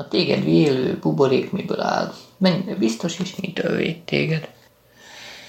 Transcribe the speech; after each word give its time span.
A 0.00 0.08
téged 0.08 0.46
élő 0.46 0.98
buborék 1.00 1.52
miből 1.52 1.80
áll? 1.80 2.12
Mennyire 2.38 2.74
biztos 2.74 3.18
és 3.18 3.36
mitől 3.36 3.76
véd 3.76 3.98
téged? 3.98 4.48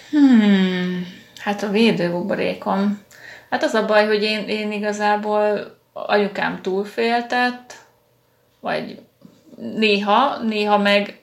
Hmm, 0.10 1.08
hát 1.38 1.64
a 1.64 1.70
védőbuborékom. 1.70 3.02
Hát 3.50 3.64
az 3.64 3.74
a 3.74 3.86
baj, 3.86 4.06
hogy 4.08 4.24
én, 4.24 4.48
én 4.48 4.72
igazából 4.72 5.76
anyukám 5.94 6.62
túlféltett, 6.62 7.76
vagy 8.60 9.00
néha, 9.56 10.38
néha 10.38 10.78
meg 10.78 11.20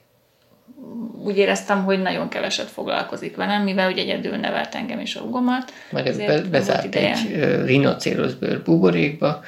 úgy 1.23 1.37
éreztem, 1.37 1.83
hogy 1.83 2.01
nagyon 2.01 2.29
keveset 2.29 2.69
foglalkozik 2.69 3.35
velem, 3.35 3.63
mivel 3.63 3.91
ugye 3.91 4.01
egyedül 4.01 4.35
nevelt 4.35 4.75
engem 4.75 4.99
és 4.99 5.15
a 5.15 5.21
hugomat. 5.21 5.73
Mert 5.91 6.07
ez 6.07 6.17
be, 6.17 6.41
bezárt 6.41 6.95
egy 6.95 7.43
rinocéroszbőr 7.65 8.61
buborékba, 8.63 9.43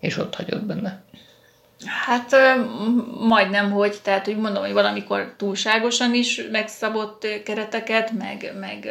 és 0.00 0.16
ott 0.16 0.34
hagyott 0.34 0.64
benne. 0.64 1.06
Hát 1.86 2.36
majdnem, 3.20 3.70
hogy, 3.70 3.98
tehát 4.02 4.28
úgy 4.28 4.36
mondom, 4.36 4.62
hogy 4.62 4.72
valamikor 4.72 5.34
túlságosan 5.36 6.14
is 6.14 6.42
megszabott 6.50 7.26
kereteket, 7.44 8.12
meg, 8.12 8.52
meg 8.60 8.88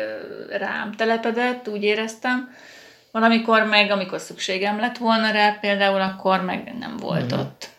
rám 0.57 0.91
telepedett, 0.91 1.67
úgy 1.67 1.84
éreztem. 1.84 2.55
Valamikor 3.12 3.63
meg, 3.63 3.91
amikor 3.91 4.20
szükségem 4.20 4.79
lett 4.79 4.98
volna 4.98 5.31
rá 5.31 5.57
például, 5.62 6.02
akkor 6.02 6.41
meg 6.41 6.73
nem 6.79 6.98
volt 6.98 7.35
mm. 7.35 7.39
ott. 7.39 7.70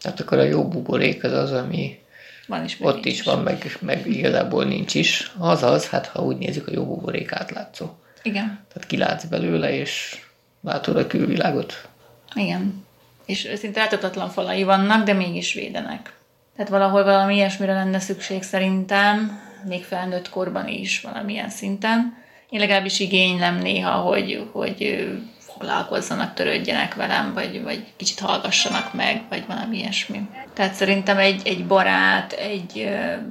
Tehát 0.00 0.20
akkor 0.20 0.38
a 0.38 0.42
jó 0.42 0.68
buborék 0.68 1.24
az 1.24 1.32
az, 1.32 1.52
ami 1.52 1.98
van 2.46 2.64
is, 2.64 2.76
ott 2.80 3.04
is, 3.04 3.12
is 3.12 3.22
van, 3.22 3.42
meg, 3.42 3.76
meg 3.80 4.06
igazából 4.06 4.64
nincs 4.64 4.94
is. 4.94 5.32
Az 5.38 5.62
az, 5.62 5.88
hát 5.88 6.06
ha 6.06 6.22
úgy 6.22 6.36
nézzük, 6.36 6.68
a 6.68 6.72
jó 6.72 6.84
buborék 6.84 7.32
átlátszó. 7.32 7.86
Igen. 8.22 8.60
Tehát 8.72 8.88
kilátsz 8.88 9.24
belőle, 9.24 9.72
és 9.72 10.20
látod 10.60 10.96
a 10.96 11.06
külvilágot. 11.06 11.88
Igen 12.34 12.88
és 13.30 13.48
szinte 13.54 13.80
láthatatlan 13.80 14.28
falai 14.28 14.62
vannak, 14.62 15.04
de 15.04 15.12
mégis 15.12 15.52
védenek. 15.52 16.12
Tehát 16.56 16.70
valahol 16.70 17.04
valami 17.04 17.34
ilyesmire 17.34 17.72
lenne 17.72 17.98
szükség 17.98 18.42
szerintem, 18.42 19.40
még 19.68 19.84
felnőtt 19.84 20.28
korban 20.28 20.68
is 20.68 21.00
valamilyen 21.00 21.50
szinten. 21.50 22.18
Én 22.50 22.60
legalábbis 22.60 23.00
igénylem 23.00 23.58
néha, 23.58 23.90
hogy, 23.90 24.48
hogy 24.52 25.08
foglalkozzanak, 25.38 26.34
törődjenek 26.34 26.94
velem, 26.94 27.34
vagy, 27.34 27.62
vagy 27.62 27.84
kicsit 27.96 28.18
hallgassanak 28.18 28.94
meg, 28.94 29.22
vagy 29.28 29.44
valami 29.46 29.78
ilyesmi. 29.78 30.20
Tehát 30.54 30.74
szerintem 30.74 31.18
egy, 31.18 31.40
egy 31.44 31.66
barát, 31.66 32.32
egy, 32.32 32.88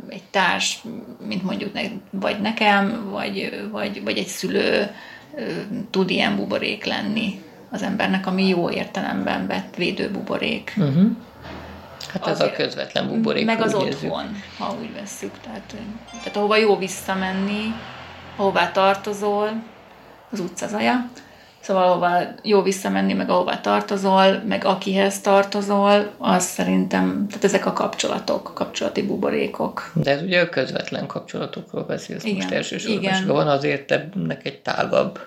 egy 0.09 0.23
társ, 0.31 0.83
mint 1.27 1.43
mondjuk 1.43 1.73
ne, 1.73 1.81
vagy 2.09 2.41
nekem, 2.41 3.09
vagy, 3.09 3.67
vagy, 3.71 4.03
vagy 4.03 4.17
egy 4.17 4.27
szülő 4.27 4.95
tud 5.89 6.09
ilyen 6.09 6.35
buborék 6.35 6.85
lenni 6.85 7.41
az 7.71 7.81
embernek, 7.81 8.27
ami 8.27 8.47
jó 8.47 8.69
értelemben 8.69 9.47
vett 9.47 9.75
védőbuborék. 9.75 10.73
Uh-huh. 10.77 11.11
Hát 12.13 12.27
ez 12.27 12.41
a 12.41 12.51
közvetlen 12.51 13.07
buborék. 13.07 13.45
Meg 13.45 13.61
az 13.61 13.73
otthon, 13.73 14.41
ha 14.57 14.75
úgy 14.81 14.93
vesszük. 14.93 15.31
Tehát, 15.43 15.75
tehát 16.11 16.35
ahova 16.35 16.55
jó 16.57 16.77
visszamenni, 16.77 17.73
ahová 18.35 18.71
tartozol, 18.71 19.63
az 20.31 20.39
utca 20.39 20.67
zaja. 20.67 21.09
Szóval 21.59 21.83
ahova 21.83 22.17
jó 22.43 22.61
visszamenni, 22.61 23.13
meg 23.13 23.29
ahová 23.29 23.61
tartozol, 23.61 24.41
meg 24.47 24.65
akihez 24.65 25.21
tartozol, 25.21 26.11
az 26.17 26.43
szerintem, 26.43 27.25
tehát 27.27 27.43
ezek 27.43 27.65
a 27.65 27.73
kapcsolatok, 27.73 28.51
kapcsolati 28.53 29.01
buborékok. 29.01 29.91
De 29.93 30.11
ez 30.11 30.21
ugye 30.21 30.41
a 30.41 30.49
közvetlen 30.49 31.05
kapcsolatokról 31.05 31.83
beszélsz 31.83 32.23
igen, 32.23 32.35
most 32.35 32.51
elsősorban, 32.51 33.01
igen. 33.01 33.13
és 33.13 33.25
van 33.25 33.47
azért 33.47 33.91
ennek 33.91 34.45
egy 34.45 34.59
tágabb 34.59 35.19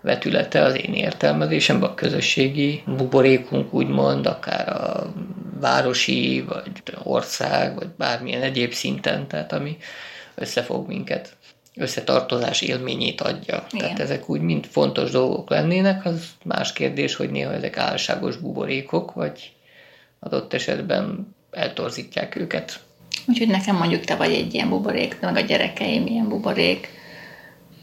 vetülete 0.00 0.62
az 0.62 0.74
én 0.86 0.94
értelmezésemben, 0.94 1.90
a 1.90 1.94
közösségi 1.94 2.82
buborékunk 2.86 3.74
úgymond, 3.74 4.26
akár 4.26 4.68
a 4.68 5.12
városi, 5.60 6.44
vagy 6.48 6.70
ország, 7.02 7.74
vagy 7.74 7.88
bármilyen 7.88 8.42
egyéb 8.42 8.72
szinten, 8.72 9.26
tehát 9.28 9.52
ami 9.52 9.76
összefog 10.34 10.86
minket, 10.86 11.36
összetartozás 11.76 12.60
élményét 12.62 13.20
adja. 13.20 13.66
Igen. 13.70 13.84
Tehát 13.84 14.00
ezek 14.00 14.28
úgy 14.28 14.40
mind 14.40 14.66
fontos 14.66 15.10
dolgok 15.10 15.50
lennének, 15.50 16.04
az 16.04 16.28
más 16.44 16.72
kérdés, 16.72 17.14
hogy 17.14 17.30
néha 17.30 17.52
ezek 17.52 17.76
álságos 17.76 18.36
buborékok, 18.36 19.12
vagy 19.12 19.52
adott 20.20 20.54
esetben 20.54 21.34
eltorzítják 21.50 22.36
őket. 22.36 22.80
Úgyhogy 23.26 23.48
nekem 23.48 23.76
mondjuk 23.76 24.04
te 24.04 24.16
vagy 24.16 24.32
egy 24.32 24.54
ilyen 24.54 24.68
buborék, 24.68 25.20
meg 25.20 25.36
a 25.36 25.40
gyerekeim 25.40 26.06
ilyen 26.06 26.28
buborék, 26.28 26.88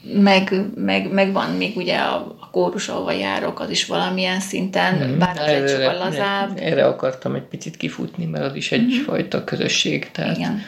meg, 0.02 0.62
meg, 0.76 1.12
meg 1.12 1.32
van 1.32 1.50
még 1.50 1.78
ugye 1.78 1.98
a, 1.98 2.16
a 2.40 2.50
kórus, 2.52 2.88
ahova 2.88 3.12
járok, 3.12 3.60
az 3.60 3.70
is 3.70 3.86
valamilyen 3.86 4.40
szinten, 4.40 4.96
mm, 4.96 5.18
bár 5.18 5.38
az 5.40 5.48
egy 5.48 5.70
sokkal 5.70 5.98
lazább. 5.98 6.58
Erre 6.60 6.86
akartam 6.86 7.36
egy 7.36 7.42
picit 7.42 7.78
kifutni, 7.78 8.26
mert 8.26 8.46
az 8.46 8.56
is 8.56 8.72
egyfajta 8.72 9.38
mm. 9.38 9.44
közösség. 9.44 10.12
Tehát... 10.12 10.38
Igen. 10.38 10.62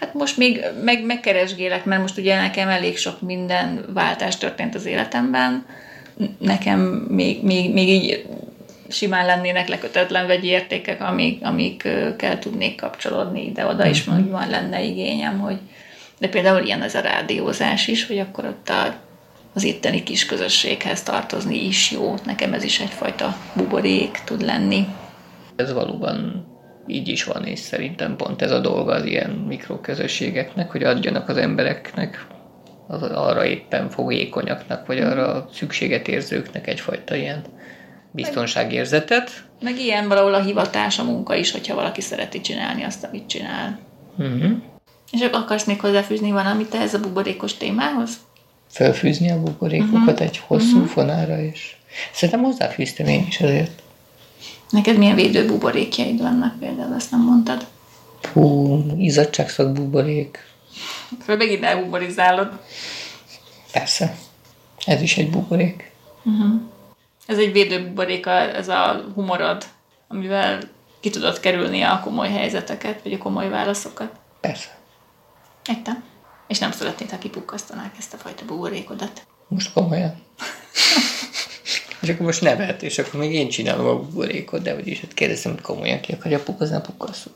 Hát 0.00 0.14
most 0.14 0.36
még 0.36 0.64
meg, 0.84 1.04
megkeresgélek, 1.04 1.84
mert 1.84 2.00
most 2.00 2.18
ugye 2.18 2.40
nekem 2.40 2.68
elég 2.68 2.98
sok 2.98 3.20
minden 3.20 3.84
váltás 3.94 4.36
történt 4.36 4.74
az 4.74 4.86
életemben. 4.86 5.66
Nekem 6.38 6.80
még, 7.08 7.42
még, 7.42 7.72
még 7.72 7.88
így 7.88 8.26
simán 8.88 9.26
lennének 9.26 9.68
lekötetlen 9.68 10.26
vegyi 10.26 10.46
értékek, 10.46 11.00
amik, 11.00 11.44
amikkel 11.44 12.38
tudnék 12.38 12.76
kapcsolódni 12.80 13.46
ide-oda, 13.46 13.82
mm-hmm. 13.82 13.90
és 13.90 14.04
mhm. 14.04 14.30
van 14.30 14.48
lenne 14.50 14.82
igényem, 14.82 15.38
hogy, 15.38 15.58
de 16.18 16.28
például 16.28 16.64
ilyen 16.64 16.82
ez 16.82 16.94
a 16.94 17.00
rádiózás 17.00 17.88
is, 17.88 18.06
hogy 18.06 18.18
akkor 18.18 18.44
ott 18.44 18.68
a, 18.68 18.94
az 19.54 19.62
itteni 19.62 20.02
kis 20.02 20.26
közösséghez 20.26 21.02
tartozni 21.02 21.66
is 21.66 21.90
jó. 21.90 22.14
Nekem 22.24 22.52
ez 22.52 22.62
is 22.62 22.80
egyfajta 22.80 23.36
buborék 23.54 24.20
tud 24.24 24.42
lenni. 24.42 24.86
Ez 25.56 25.72
valóban 25.72 26.46
így 26.86 27.08
is 27.08 27.24
van, 27.24 27.44
és 27.44 27.58
szerintem 27.58 28.16
pont 28.16 28.42
ez 28.42 28.50
a 28.50 28.60
dolga 28.60 28.92
az 28.92 29.04
ilyen 29.04 29.30
mikroközösségeknek, 29.30 30.70
hogy 30.70 30.82
adjanak 30.82 31.28
az 31.28 31.36
embereknek, 31.36 32.26
az 32.88 33.02
arra 33.02 33.44
éppen 33.44 33.90
fogékonyaknak, 33.90 34.86
vagy 34.86 34.98
arra 34.98 35.48
szükséget 35.52 36.08
érzőknek 36.08 36.66
egyfajta 36.66 37.14
ilyen 37.14 37.44
biztonságérzetet. 38.10 39.30
Meg, 39.60 39.72
meg 39.72 39.82
ilyen 39.82 40.08
valahol 40.08 40.34
a 40.34 40.42
hivatás, 40.42 40.98
a 40.98 41.04
munka 41.04 41.34
is, 41.34 41.52
hogyha 41.52 41.74
valaki 41.74 42.00
szereti 42.00 42.40
csinálni 42.40 42.82
azt, 42.82 43.04
amit 43.04 43.26
csinál. 43.26 43.78
Uh-huh. 44.18 44.52
És 45.10 45.20
akkor 45.20 45.40
akarsz 45.40 45.64
még 45.64 45.80
hozzáfűzni 45.80 46.30
valamit 46.30 46.74
ez 46.74 46.94
a 46.94 47.00
buborékos 47.00 47.54
témához? 47.54 48.10
Felfűzni 48.70 49.30
a 49.30 49.42
buborékokat 49.42 50.08
uh-huh. 50.08 50.20
egy 50.20 50.38
hosszú 50.46 50.76
uh-huh. 50.76 50.86
fonára 50.86 51.40
is. 51.40 51.80
Szerintem 52.12 52.44
hozzáfűztem 52.44 53.06
én 53.06 53.24
is 53.28 53.40
azért. 53.40 53.82
Neked 54.70 54.96
milyen 54.96 55.14
védő 55.14 55.46
buborékjaid 55.46 56.20
vannak 56.20 56.58
például, 56.58 56.94
azt 56.94 57.10
nem 57.10 57.20
mondtad? 57.20 57.66
Hú, 58.32 58.78
izzadságszak 58.98 59.72
buborék. 59.72 60.38
Föl 61.24 61.36
megint 61.36 61.64
elbuborizálod. 61.64 62.50
Persze. 63.72 64.16
Ez 64.86 65.00
is 65.00 65.16
egy 65.16 65.30
buborék. 65.30 65.90
Uh-huh. 66.22 66.60
Ez 67.26 67.38
egy 67.38 67.52
védő 67.52 67.86
buborék, 67.86 68.26
ez 68.26 68.68
a 68.68 69.04
humorod, 69.14 69.64
amivel 70.08 70.60
ki 71.00 71.10
tudod 71.10 71.40
kerülni 71.40 71.82
a 71.82 72.00
komoly 72.04 72.28
helyzeteket, 72.30 73.02
vagy 73.02 73.12
a 73.12 73.18
komoly 73.18 73.48
válaszokat. 73.48 74.10
Persze. 74.40 74.75
Értem. 75.68 76.04
És 76.48 76.58
nem 76.58 76.70
szeretnéd, 76.70 77.10
ha 77.10 77.18
kipukkasztanák 77.18 77.94
ezt 77.98 78.14
a 78.14 78.16
fajta 78.16 78.44
buborékodat. 78.44 79.26
Most 79.48 79.72
komolyan. 79.72 80.14
és 82.02 82.08
akkor 82.08 82.26
most 82.26 82.40
nevet, 82.40 82.82
és 82.82 82.98
akkor 82.98 83.20
még 83.20 83.32
én 83.32 83.48
csinálom 83.48 83.86
a 83.86 84.00
buborékot, 84.00 84.62
de 84.62 84.74
úgyis 84.74 85.00
hát 85.00 85.14
kérdezem, 85.14 85.52
hogy 85.52 85.60
komolyan 85.60 86.00
ki 86.00 86.12
akarja 86.12 86.42
pukkazni, 86.42 86.80
pukkasszuk. 86.80 87.34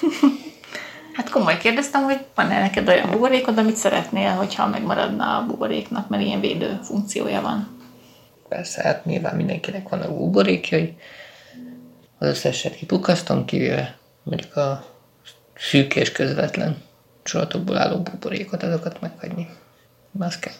hát 1.16 1.30
komoly 1.30 1.58
kérdeztem, 1.58 2.02
hogy 2.02 2.24
van-e 2.34 2.60
neked 2.60 2.88
olyan 2.88 3.10
buborékod, 3.10 3.58
amit 3.58 3.76
szeretnél, 3.76 4.30
hogyha 4.30 4.66
megmaradna 4.66 5.36
a 5.36 5.46
buboréknak, 5.46 6.08
mert 6.08 6.22
ilyen 6.22 6.40
védő 6.40 6.80
funkciója 6.82 7.40
van. 7.40 7.80
Persze, 8.48 8.82
hát 8.82 9.04
nyilván 9.04 9.36
mindenkinek 9.36 9.88
van 9.88 10.00
a 10.00 10.16
buborékjai. 10.16 10.96
Az 12.18 12.28
összeset 12.28 12.74
kipukkasztom, 12.74 13.44
kivéve 13.44 13.98
mondjuk 14.22 14.56
a 14.56 14.84
szűk 15.56 15.96
és 15.96 16.12
közvetlen 16.12 16.82
csolatokból 17.22 17.76
álló 17.76 18.02
buborékot, 18.02 18.62
azokat 18.62 19.00
meghagyni. 19.00 19.48
Az 20.18 20.38
kell. 20.38 20.52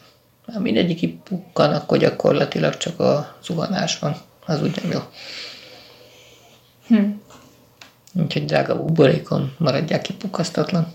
Ha 0.52 0.60
mindegyik 0.60 0.96
kipukkan, 0.96 1.74
akkor 1.74 1.98
gyakorlatilag 1.98 2.76
csak 2.76 3.00
a 3.00 3.36
zuhanás 3.42 3.98
van. 3.98 4.16
Az 4.46 4.62
úgy 4.62 4.78
nem 4.82 4.90
jó. 4.90 5.00
Hm. 6.86 7.10
Úgyhogy 8.14 8.44
drága 8.44 8.84
buborékon 8.84 9.54
maradják 9.58 10.02
kipukkasztatlan. 10.02 10.92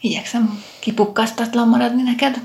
Igyekszem 0.00 0.62
kipukkasztatlan 0.80 1.68
maradni 1.68 2.02
neked. 2.02 2.36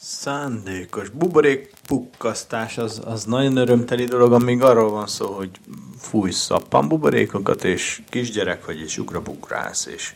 Szándékos 0.00 1.08
buborék 1.08 1.72
pukkasztás 1.86 2.78
az, 2.78 3.00
az 3.04 3.24
nagyon 3.24 3.56
örömteli 3.56 4.04
dolog, 4.04 4.32
amíg 4.32 4.62
arról 4.62 4.90
van 4.90 5.06
szó, 5.06 5.26
hogy 5.32 5.50
fújsz 5.98 6.38
szappan 6.38 6.88
buborékokat, 6.88 7.64
és 7.64 8.02
kisgyerek 8.08 8.66
vagy, 8.66 8.80
és 8.80 8.98
ugrabugrálsz, 8.98 9.86
és 9.86 10.14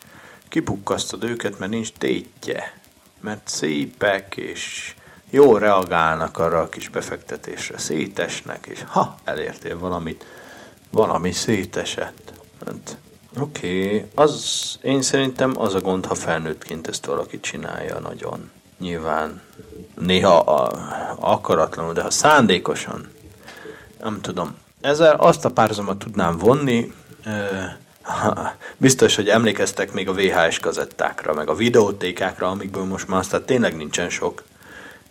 kipukkasztod 0.53 1.25
őket, 1.25 1.59
mert 1.59 1.71
nincs 1.71 1.93
tétje, 1.93 2.81
mert 3.21 3.49
szépek, 3.49 4.37
és 4.37 4.95
jól 5.31 5.59
reagálnak 5.59 6.39
arra 6.39 6.61
a 6.61 6.69
kis 6.69 6.89
befektetésre, 6.89 7.79
szétesnek, 7.79 8.67
és 8.67 8.85
ha, 8.87 9.15
elértél 9.25 9.79
valamit, 9.79 10.25
valami 10.91 11.33
szétesett. 11.33 12.33
Hát, 12.67 12.97
oké, 13.39 13.87
okay. 13.87 14.05
az 14.15 14.79
én 14.83 15.03
szerintem 15.03 15.53
az 15.61 15.75
a 15.75 15.81
gond, 15.81 16.07
ha 16.07 16.15
felnőttként 16.15 16.89
ezt 16.89 17.07
valaki 17.07 17.41
csinálja 17.41 17.99
nagyon. 17.99 18.51
Nyilván 18.79 19.43
néha 19.95 20.39
a, 20.39 20.71
akaratlanul, 21.19 21.93
de 21.93 22.03
ha 22.03 22.11
szándékosan, 22.11 23.09
nem 24.03 24.21
tudom. 24.21 24.57
Ezzel 24.81 25.15
azt 25.15 25.45
a 25.45 25.51
párhuzamot 25.51 25.99
tudnám 25.99 26.39
vonni, 26.39 26.93
biztos, 28.77 29.17
hogy 29.17 29.29
emlékeztek 29.29 29.93
még 29.93 30.09
a 30.09 30.13
VHS 30.13 30.59
kazettákra, 30.59 31.35
meg 31.35 31.49
a 31.49 31.55
videótékákra, 31.55 32.49
amikből 32.49 32.85
most 32.85 33.09
már 33.09 33.19
aztán 33.19 33.45
tényleg 33.45 33.77
nincsen 33.77 34.11
sok. 34.11 34.43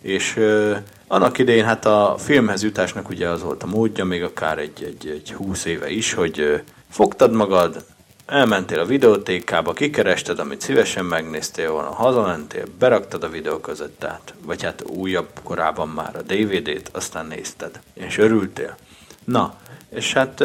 És 0.00 0.36
ö, 0.36 0.76
annak 1.06 1.38
idején 1.38 1.64
hát 1.64 1.86
a 1.86 2.14
filmhez 2.18 2.62
jutásnak 2.62 3.08
ugye 3.08 3.28
az 3.28 3.42
volt 3.42 3.62
a 3.62 3.66
módja, 3.66 4.04
még 4.04 4.22
akár 4.22 4.58
egy, 4.58 4.82
egy, 4.84 5.08
egy 5.08 5.32
húsz 5.32 5.64
éve 5.64 5.90
is, 5.90 6.12
hogy 6.12 6.40
ö, 6.40 6.56
fogtad 6.90 7.32
magad, 7.32 7.84
elmentél 8.26 8.78
a 8.78 8.84
videótékába, 8.84 9.72
kikerested, 9.72 10.38
amit 10.38 10.60
szívesen 10.60 11.04
megnéztél 11.04 11.70
volna, 11.70 11.90
hazamentél, 11.90 12.64
beraktad 12.78 13.22
a 13.22 13.28
videókazettát, 13.28 14.34
vagy 14.44 14.62
hát 14.62 14.82
újabb 14.86 15.28
korában 15.42 15.88
már 15.88 16.16
a 16.16 16.22
DVD-t, 16.22 16.90
aztán 16.92 17.26
nézted, 17.26 17.80
és 17.94 18.18
örültél. 18.18 18.76
Na, 19.24 19.54
és 19.94 20.12
hát 20.12 20.40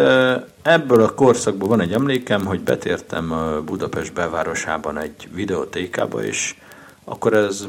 ebből 0.62 1.02
a 1.02 1.14
korszakból 1.14 1.68
van 1.68 1.82
egy 1.82 1.94
emlékem, 1.94 2.46
hogy 2.46 2.60
betértem 2.60 3.34
Budapest 3.66 4.14
belvárosában 4.14 4.98
egy 4.98 5.28
videótékába, 5.34 6.24
és 6.24 6.56
akkor 7.04 7.34
ez 7.34 7.68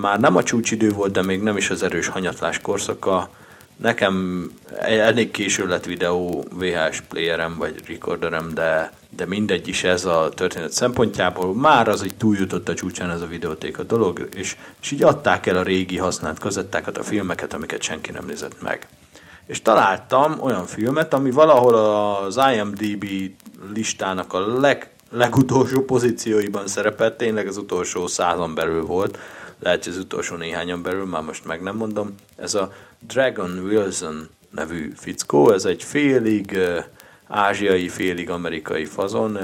már 0.00 0.20
nem 0.20 0.36
a 0.36 0.42
csúcsidő 0.42 0.90
volt, 0.90 1.12
de 1.12 1.22
még 1.22 1.42
nem 1.42 1.56
is 1.56 1.70
az 1.70 1.82
erős 1.82 2.06
hanyatlás 2.06 2.58
korszaka. 2.60 3.28
Nekem 3.76 4.46
elég 4.80 5.30
késő 5.30 5.66
lett 5.66 5.84
videó 5.84 6.44
VHS 6.52 7.00
playerem 7.08 7.56
vagy 7.58 7.74
recorderem, 7.88 8.54
de, 8.54 8.92
de 9.16 9.26
mindegy 9.26 9.68
is 9.68 9.84
ez 9.84 10.04
a 10.04 10.30
történet 10.34 10.72
szempontjából. 10.72 11.54
Már 11.54 11.88
az 11.88 12.02
egy 12.02 12.14
túljutott 12.14 12.68
a 12.68 12.74
csúcsán 12.74 13.10
ez 13.10 13.20
a 13.20 13.26
videótéka 13.26 13.82
dolog, 13.82 14.28
és, 14.34 14.56
és 14.80 14.90
így 14.90 15.02
adták 15.02 15.46
el 15.46 15.56
a 15.56 15.62
régi 15.62 15.96
használt 15.96 16.38
kazettákat, 16.38 16.98
a 16.98 17.02
filmeket, 17.02 17.54
amiket 17.54 17.82
senki 17.82 18.10
nem 18.10 18.24
nézett 18.26 18.62
meg 18.62 18.88
és 19.46 19.62
találtam 19.62 20.40
olyan 20.40 20.66
filmet, 20.66 21.14
ami 21.14 21.30
valahol 21.30 21.74
az 21.74 22.40
IMDB 22.54 23.04
listának 23.74 24.32
a 24.32 24.58
leg, 24.60 24.90
legutolsó 25.10 25.84
pozícióiban 25.84 26.66
szerepelt, 26.66 27.16
tényleg 27.16 27.46
az 27.46 27.56
utolsó 27.56 28.06
százon 28.06 28.54
belül 28.54 28.84
volt, 28.84 29.18
lehet, 29.58 29.84
hogy 29.84 29.92
az 29.92 29.98
utolsó 29.98 30.36
néhányan 30.36 30.82
belül, 30.82 31.04
már 31.04 31.22
most 31.22 31.44
meg 31.44 31.62
nem 31.62 31.76
mondom. 31.76 32.14
Ez 32.36 32.54
a 32.54 32.72
Dragon 33.06 33.58
Wilson 33.58 34.28
nevű 34.50 34.92
fickó, 34.96 35.50
ez 35.52 35.64
egy 35.64 35.82
félig 35.82 36.58
ázsiai, 37.28 37.88
félig 37.88 38.30
amerikai 38.30 38.84
fazon, 38.84 39.38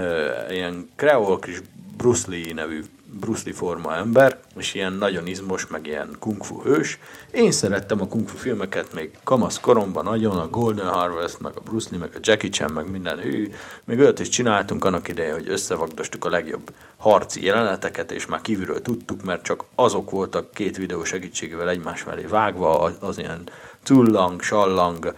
ilyen 0.51 0.91
kreol 0.97 1.39
kis 1.39 1.63
Bruce 1.97 2.31
Lee 2.31 2.55
nevű 2.55 2.85
Bruce 3.11 3.43
Lee 3.45 3.55
forma 3.55 3.97
ember, 3.97 4.39
és 4.57 4.75
ilyen 4.75 4.93
nagyon 4.93 5.27
izmos, 5.27 5.67
meg 5.67 5.87
ilyen 5.87 6.17
kung 6.19 6.45
fu 6.45 6.63
hős. 6.63 6.99
Én 7.31 7.51
szerettem 7.51 8.01
a 8.01 8.07
kung 8.07 8.29
fu 8.29 8.37
filmeket 8.37 8.93
még 8.93 9.19
kamasz 9.25 9.61
koromban 9.61 10.05
nagyon, 10.05 10.37
a 10.37 10.49
Golden 10.49 10.87
Harvest, 10.87 11.41
meg 11.41 11.53
a 11.57 11.61
Bruce 11.61 11.89
Lee, 11.91 11.99
meg 12.01 12.11
a 12.15 12.19
Jackie 12.23 12.51
Chan, 12.51 12.73
meg 12.73 12.91
minden 12.91 13.19
hű. 13.19 13.53
Még 13.85 13.99
olyat 13.99 14.19
is 14.19 14.29
csináltunk 14.29 14.85
annak 14.85 15.09
ideje, 15.09 15.33
hogy 15.33 15.49
összevagdostuk 15.49 16.25
a 16.25 16.31
legjobb 16.31 16.73
harci 16.97 17.45
jeleneteket, 17.45 18.13
és 18.13 18.27
már 18.27 18.41
kívülről 18.41 18.83
tudtuk, 18.83 19.23
mert 19.23 19.43
csak 19.43 19.65
azok 19.75 20.11
voltak 20.11 20.51
két 20.51 20.77
videó 20.77 21.05
segítségével 21.05 21.69
egymás 21.69 22.05
mellé 22.05 22.25
vágva, 22.25 22.81
az, 23.01 23.19
ilyen 23.19 23.49
tullang, 23.83 24.43
sallang, 24.43 25.15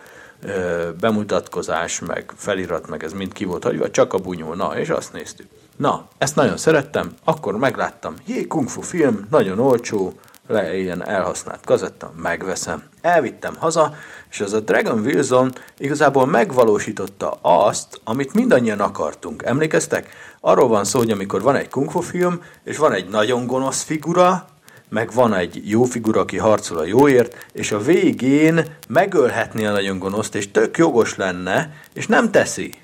bemutatkozás, 1.00 2.00
meg 2.00 2.32
felirat, 2.36 2.88
meg 2.88 3.04
ez 3.04 3.12
mind 3.12 3.32
ki 3.32 3.44
volt 3.44 3.64
hagyva, 3.64 3.90
csak 3.90 4.12
a 4.12 4.18
bunyó, 4.18 4.54
na, 4.54 4.78
és 4.78 4.88
azt 4.88 5.12
néztük. 5.12 5.46
Na, 5.80 6.08
ezt 6.18 6.36
nagyon 6.36 6.56
szerettem, 6.56 7.12
akkor 7.24 7.56
megláttam, 7.56 8.14
jé, 8.26 8.46
kung 8.46 8.68
fu 8.68 8.80
film, 8.80 9.26
nagyon 9.30 9.58
olcsó, 9.58 10.12
le 10.46 10.76
ilyen 10.78 11.06
elhasznált 11.06 11.64
kazetta, 11.64 12.12
megveszem. 12.16 12.82
Elvittem 13.00 13.56
haza, 13.58 13.94
és 14.30 14.40
az 14.40 14.52
a 14.52 14.60
Dragon 14.60 14.98
Wilson 14.98 15.52
igazából 15.78 16.26
megvalósította 16.26 17.38
azt, 17.42 18.00
amit 18.04 18.34
mindannyian 18.34 18.80
akartunk. 18.80 19.42
Emlékeztek? 19.42 20.08
Arról 20.40 20.68
van 20.68 20.84
szó, 20.84 20.98
hogy 20.98 21.10
amikor 21.10 21.42
van 21.42 21.56
egy 21.56 21.68
kung 21.68 21.90
fu 21.90 22.00
film, 22.00 22.42
és 22.64 22.76
van 22.76 22.92
egy 22.92 23.08
nagyon 23.08 23.46
gonosz 23.46 23.82
figura, 23.82 24.46
meg 24.88 25.12
van 25.12 25.34
egy 25.34 25.62
jó 25.64 25.84
figura, 25.84 26.20
aki 26.20 26.38
harcol 26.38 26.78
a 26.78 26.84
jóért, 26.84 27.46
és 27.52 27.72
a 27.72 27.78
végén 27.78 28.64
megölhetné 28.88 29.64
a 29.64 29.72
nagyon 29.72 29.98
gonoszt, 29.98 30.34
és 30.34 30.50
tök 30.50 30.78
jogos 30.78 31.16
lenne, 31.16 31.72
és 31.92 32.06
nem 32.06 32.30
teszi. 32.30 32.74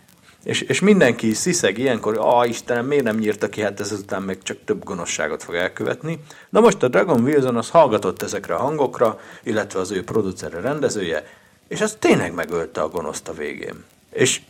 És, 0.46 0.60
és 0.60 0.81
mindenki 0.81 1.34
sziszeg 1.34 1.78
ilyenkor, 1.78 2.19
ah 2.19 2.48
Istenem, 2.48 2.87
miért 2.87 3.04
nem 3.04 3.16
nyírta 3.16 3.48
ki, 3.48 3.60
hát 3.60 3.81
ezután 3.81 4.22
még 4.22 4.43
csak 4.43 4.56
több 4.64 4.84
gonoszságot 4.84 5.43
fog 5.43 5.54
elkövetni. 5.54 6.19
Na 6.50 6.60
most 6.60 6.82
a 6.82 6.88
Dragon 6.88 7.22
Wilson 7.22 7.56
az 7.56 7.70
hallgatott 7.70 8.22
ezekre 8.22 8.54
a 8.54 8.58
hangokra, 8.58 9.20
illetve 9.43 9.81
az 9.81 9.90
ő 9.90 10.04
producere, 10.04 10.60
rendezője, 10.60 11.26
és 11.69 11.81
az 11.81 11.96
tényleg 11.98 12.34
megölte 12.34 12.81
a 12.81 12.88
gonoszt 12.88 13.28
a 13.28 13.32
végén. 13.32 13.84
És 14.12 14.40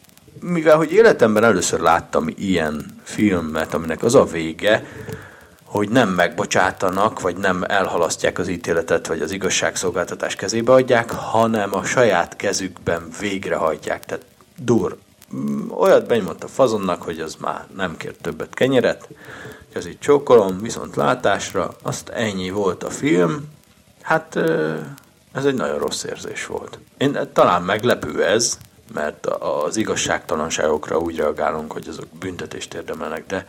mivel, 0.40 0.76
hogy 0.76 0.92
életemben 0.92 1.44
először 1.44 1.80
láttam 1.80 2.26
ilyen 2.36 3.00
filmet, 3.02 3.74
aminek 3.74 4.02
az 4.02 4.14
a 4.14 4.24
vége, 4.24 4.84
hogy 5.64 5.88
nem 5.88 6.08
megbocsátanak, 6.08 7.20
vagy 7.20 7.36
nem 7.36 7.64
elhalasztják 7.68 8.38
az 8.38 8.48
ítéletet, 8.48 9.06
vagy 9.06 9.20
az 9.20 9.30
igazságszolgáltatás 9.30 10.34
kezébe 10.34 10.72
adják, 10.72 11.10
hanem 11.10 11.74
a 11.74 11.84
saját 11.84 12.36
kezükben 12.36 13.08
végrehajtják. 13.20 14.04
Tehát 14.04 14.24
dur, 14.56 14.96
olyat 15.68 16.06
benyomott 16.06 16.44
a 16.44 16.48
fazonnak, 16.48 17.02
hogy 17.02 17.20
az 17.20 17.34
már 17.34 17.66
nem 17.76 17.96
kér 17.96 18.16
többet 18.16 18.54
kenyeret, 18.54 19.08
ez 19.72 19.86
így 19.86 19.98
csókolom, 19.98 20.58
viszont 20.58 20.96
látásra, 20.96 21.76
azt 21.82 22.08
ennyi 22.08 22.50
volt 22.50 22.82
a 22.82 22.90
film, 22.90 23.48
hát 24.02 24.36
ez 25.32 25.44
egy 25.44 25.54
nagyon 25.54 25.78
rossz 25.78 26.04
érzés 26.04 26.46
volt. 26.46 26.78
Én 26.96 27.18
talán 27.32 27.62
meglepő 27.62 28.24
ez, 28.24 28.58
mert 28.92 29.26
az 29.26 29.76
igazságtalanságokra 29.76 30.98
úgy 30.98 31.16
reagálunk, 31.16 31.72
hogy 31.72 31.88
azok 31.88 32.06
büntetést 32.18 32.74
érdemelnek, 32.74 33.26
de 33.26 33.46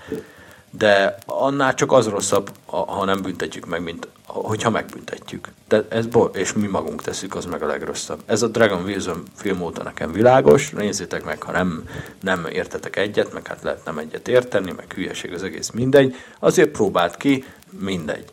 de 0.77 1.17
annál 1.25 1.73
csak 1.73 1.91
az 1.91 2.07
rosszabb, 2.07 2.49
ha 2.65 3.05
nem 3.05 3.21
büntetjük 3.21 3.65
meg, 3.65 3.83
mint 3.83 4.07
hogyha 4.25 4.69
megbüntetjük. 4.69 5.47
De 5.67 5.85
ez 5.89 6.05
bo- 6.05 6.35
és 6.35 6.53
mi 6.53 6.67
magunk 6.67 7.01
tesszük, 7.01 7.35
az 7.35 7.45
meg 7.45 7.63
a 7.63 7.65
legrosszabb. 7.65 8.19
Ez 8.25 8.41
a 8.41 8.47
Dragon 8.47 8.83
Wilson 8.83 9.23
film 9.35 9.61
óta 9.61 9.83
nekem 9.83 10.11
világos, 10.11 10.69
nézzétek 10.69 11.25
meg, 11.25 11.43
ha 11.43 11.51
nem, 11.51 11.89
nem 12.21 12.45
értetek 12.45 12.95
egyet, 12.95 13.33
meg 13.33 13.47
hát 13.47 13.63
lehet 13.63 13.85
nem 13.85 13.97
egyet 13.97 14.27
érteni, 14.27 14.71
meg 14.71 14.93
hülyeség 14.93 15.33
az 15.33 15.43
egész 15.43 15.69
mindegy, 15.69 16.15
azért 16.39 16.69
próbált 16.69 17.17
ki, 17.17 17.45
mindegy. 17.79 18.25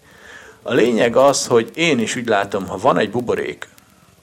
A 0.63 0.73
lényeg 0.73 1.17
az, 1.17 1.47
hogy 1.47 1.71
én 1.75 1.99
is 1.99 2.17
úgy 2.17 2.29
látom, 2.29 2.67
ha 2.67 2.77
van 2.77 2.99
egy 2.99 3.11
buborék, 3.11 3.69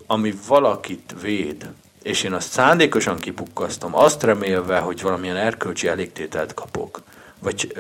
ami 0.08 0.34
valakit 0.48 1.16
véd, 1.22 1.70
és 2.04 2.24
én 2.24 2.34
azt 2.34 2.52
szándékosan 2.52 3.18
kipukkasztom, 3.18 3.96
azt 3.96 4.24
remélve, 4.24 4.80
hogy 4.80 5.02
valamilyen 5.02 5.36
erkölcsi 5.36 5.88
elégtételt 5.88 6.54
kapok, 6.54 7.02
vagy 7.42 7.74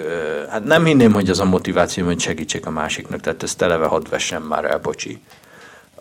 hát 0.49 0.63
nem 0.63 0.85
hinném, 0.85 1.13
hogy 1.13 1.29
az 1.29 1.39
a 1.39 1.45
motiváció, 1.45 2.05
hogy 2.05 2.19
segítsek 2.19 2.65
a 2.65 2.69
másiknak, 2.69 3.19
tehát 3.19 3.43
ezt 3.43 3.57
televe 3.57 3.85
hadd 3.85 4.09
vessem 4.09 4.43
már 4.43 4.65
el, 4.65 4.79
bocsi. 4.79 5.21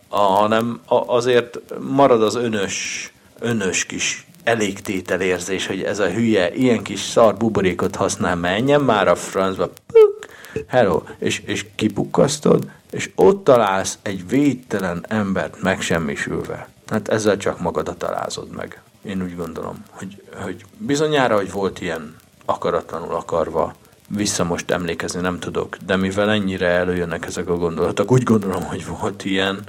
A, 0.08 0.18
hanem 0.18 0.80
azért 0.86 1.58
marad 1.80 2.22
az 2.22 2.34
önös, 2.34 3.12
önös 3.38 3.84
kis 3.84 4.26
elégtételérzés, 4.44 5.66
hogy 5.66 5.82
ez 5.82 5.98
a 5.98 6.10
hülye 6.10 6.54
ilyen 6.54 6.82
kis 6.82 7.00
szar 7.00 7.36
buborékot 7.36 7.96
használ, 7.96 8.36
menjen 8.36 8.80
már 8.80 9.08
a 9.08 9.14
francba, 9.14 9.72
puk, 9.86 10.26
hello, 10.66 11.02
és, 11.18 11.42
és 11.46 11.66
kipukkasztod, 11.74 12.70
és 12.90 13.10
ott 13.14 13.44
találsz 13.44 13.98
egy 14.02 14.28
védtelen 14.28 15.04
embert 15.08 15.62
megsemmisülve. 15.62 16.68
Hát 16.86 17.08
ezzel 17.08 17.36
csak 17.36 17.60
magadat 17.60 17.98
találzod 17.98 18.50
meg. 18.50 18.82
Én 19.02 19.22
úgy 19.22 19.36
gondolom, 19.36 19.84
hogy, 19.90 20.22
hogy 20.42 20.64
bizonyára, 20.76 21.36
hogy 21.36 21.52
volt 21.52 21.80
ilyen 21.80 22.16
akaratlanul 22.50 23.14
akarva 23.14 23.74
vissza 24.08 24.44
most 24.44 24.70
emlékezni 24.70 25.20
nem 25.20 25.38
tudok, 25.38 25.76
de 25.76 25.96
mivel 25.96 26.30
ennyire 26.30 26.66
előjönnek 26.66 27.26
ezek 27.26 27.48
a 27.48 27.56
gondolatok, 27.56 28.10
úgy 28.12 28.22
gondolom, 28.22 28.62
hogy 28.62 28.86
volt 28.86 29.24
ilyen, 29.24 29.60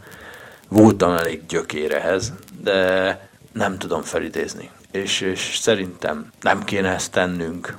voltam 0.67 1.11
elég 1.11 1.45
gyökérehez, 1.45 2.33
de 2.61 3.29
nem 3.51 3.77
tudom 3.77 4.01
felidézni. 4.01 4.69
És, 4.91 5.21
és 5.21 5.57
szerintem 5.57 6.31
nem 6.41 6.63
kéne 6.63 6.89
ezt 6.89 7.11
tennünk. 7.11 7.77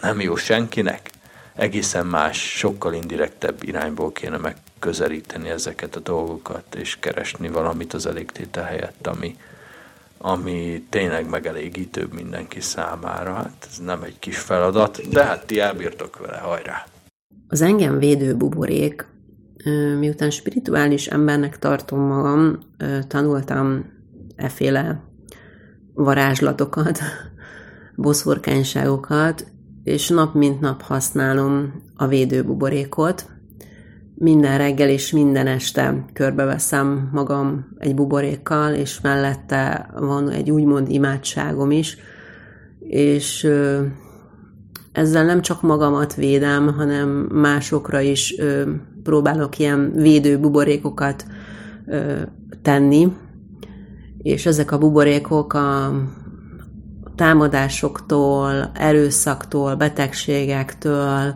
Nem 0.00 0.20
jó 0.20 0.36
senkinek. 0.36 1.10
Egészen 1.54 2.06
más, 2.06 2.56
sokkal 2.56 2.94
indirektebb 2.94 3.62
irányból 3.62 4.12
kéne 4.12 4.36
megközelíteni 4.36 5.48
ezeket 5.48 5.96
a 5.96 6.00
dolgokat, 6.00 6.74
és 6.74 6.96
keresni 7.00 7.48
valamit 7.48 7.94
az 7.94 8.06
elégtétel 8.06 8.64
helyett, 8.64 9.06
ami, 9.06 9.36
ami 10.22 10.84
tényleg 10.88 11.28
megelégítőbb 11.28 12.12
mindenki 12.12 12.60
számára. 12.60 13.32
Hát 13.32 13.68
ez 13.70 13.78
nem 13.84 14.02
egy 14.02 14.18
kis 14.18 14.38
feladat, 14.38 15.08
de 15.08 15.24
hát 15.24 15.46
ti 15.46 15.60
elbírtok 15.60 16.18
vele, 16.18 16.38
hajrá! 16.38 16.86
Az 17.48 17.60
engem 17.60 17.98
védő 17.98 18.36
buborék, 18.36 19.06
miután 19.98 20.30
spirituális 20.30 21.06
embernek 21.06 21.58
tartom 21.58 22.00
magam, 22.00 22.58
tanultam 23.08 23.84
eféle 24.36 25.02
varázslatokat, 25.94 26.98
boszorkányságokat, 27.96 29.46
és 29.84 30.08
nap 30.08 30.34
mint 30.34 30.60
nap 30.60 30.82
használom 30.82 31.82
a 31.96 32.06
védőbuborékot. 32.06 33.26
Minden 34.22 34.58
reggel 34.58 34.88
és 34.88 35.12
minden 35.12 35.46
este 35.46 36.04
körbeveszem 36.12 37.08
magam 37.12 37.66
egy 37.78 37.94
buborékkal, 37.94 38.74
és 38.74 39.00
mellette 39.00 39.90
van 39.98 40.30
egy 40.30 40.50
úgymond 40.50 40.88
imádságom 40.88 41.70
is, 41.70 41.96
és 42.80 43.48
ezzel 44.92 45.24
nem 45.24 45.40
csak 45.40 45.62
magamat 45.62 46.14
védem, 46.14 46.74
hanem 46.74 47.08
másokra 47.32 48.00
is 48.00 48.34
próbálok 49.02 49.58
ilyen 49.58 49.92
védő 49.92 50.38
buborékokat 50.38 51.24
tenni, 52.62 53.12
és 54.18 54.46
ezek 54.46 54.72
a 54.72 54.78
buborékok 54.78 55.52
a 55.52 55.92
támadásoktól, 57.14 58.70
erőszaktól, 58.74 59.74
betegségektől, 59.74 61.34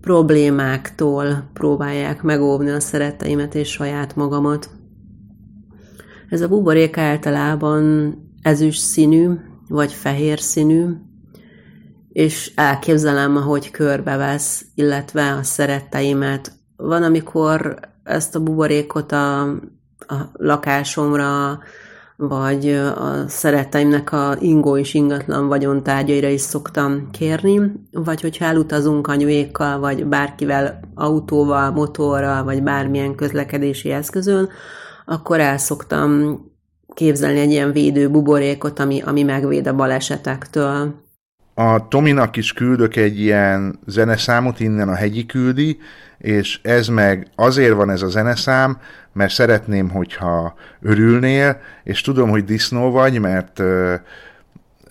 problémáktól 0.00 1.50
próbálják 1.52 2.22
megóvni 2.22 2.70
a 2.70 2.80
szeretteimet 2.80 3.54
és 3.54 3.68
saját 3.68 4.16
magamat. 4.16 4.70
Ez 6.28 6.40
a 6.40 6.48
buborék 6.48 6.96
általában 6.96 8.14
ezüst 8.42 8.80
színű, 8.80 9.28
vagy 9.68 9.92
fehér 9.92 10.38
színű, 10.38 10.86
és 12.08 12.52
elképzelem, 12.54 13.36
ahogy 13.36 13.70
körbevesz, 13.70 14.64
illetve 14.74 15.32
a 15.32 15.42
szeretteimet. 15.42 16.52
Van, 16.76 17.02
amikor 17.02 17.78
ezt 18.04 18.34
a 18.34 18.42
buborékot 18.42 19.12
a, 19.12 19.40
a 19.98 20.30
lakásomra, 20.32 21.58
vagy 22.20 22.68
a 22.70 23.28
szeretteimnek 23.28 24.12
a 24.12 24.36
ingó 24.40 24.76
és 24.76 24.94
ingatlan 24.94 25.48
vagyontárgyaira 25.48 26.28
is 26.28 26.40
szoktam 26.40 27.10
kérni, 27.10 27.72
vagy 27.92 28.20
hogyha 28.20 28.44
elutazunk 28.44 29.06
anyuékkal, 29.06 29.78
vagy 29.78 30.06
bárkivel 30.06 30.80
autóval, 30.94 31.70
motorral, 31.70 32.44
vagy 32.44 32.62
bármilyen 32.62 33.14
közlekedési 33.14 33.90
eszközön, 33.90 34.48
akkor 35.04 35.40
el 35.40 35.58
szoktam 35.58 36.40
képzelni 36.94 37.38
egy 37.38 37.50
ilyen 37.50 37.72
védő 37.72 38.10
buborékot, 38.10 38.78
ami, 38.78 39.00
ami 39.00 39.22
megvéd 39.22 39.66
a 39.66 39.74
balesetektől. 39.74 40.94
A 41.60 41.88
Tominak 41.88 42.36
is 42.36 42.52
küldök 42.52 42.96
egy 42.96 43.20
ilyen 43.20 43.78
zeneszámot, 43.86 44.60
innen 44.60 44.88
a 44.88 44.94
hegyi 44.94 45.26
küldi, 45.26 45.78
és 46.18 46.60
ez 46.62 46.88
meg 46.88 47.26
azért 47.34 47.74
van 47.74 47.90
ez 47.90 48.02
a 48.02 48.08
zeneszám, 48.08 48.78
mert 49.12 49.32
szeretném, 49.32 49.90
hogyha 49.90 50.54
örülnél, 50.82 51.60
és 51.84 52.00
tudom, 52.00 52.30
hogy 52.30 52.44
disznó 52.44 52.90
vagy, 52.90 53.20
mert 53.20 53.62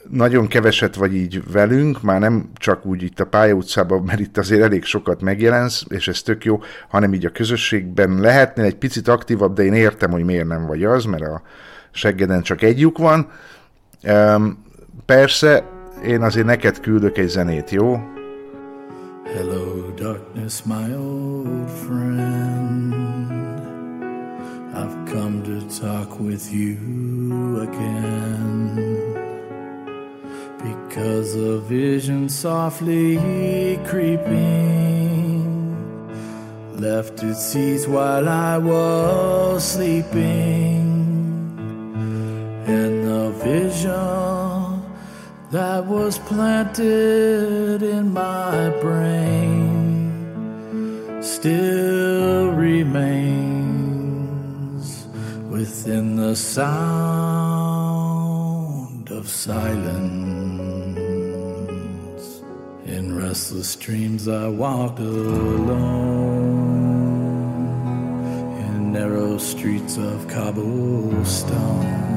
nagyon 0.10 0.48
keveset 0.48 0.96
vagy 0.96 1.16
így 1.16 1.52
velünk, 1.52 2.02
már 2.02 2.20
nem 2.20 2.50
csak 2.56 2.86
úgy 2.86 3.04
itt 3.04 3.20
a 3.20 3.26
pályautcában, 3.26 4.04
mert 4.04 4.20
itt 4.20 4.38
azért 4.38 4.62
elég 4.62 4.84
sokat 4.84 5.22
megjelensz, 5.22 5.84
és 5.88 6.08
ez 6.08 6.22
tök 6.22 6.46
jó, 6.46 6.62
hanem 6.90 7.14
így 7.14 7.26
a 7.26 7.32
közösségben 7.32 8.20
lehetnél 8.20 8.66
egy 8.66 8.78
picit 8.78 9.08
aktívabb, 9.08 9.56
de 9.56 9.64
én 9.64 9.74
értem, 9.74 10.12
hogy 10.12 10.24
miért 10.24 10.48
nem 10.48 10.66
vagy 10.66 10.84
az, 10.84 11.06
mert 11.06 11.24
a 11.24 11.42
seggeden 11.92 12.42
csak 12.42 12.62
egy 12.62 12.92
van. 12.98 13.32
Persze, 15.06 15.76
én 16.06 16.22
azért 16.22 16.46
neked 16.46 16.80
küldök 16.80 17.18
egy 17.18 17.28
zenét, 17.28 17.70
jó? 17.70 18.00
Hello, 19.36 19.92
darkness, 19.96 20.64
my 20.64 20.96
old 20.96 21.70
friend. 21.70 22.94
I've 24.74 25.12
come 25.12 25.42
to 25.44 25.66
talk 25.82 26.20
with 26.20 26.54
you 26.54 26.78
again. 27.62 28.96
Because 30.58 31.36
a 31.36 31.60
vision 31.68 32.30
softly 32.30 33.20
creeping 33.88 35.46
left 36.80 37.24
its 37.24 37.52
seeds 37.52 37.88
while 37.88 38.28
I 38.28 38.58
was 38.58 39.64
sleeping. 39.64 40.86
And 42.68 43.04
the 43.04 43.32
vision 43.44 44.37
that 45.52 45.86
was 45.86 46.20
planted 46.20 47.82
in 47.82 48.12
my 48.12 48.70
brain 48.82 50.12
still 51.22 52.52
remains 52.52 53.08
within 55.50 56.18
the 56.18 56.36
sound 56.36 56.68
of 59.10 59.30
silence. 59.30 60.28
In 62.86 63.16
restless 63.16 63.76
dreams, 63.78 64.28
I 64.28 64.50
walked 64.50 65.00
alone 65.00 65.78
in 68.60 68.92
narrow 68.92 69.38
streets 69.38 69.96
of 69.98 70.28
cobblestone 70.28 72.17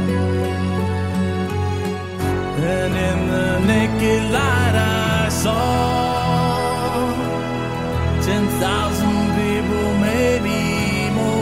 And 2.63 2.93
in 2.93 3.27
the 3.27 3.59
naked 3.65 4.23
light 4.31 4.75
I 4.75 5.29
saw 5.29 5.61
ten 8.21 8.47
thousand 8.61 9.19
people, 9.39 9.87
maybe 10.07 10.59
more. 11.17 11.41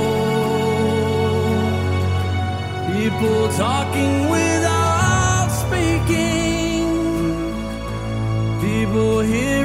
People 2.94 3.50
talking 3.66 4.30
without 4.30 5.50
speaking. 5.64 6.88
People 8.62 9.20
hearing 9.20 9.59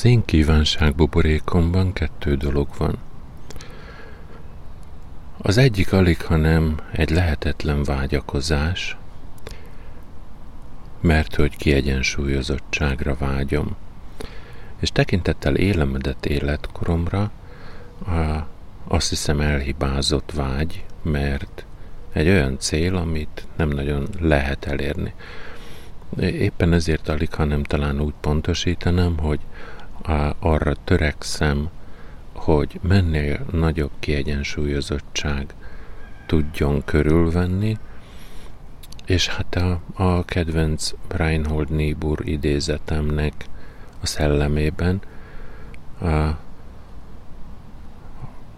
Az 0.00 0.06
én 0.06 0.24
kívánságbuborékomban 0.24 1.92
kettő 1.92 2.34
dolog 2.34 2.68
van. 2.78 2.98
Az 5.38 5.56
egyik 5.56 5.92
alig, 5.92 6.22
hanem 6.22 6.76
egy 6.92 7.10
lehetetlen 7.10 7.82
vágyakozás, 7.82 8.96
mert 11.00 11.34
hogy 11.34 11.56
kiegyensúlyozottságra 11.56 13.16
vágyom. 13.18 13.76
És 14.78 14.90
tekintettel 14.90 15.56
élemedett 15.56 16.26
életkoromra, 16.26 17.30
a, 18.06 18.46
azt 18.88 19.08
hiszem 19.08 19.40
elhibázott 19.40 20.32
vágy, 20.32 20.84
mert 21.02 21.64
egy 22.12 22.28
olyan 22.28 22.58
cél, 22.58 22.96
amit 22.96 23.46
nem 23.56 23.68
nagyon 23.68 24.08
lehet 24.20 24.64
elérni. 24.64 25.14
Éppen 26.20 26.72
ezért 26.72 27.08
alig, 27.08 27.34
hanem 27.34 27.62
talán 27.62 28.00
úgy 28.00 28.14
pontosítanám, 28.20 29.18
hogy 29.18 29.40
arra 30.38 30.74
törekszem, 30.84 31.68
hogy 32.32 32.80
mennél 32.82 33.46
nagyobb 33.52 33.90
kiegyensúlyozottság 33.98 35.54
tudjon 36.26 36.84
körülvenni, 36.84 37.78
és 39.06 39.28
hát 39.28 39.54
a, 39.54 39.80
a 39.94 40.24
kedvenc 40.24 40.92
Reinhold 41.08 41.70
Niebuhr 41.70 42.28
idézetemnek 42.28 43.44
a 44.00 44.06
szellemében, 44.06 45.00
a, 46.00 46.38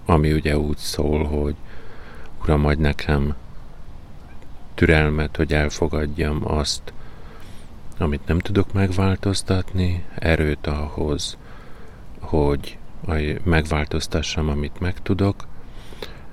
ami 0.05 0.33
ugye 0.33 0.59
úgy 0.59 0.77
szól, 0.77 1.25
hogy 1.25 1.55
Uram, 2.43 2.65
adj 2.65 2.81
nekem 2.81 3.35
türelmet, 4.75 5.37
hogy 5.37 5.53
elfogadjam 5.53 6.41
azt, 6.45 6.93
amit 8.03 8.27
nem 8.27 8.39
tudok 8.39 8.73
megváltoztatni, 8.73 10.05
erőt 10.15 10.67
ahhoz, 10.67 11.39
hogy 12.21 12.79
megváltoztassam, 13.45 14.49
amit 14.49 14.81
megtudok, 14.81 15.47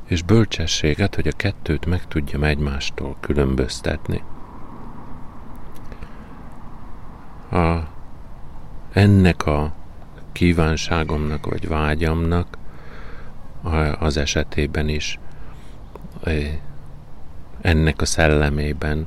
és 0.05 0.21
bölcsességet, 0.21 1.15
hogy 1.15 1.27
a 1.27 1.35
kettőt 1.35 1.85
meg 1.85 2.07
tudjam 2.07 2.43
egymástól 2.43 3.15
különböztetni. 3.19 4.23
A, 7.51 7.77
ennek 8.93 9.45
a 9.45 9.73
kívánságomnak 10.31 11.45
vagy 11.45 11.67
vágyamnak 11.67 12.57
az 13.99 14.17
esetében 14.17 14.87
is 14.87 15.19
ennek 17.61 18.01
a 18.01 18.05
szellemében 18.05 19.05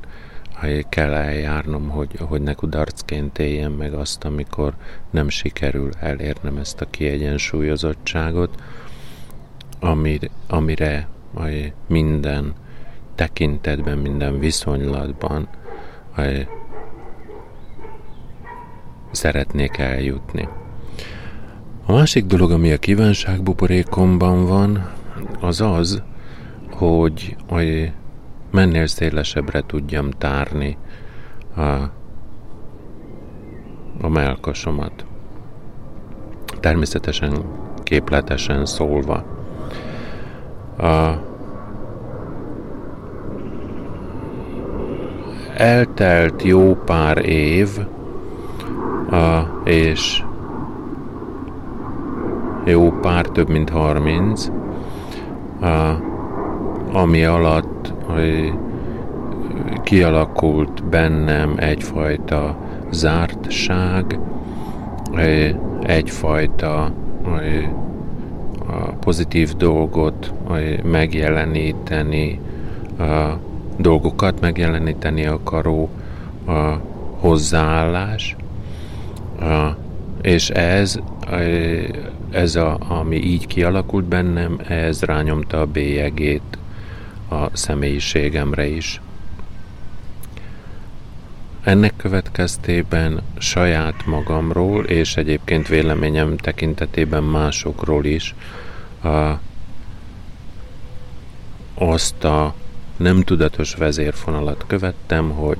kell 0.89 1.13
eljárnom, 1.13 1.89
hogy, 1.89 2.15
hogy 2.19 2.41
ne 2.41 2.53
kudarcként 2.53 3.39
éljem 3.39 3.71
meg 3.71 3.93
azt, 3.93 4.23
amikor 4.23 4.73
nem 5.09 5.29
sikerül 5.29 5.89
elérnem 5.99 6.57
ezt 6.57 6.81
a 6.81 6.89
kiegyensúlyozottságot, 6.89 8.61
amire, 9.79 10.29
amire 10.47 11.07
minden 11.87 12.53
tekintetben, 13.15 13.97
minden 13.97 14.39
viszonylatban 14.39 15.47
szeretnék 19.11 19.77
eljutni. 19.77 20.47
A 21.85 21.91
másik 21.91 22.25
dolog, 22.25 22.51
ami 22.51 22.71
a 22.71 22.77
kívánságbuborékomban 22.77 24.45
van, 24.45 24.91
az 25.39 25.61
az, 25.61 26.03
hogy 26.71 27.91
mennél 28.53 28.87
szélesebbre 28.87 29.61
tudjam 29.61 30.09
tárni 30.09 30.77
a, 31.55 31.61
a 34.01 34.07
melkasomat. 34.09 35.05
Természetesen 36.59 37.43
képletesen 37.83 38.65
szólva. 38.65 39.23
A, 40.77 41.11
eltelt 45.55 46.43
jó 46.43 46.75
pár 46.75 47.25
év, 47.25 47.69
a, 49.09 49.41
és 49.63 50.23
jó 52.65 52.91
pár, 52.91 53.25
több 53.25 53.49
mint 53.49 53.69
30, 53.69 54.47
a, 55.61 55.97
ami 56.91 57.25
alatt 57.25 57.72
kialakult 59.83 60.83
bennem 60.83 61.53
egyfajta 61.57 62.57
zártság, 62.91 64.19
egyfajta 65.81 66.91
pozitív 68.99 69.53
dolgot 69.55 70.33
megjeleníteni, 70.83 72.39
dolgokat 73.77 74.39
megjeleníteni 74.39 75.25
akaró 75.25 75.89
hozzáállás, 77.19 78.35
és 80.21 80.49
ez, 80.49 80.99
ez 82.31 82.55
a, 82.55 82.77
ami 82.87 83.15
így 83.15 83.47
kialakult 83.47 84.05
bennem, 84.05 84.59
ez 84.67 85.01
rányomta 85.01 85.59
a 85.59 85.65
bélyegét 85.65 86.52
a 87.41 87.49
személyiségemre 87.53 88.65
is. 88.65 89.01
Ennek 91.63 91.93
következtében 91.97 93.21
saját 93.37 94.05
magamról, 94.05 94.85
és 94.85 95.17
egyébként 95.17 95.67
véleményem 95.67 96.37
tekintetében 96.37 97.23
másokról 97.23 98.05
is 98.05 98.35
a, 99.03 99.39
azt 101.73 102.23
a 102.23 102.53
nem 102.97 103.21
tudatos 103.21 103.75
vezérfonalat 103.75 104.63
követtem, 104.67 105.29
hogy 105.29 105.57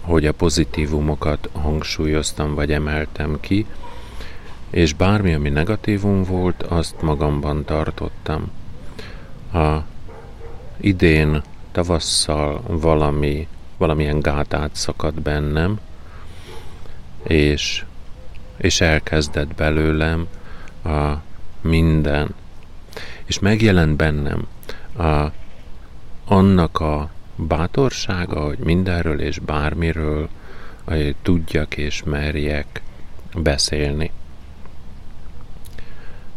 hogy 0.00 0.26
a 0.26 0.32
pozitívumokat 0.32 1.48
hangsúlyoztam 1.52 2.54
vagy 2.54 2.72
emeltem 2.72 3.40
ki, 3.40 3.66
és 4.70 4.92
bármi, 4.92 5.34
ami 5.34 5.48
negatívum 5.48 6.22
volt, 6.22 6.62
azt 6.62 7.02
magamban 7.02 7.64
tartottam. 7.64 8.50
Ha 9.54 9.84
idén 10.76 11.42
tavasszal 11.72 12.62
valami, 12.66 13.48
valamilyen 13.76 14.20
gát 14.20 14.54
átszakadt 14.54 15.22
bennem, 15.22 15.78
és, 17.22 17.84
és 18.56 18.80
elkezdett 18.80 19.54
belőlem 19.54 20.26
a 20.84 21.12
minden, 21.60 22.34
és 23.24 23.38
megjelent 23.38 23.96
bennem 23.96 24.46
a, 24.96 25.26
annak 26.24 26.80
a 26.80 27.10
bátorsága, 27.36 28.40
hogy 28.40 28.58
mindenről 28.58 29.20
és 29.20 29.38
bármiről 29.38 30.28
hogy 30.84 31.16
tudjak 31.22 31.76
és 31.76 32.02
merjek 32.02 32.82
beszélni. 33.34 34.10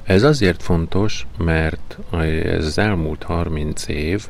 Ez 0.08 0.24
azért 0.24 0.64
fontos, 0.64 1.28
mert 1.38 1.98
az 2.58 2.78
elmúlt 2.78 3.24
30 3.24 3.88
év, 3.88 4.28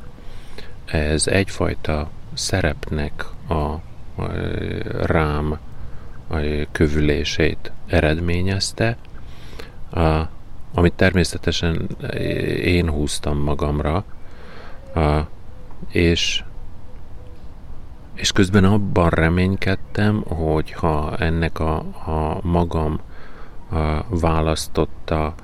ez 0.86 1.28
egyfajta 1.28 2.10
szerepnek 2.34 3.26
a, 3.50 3.76
rám 5.02 5.58
kövülését 6.72 7.72
eredményezte, 7.88 8.98
amit 10.74 10.94
természetesen 10.94 11.88
én 12.63 12.90
húztam 12.90 13.38
magamra, 13.38 14.04
és 15.92 16.44
és 18.13 18.32
közben 18.32 18.63
abban 18.63 19.10
reménykedtem, 19.10 20.22
hogy 20.22 20.72
ha 20.72 21.16
ennek 21.18 21.60
a, 21.60 21.76
a 22.06 22.40
magam 22.42 23.00
választotta 24.10 25.36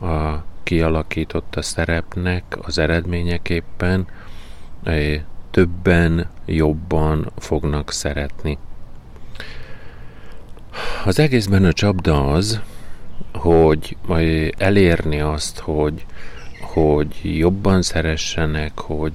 a 0.00 0.44
kialakította 0.62 1.62
szerepnek 1.62 2.44
az 2.62 2.78
eredményeképpen 2.78 4.06
többen 5.50 6.26
jobban 6.44 7.30
fognak 7.38 7.92
szeretni. 7.92 8.58
Az 11.04 11.18
egészben 11.18 11.64
a 11.64 11.72
csapda 11.72 12.32
az, 12.32 12.60
hogy 13.32 13.96
elérni 14.58 15.20
azt, 15.20 15.58
hogy, 15.58 16.06
hogy 16.60 17.38
jobban 17.38 17.82
szeressenek, 17.82 18.78
hogy, 18.78 19.12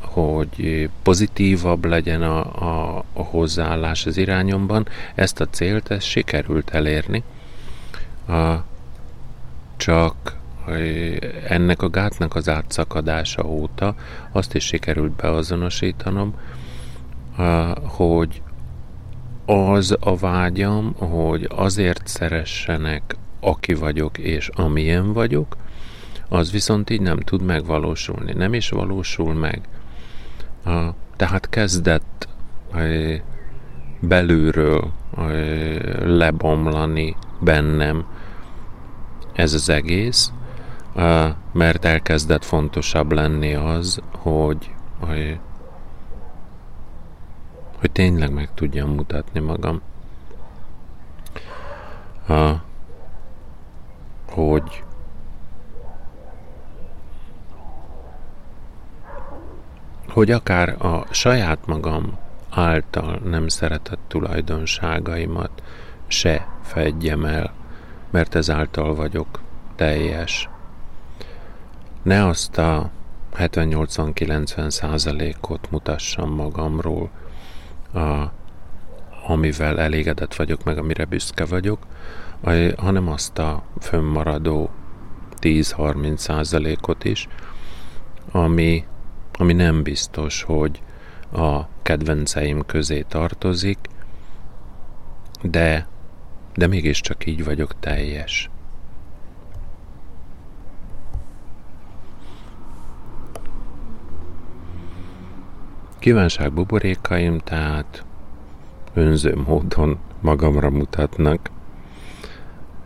hogy 0.00 0.88
pozitívabb 1.02 1.84
legyen 1.84 2.22
a, 2.22 2.38
a, 2.38 3.04
a 3.12 3.22
hozzáállás 3.22 4.06
az 4.06 4.16
irányomban, 4.16 4.88
ezt 5.14 5.40
a 5.40 5.48
célt 5.48 5.90
ezt 5.90 6.06
sikerült 6.06 6.70
elérni. 6.70 7.22
A, 8.26 8.56
csak 9.78 10.36
ennek 11.48 11.82
a 11.82 11.90
gátnak 11.90 12.34
az 12.34 12.48
átszakadása 12.48 13.42
óta 13.42 13.94
azt 14.32 14.54
is 14.54 14.64
sikerült 14.64 15.12
beazonosítanom, 15.12 16.34
hogy 17.82 18.42
az 19.46 19.96
a 20.00 20.16
vágyam, 20.16 20.94
hogy 20.94 21.48
azért 21.54 22.06
szeressenek, 22.06 23.16
aki 23.40 23.74
vagyok 23.74 24.18
és 24.18 24.48
amilyen 24.48 25.12
vagyok, 25.12 25.56
az 26.28 26.52
viszont 26.52 26.90
így 26.90 27.00
nem 27.00 27.18
tud 27.18 27.42
megvalósulni. 27.42 28.32
Nem 28.32 28.54
is 28.54 28.68
valósul 28.68 29.34
meg. 29.34 29.60
Tehát 31.16 31.48
kezdett 31.48 32.28
belülről 34.00 34.92
lebomlani 36.04 37.16
bennem 37.40 38.04
ez 39.38 39.52
az 39.52 39.68
egész, 39.68 40.32
mert 41.52 41.84
elkezdett 41.84 42.44
fontosabb 42.44 43.12
lenni 43.12 43.54
az, 43.54 44.00
hogy, 44.10 44.74
hogy, 44.98 45.38
hogy 47.78 47.90
tényleg 47.92 48.32
meg 48.32 48.54
tudjam 48.54 48.90
mutatni 48.90 49.40
magam. 49.40 49.80
Hogy 54.28 54.82
hogy 60.08 60.30
akár 60.30 60.84
a 60.84 61.06
saját 61.10 61.66
magam 61.66 62.18
által 62.50 63.20
nem 63.24 63.48
szeretett 63.48 64.00
tulajdonságaimat 64.08 65.62
se 66.06 66.48
fedjem 66.62 67.24
el 67.24 67.52
mert 68.10 68.34
ezáltal 68.34 68.94
vagyok 68.94 69.40
teljes. 69.76 70.48
Ne 72.02 72.26
azt 72.26 72.58
a 72.58 72.90
70-80-90 73.36 74.70
százalékot 74.70 75.70
mutassam 75.70 76.30
magamról, 76.30 77.10
a, 77.94 78.24
amivel 79.26 79.80
elégedett 79.80 80.34
vagyok, 80.34 80.64
meg 80.64 80.78
amire 80.78 81.04
büszke 81.04 81.44
vagyok, 81.44 81.86
hanem 82.76 83.08
azt 83.08 83.38
a 83.38 83.62
fönnmaradó 83.80 84.70
10-30 85.40 86.16
százalékot 86.16 87.04
is, 87.04 87.28
ami, 88.32 88.84
ami 89.32 89.52
nem 89.52 89.82
biztos, 89.82 90.42
hogy 90.42 90.82
a 91.32 91.60
kedvenceim 91.82 92.66
közé 92.66 93.02
tartozik, 93.02 93.78
de, 95.42 95.86
de 96.58 96.66
mégiscsak 96.66 97.26
így 97.26 97.44
vagyok 97.44 97.78
teljes. 97.80 98.50
Kívánság 105.98 106.52
buborékaim 106.52 107.38
tehát 107.38 108.04
önző 108.94 109.36
módon 109.46 109.98
magamra 110.20 110.70
mutatnak, 110.70 111.50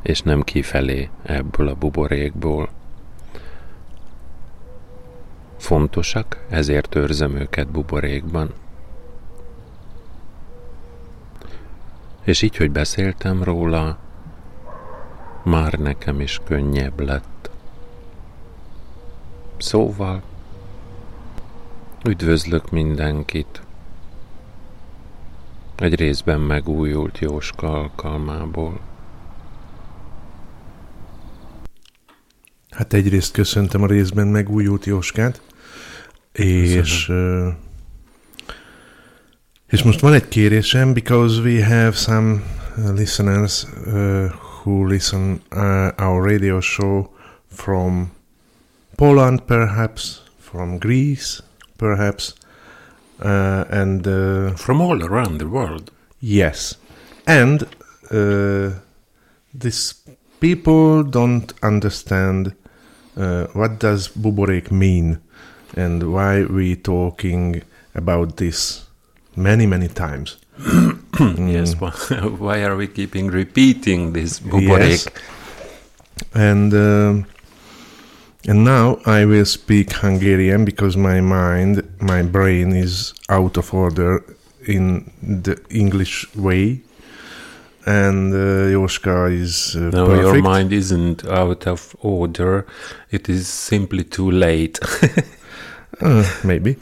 és 0.02 0.20
nem 0.20 0.42
kifelé 0.42 1.10
ebből 1.22 1.68
a 1.68 1.74
buborékból. 1.74 2.68
Fontosak, 5.56 6.46
ezért 6.48 6.94
őrzem 6.94 7.36
őket 7.36 7.68
buborékban. 7.68 8.61
És 12.24 12.42
így, 12.42 12.56
hogy 12.56 12.70
beszéltem 12.70 13.42
róla, 13.42 13.98
már 15.44 15.72
nekem 15.72 16.20
is 16.20 16.40
könnyebb 16.44 17.00
lett. 17.00 17.50
Szóval, 19.58 20.22
üdvözlök 22.04 22.70
mindenkit. 22.70 23.62
Egy 25.76 25.94
részben 25.94 26.40
megújult 26.40 27.18
Jóska 27.18 27.72
alkalmából. 27.72 28.80
Hát 32.70 32.92
egyrészt 32.92 33.32
köszöntem 33.32 33.82
a 33.82 33.86
részben 33.86 34.26
megújult 34.26 34.84
Jóskát, 34.84 35.42
és, 36.32 37.08
uh, 37.08 37.48
és 39.72 39.82
most 39.82 40.00
van 40.00 40.12
egy 40.12 40.28
kérésem, 40.28 40.92
because 40.92 41.40
we 41.40 41.64
have 41.64 41.96
some 41.96 42.42
listeners 42.94 43.64
uh, 43.86 44.30
who 44.62 44.86
listen 44.86 45.40
uh, 45.50 45.88
our 45.96 46.22
radio 46.22 46.60
show 46.60 47.10
from 47.48 48.10
Poland, 48.96 49.40
perhaps, 49.40 50.22
from 50.38 50.78
Greece, 50.78 51.42
perhaps, 51.76 52.34
uh, 53.24 53.64
and 53.70 54.06
uh, 54.06 54.54
from 54.54 54.80
all 54.80 55.02
around 55.02 55.38
the 55.38 55.48
world. 55.48 55.90
Yes, 56.18 56.78
and 57.24 57.66
uh, 58.10 58.70
these 59.58 59.94
people 60.38 61.02
don't 61.02 61.54
understand 61.62 62.54
uh, 63.16 63.46
what 63.54 63.80
does 63.80 64.08
buborék 64.08 64.70
mean 64.70 65.18
and 65.76 66.02
why 66.02 66.44
we 66.44 66.76
talking 66.76 67.62
about 67.94 68.36
this 68.36 68.91
many 69.36 69.66
many 69.66 69.88
times. 69.88 70.36
yes, 71.20 71.74
why 72.38 72.62
are 72.62 72.76
we 72.76 72.86
keeping 72.86 73.28
repeating 73.28 74.12
this? 74.12 74.40
Yes. 74.44 75.08
And 76.34 76.72
uh, 76.72 77.26
and 78.48 78.64
now 78.64 78.98
I 79.06 79.24
will 79.24 79.44
speak 79.44 79.92
Hungarian 79.92 80.64
because 80.64 80.96
my 80.96 81.20
mind, 81.20 81.82
my 82.00 82.22
brain 82.22 82.72
is 82.72 83.14
out 83.28 83.56
of 83.56 83.72
order 83.72 84.24
in 84.66 85.10
the 85.22 85.60
English 85.70 86.34
way 86.34 86.82
and 87.86 88.32
uh, 88.32 89.26
is 89.26 89.76
uh, 89.76 89.90
no, 89.92 90.06
perfect. 90.06 90.22
your 90.22 90.42
mind 90.42 90.72
isn't 90.72 91.26
out 91.26 91.66
of 91.66 91.96
order. 92.00 92.66
It 93.10 93.28
is 93.28 93.48
simply 93.48 94.04
too 94.04 94.30
late. 94.30 94.78
uh, 96.00 96.28
maybe. 96.44 96.76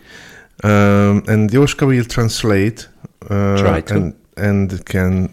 Um, 0.62 1.22
and 1.26 1.50
Joska 1.50 1.86
will 1.86 2.04
translate. 2.04 2.88
Uh, 3.30 3.56
Try 3.56 3.80
to. 3.80 3.94
And, 3.94 4.14
and 4.36 4.84
can, 4.84 5.32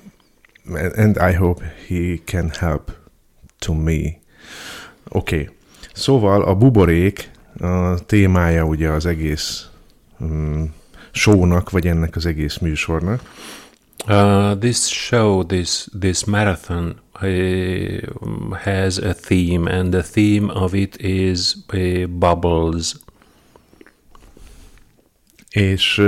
and 0.97 1.17
I 1.17 1.33
hope 1.33 1.61
he 1.87 2.21
can 2.25 2.49
help 2.49 2.91
to 3.59 3.73
me. 3.73 4.19
Oké. 5.09 5.35
Okay. 5.35 5.49
Szóval 5.93 6.41
a 6.41 6.55
buborék 6.55 7.31
a 7.59 8.05
témája 8.05 8.63
ugye 8.63 8.89
az 8.89 9.05
egész 9.05 9.67
um, 10.19 10.73
shownak, 11.11 11.69
vagy 11.69 11.87
ennek 11.87 12.15
az 12.15 12.25
egész 12.25 12.57
műsornak. 12.57 13.21
Uh, 14.07 14.57
this 14.59 14.77
show, 14.77 15.45
this 15.45 15.87
this 15.99 16.25
marathon, 16.25 16.95
uh, 17.21 17.99
has 18.63 18.97
a 18.97 19.13
theme, 19.13 19.69
and 19.69 19.91
the 19.91 20.01
theme 20.01 20.53
of 20.53 20.73
it 20.73 20.95
is 21.01 21.55
uh, 21.73 22.05
bubbles. 22.07 22.95
És 25.57 26.01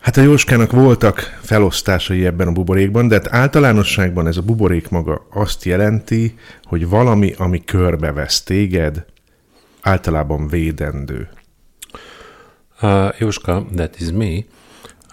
hát 0.00 0.16
a 0.16 0.20
Jóskának 0.20 0.72
voltak 0.72 1.38
felosztásai 1.42 2.26
ebben 2.26 2.48
a 2.48 2.52
buborékban, 2.52 3.08
de 3.08 3.14
hát 3.14 3.32
általánosságban 3.32 4.26
ez 4.26 4.36
a 4.36 4.42
buborék 4.42 4.88
maga 4.88 5.26
azt 5.30 5.64
jelenti, 5.64 6.38
hogy 6.64 6.88
valami, 6.88 7.34
ami 7.38 7.64
körbevesz 7.64 8.42
téged, 8.42 9.04
általában 9.80 10.48
védendő. 10.48 11.28
Uh, 12.82 13.08
Jóska, 13.18 13.66
that 13.74 14.00
is 14.00 14.10
me. 14.10 14.44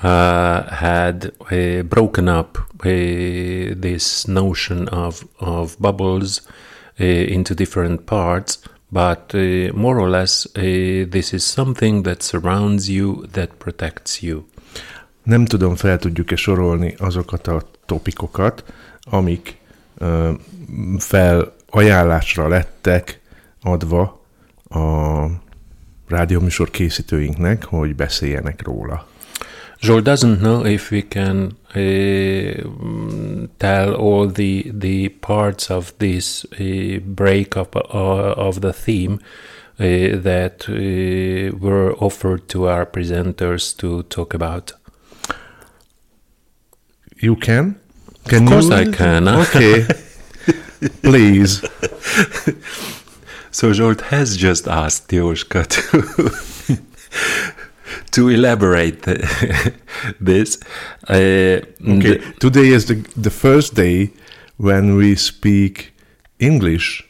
uh, 0.03 0.63
had 0.69 1.33
uh, 1.51 1.81
broken 1.83 2.27
up 2.27 2.57
uh, 2.85 3.73
this 3.79 4.25
notion 4.25 4.87
of, 4.89 5.23
of 5.39 5.77
bubbles 5.79 6.41
into 6.97 7.55
different 7.55 8.05
parts, 8.05 8.59
but 8.93 9.33
uh, 9.33 9.73
more 9.73 9.99
or 9.99 10.09
less 10.09 10.47
this 11.09 11.31
is 11.31 11.43
something 11.43 12.03
that 12.03 12.21
surrounds 12.21 12.87
you, 12.87 13.25
that 13.31 13.49
protects 13.57 14.21
you. 14.21 14.45
Nem 15.23 15.45
tudom, 15.45 15.75
fel 15.75 15.97
tudjuk-e 15.97 16.35
sorolni 16.35 16.95
azokat 16.97 17.47
a 17.47 17.61
topikokat, 17.85 18.63
amik 19.01 19.57
uh, 19.97 20.29
felajánlásra 20.97 22.47
lettek 22.47 23.19
adva 23.61 24.25
a 24.69 25.25
rádióműsor 26.07 26.69
készítőinknek, 26.69 27.63
hogy 27.63 27.95
beszéljenek 27.95 28.61
róla. 28.61 29.07
Joel 29.83 29.99
doesn't 30.01 30.41
know 30.41 30.65
if 30.65 30.91
we 30.91 31.01
can 31.01 31.57
uh, 31.75 33.47
tell 33.59 33.93
all 33.95 34.27
the 34.27 34.71
the 34.73 35.09
parts 35.09 35.69
of 35.69 35.93
this 35.99 36.45
uh, 36.57 36.99
breakup 37.05 37.75
uh, 37.75 38.33
of 38.47 38.61
the 38.61 38.71
theme 38.71 39.19
uh, 39.79 39.83
that 40.23 40.69
uh, 40.69 41.57
were 41.57 41.93
offered 41.99 42.47
to 42.47 42.69
our 42.69 42.85
presenters 42.85 43.75
to 43.79 44.03
talk 44.03 44.33
about. 44.33 44.71
You 47.17 47.35
can. 47.35 47.75
Can 48.29 48.43
of 48.43 48.49
course, 48.49 48.69
you? 48.69 48.75
I 48.75 48.85
can. 48.85 49.27
Okay, 49.43 49.85
please. 51.01 51.61
so 53.51 53.73
Jolt 53.73 53.99
has 54.11 54.37
just 54.37 54.65
asked 54.65 55.09
Joshka 55.09 55.67
to 55.67 56.79
to 58.11 58.29
elaborate 58.29 59.01
this. 60.19 60.59
Uh, 61.09 61.61
okay. 61.87 62.21
Today 62.39 62.67
is 62.67 62.85
the, 62.85 62.95
the 63.15 63.29
first 63.29 63.75
day 63.75 64.11
when 64.57 64.95
we 64.95 65.15
speak 65.15 65.93
English 66.39 67.03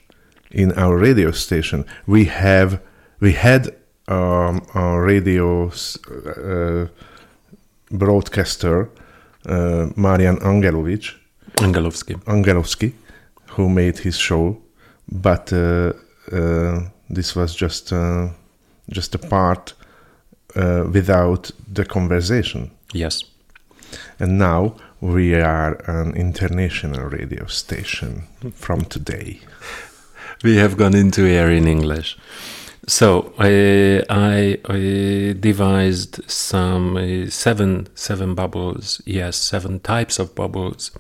in 0.52 0.72
our 0.74 0.98
radio 0.98 1.32
station. 1.32 1.86
We 2.08 2.26
have 2.26 2.80
we 3.20 3.34
had 3.34 3.76
um, 4.08 4.62
a 4.76 5.00
radio 5.00 5.70
uh, 5.70 6.88
broadcaster 7.92 8.90
uh, 9.46 9.88
Marian 9.96 10.38
Angelovic 10.40 11.16
Angelovsky 11.56 12.16
Angelovsky 12.26 12.94
who 13.56 13.70
made 13.70 14.00
his 14.00 14.18
show, 14.18 14.58
but 15.12 15.54
uh, 15.54 15.94
uh, 16.32 16.80
this 17.10 17.36
was 17.36 17.56
just 17.56 17.94
uh, 17.94 18.30
just 18.90 19.16
a 19.16 19.20
part 19.20 19.74
uh, 20.56 20.86
without 20.92 21.52
the 21.72 21.86
conversation. 21.86 22.72
Yes. 22.94 23.24
And 24.20 24.38
now 24.38 24.76
we 25.02 25.36
are 25.36 25.74
an 25.88 26.16
international 26.16 27.10
radio 27.10 27.46
station 27.48 28.24
from 28.56 28.86
today. 28.86 29.40
We 30.44 30.58
have 30.58 30.78
gone 30.78 30.96
into 30.96 31.26
air 31.26 31.52
in 31.52 31.68
English. 31.68 32.18
So 32.88 33.34
I, 33.40 34.04
I, 34.10 34.58
I 34.68 35.36
devised 35.40 36.30
some 36.30 36.98
uh, 36.98 37.30
seven 37.30 37.88
seven 37.96 38.36
bubbles, 38.36 39.02
yes, 39.06 39.38
seven 39.38 39.80
types 39.80 40.20
of 40.20 40.36
bubbles 40.36 40.92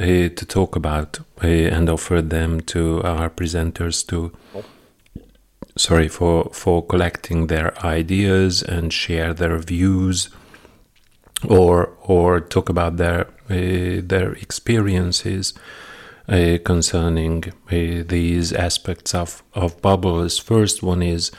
uh, 0.00 0.04
to 0.04 0.46
talk 0.46 0.74
about 0.74 1.20
uh, 1.42 1.46
and 1.46 1.88
offer 1.88 2.22
them 2.22 2.60
to 2.62 3.02
our 3.04 3.30
presenters 3.30 4.06
to 4.08 4.32
sorry 5.76 6.08
for 6.08 6.50
for 6.52 6.84
collecting 6.86 7.46
their 7.46 7.76
ideas 7.84 8.62
and 8.62 8.92
share 8.92 9.32
their 9.34 9.58
views 9.58 10.30
or 11.48 11.96
or 12.02 12.40
talk 12.40 12.68
about 12.68 12.96
their 12.96 13.26
uh, 13.50 14.00
their 14.04 14.32
experiences 14.34 15.54
uh, 16.28 16.58
concerning 16.64 17.44
uh, 17.46 18.04
these 18.06 18.52
aspects 18.52 19.14
of 19.14 19.42
of 19.54 19.80
bubbles. 19.82 20.38
First 20.38 20.82
one 20.82 21.02
is 21.02 21.30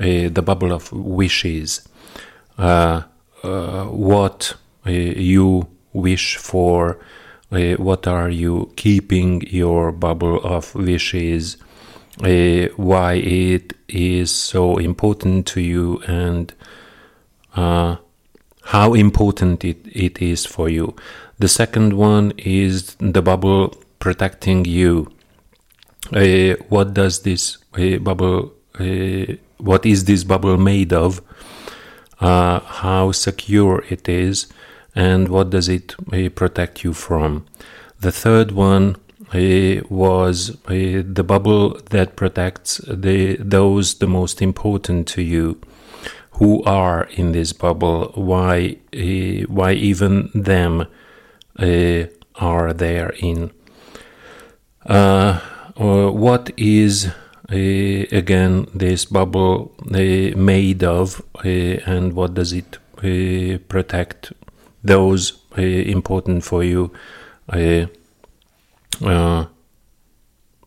uh, 0.00 0.28
the 0.28 0.42
bubble 0.42 0.72
of 0.72 0.92
wishes. 0.92 1.88
Uh, 2.58 3.02
uh, 3.42 3.84
what 3.84 4.54
you 4.84 5.66
wish 5.92 6.36
for. 6.36 6.98
what 7.78 8.06
are 8.06 8.28
you 8.28 8.72
keeping 8.76 9.40
your 9.48 9.92
bubble 9.92 10.40
of 10.42 10.74
wishes? 10.74 11.56
Why 12.18 13.14
it 13.14 13.74
is 13.88 14.30
so 14.30 14.78
important 14.78 15.46
to 15.46 15.60
you 15.60 16.00
and 16.06 16.52
how 17.54 18.94
important 18.94 19.64
it, 19.64 19.78
it 19.86 20.20
is 20.20 20.44
for 20.44 20.68
you. 20.68 20.94
The 21.38 21.48
second 21.48 21.92
one 21.92 22.32
is 22.38 22.96
the 22.96 23.22
bubble 23.22 23.74
protecting 23.98 24.64
you. 24.64 25.12
Uh, 26.12 26.54
what 26.68 26.94
does 26.94 27.22
this 27.22 27.58
uh, 27.78 27.98
bubble, 27.98 28.52
uh, 28.78 29.34
what 29.58 29.84
is 29.86 30.04
this 30.04 30.24
bubble 30.24 30.56
made 30.56 30.92
of? 30.92 31.20
Uh, 32.20 32.60
how 32.60 33.12
secure 33.12 33.84
it 33.90 34.08
is, 34.08 34.46
and 34.94 35.28
what 35.28 35.50
does 35.50 35.68
it 35.68 35.94
uh, 36.12 36.28
protect 36.30 36.82
you 36.82 36.92
from? 36.92 37.44
The 38.00 38.12
third 38.12 38.52
one 38.52 38.96
uh, 38.96 39.05
was 39.32 40.56
the 40.66 41.24
bubble 41.26 41.80
that 41.90 42.16
protects 42.16 42.80
the 42.86 43.36
those 43.36 43.94
the 43.98 44.06
most 44.06 44.40
important 44.40 45.08
to 45.08 45.22
you 45.22 45.60
who 46.38 46.62
are 46.64 47.04
in 47.12 47.32
this 47.32 47.52
bubble, 47.52 48.12
why 48.14 48.76
uh, 48.94 49.46
why 49.48 49.72
even 49.72 50.30
them 50.34 50.86
uh, 51.58 52.04
are 52.36 52.72
there 52.72 53.14
in. 53.18 53.50
Uh, 54.84 55.40
what 55.76 56.50
is 56.56 57.10
again 57.48 58.66
this 58.74 59.04
bubble 59.04 59.72
made 59.84 60.84
of, 60.84 61.22
and 61.44 62.12
what 62.12 62.34
does 62.34 62.52
it 62.52 62.78
protect? 63.68 64.32
Those 64.84 65.32
important 65.56 66.44
for 66.44 66.62
you. 66.62 66.92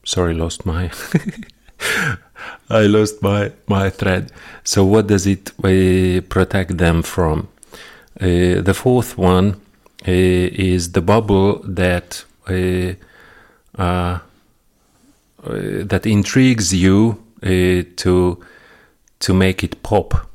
Sorry, 0.04 0.34
lost 0.34 0.66
my. 0.66 0.92
I 2.70 2.84
lost 2.88 3.22
my, 3.22 3.52
my 3.68 3.90
thread. 3.90 4.32
So, 4.64 4.86
what 4.86 5.08
does 5.08 5.26
it 5.26 5.52
uh, 5.64 6.22
protect 6.30 6.78
them 6.78 7.02
from? 7.02 7.48
Uh, 8.20 8.62
the 8.62 8.74
fourth 8.74 9.18
one 9.18 9.62
uh, 10.08 10.12
is 10.12 10.92
the 10.92 11.02
bubble 11.02 11.60
that 11.64 12.24
uh, 12.48 12.94
uh, 13.78 14.20
that 15.44 16.06
intrigues 16.06 16.74
you 16.74 17.24
uh, 17.44 17.84
to 17.96 18.44
to 19.20 19.34
make 19.34 19.64
it 19.64 19.82
pop. 19.84 20.28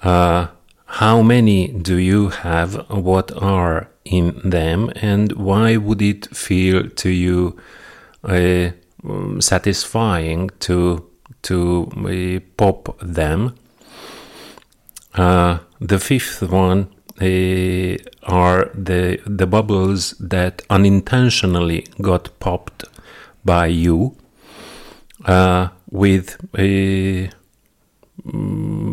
how 0.00 1.22
many 1.22 1.68
do 1.68 1.96
you 1.96 2.28
have? 2.28 2.88
What 2.88 3.32
are 3.42 3.88
in 4.06 4.40
them, 4.48 4.90
and 4.96 5.32
why 5.32 5.76
would 5.76 6.02
it 6.02 6.34
feel 6.34 6.88
to 6.88 7.08
you? 7.08 7.56
um, 9.08 9.40
satisfying 9.40 10.50
to 10.60 11.04
to 11.42 11.88
uh, 11.96 12.40
pop 12.56 12.98
them. 13.00 13.54
Uh, 15.14 15.58
the 15.80 15.98
fifth 15.98 16.42
one 16.42 16.88
uh, 17.20 17.96
are 18.24 18.70
the 18.74 19.20
the 19.26 19.46
bubbles 19.46 20.14
that 20.18 20.62
unintentionally 20.68 21.86
got 22.02 22.38
popped 22.40 22.84
by 23.44 23.66
you 23.66 24.16
uh, 25.24 25.68
with 25.90 26.36
uh, 26.58 27.30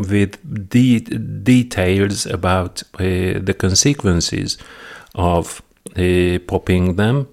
with 0.09 0.69
de- 0.69 0.99
details 0.99 2.25
about 2.25 2.83
uh, 2.99 3.39
the 3.39 3.55
consequences 3.57 4.57
of 5.15 5.61
popping 6.47 6.95
them 6.95 7.27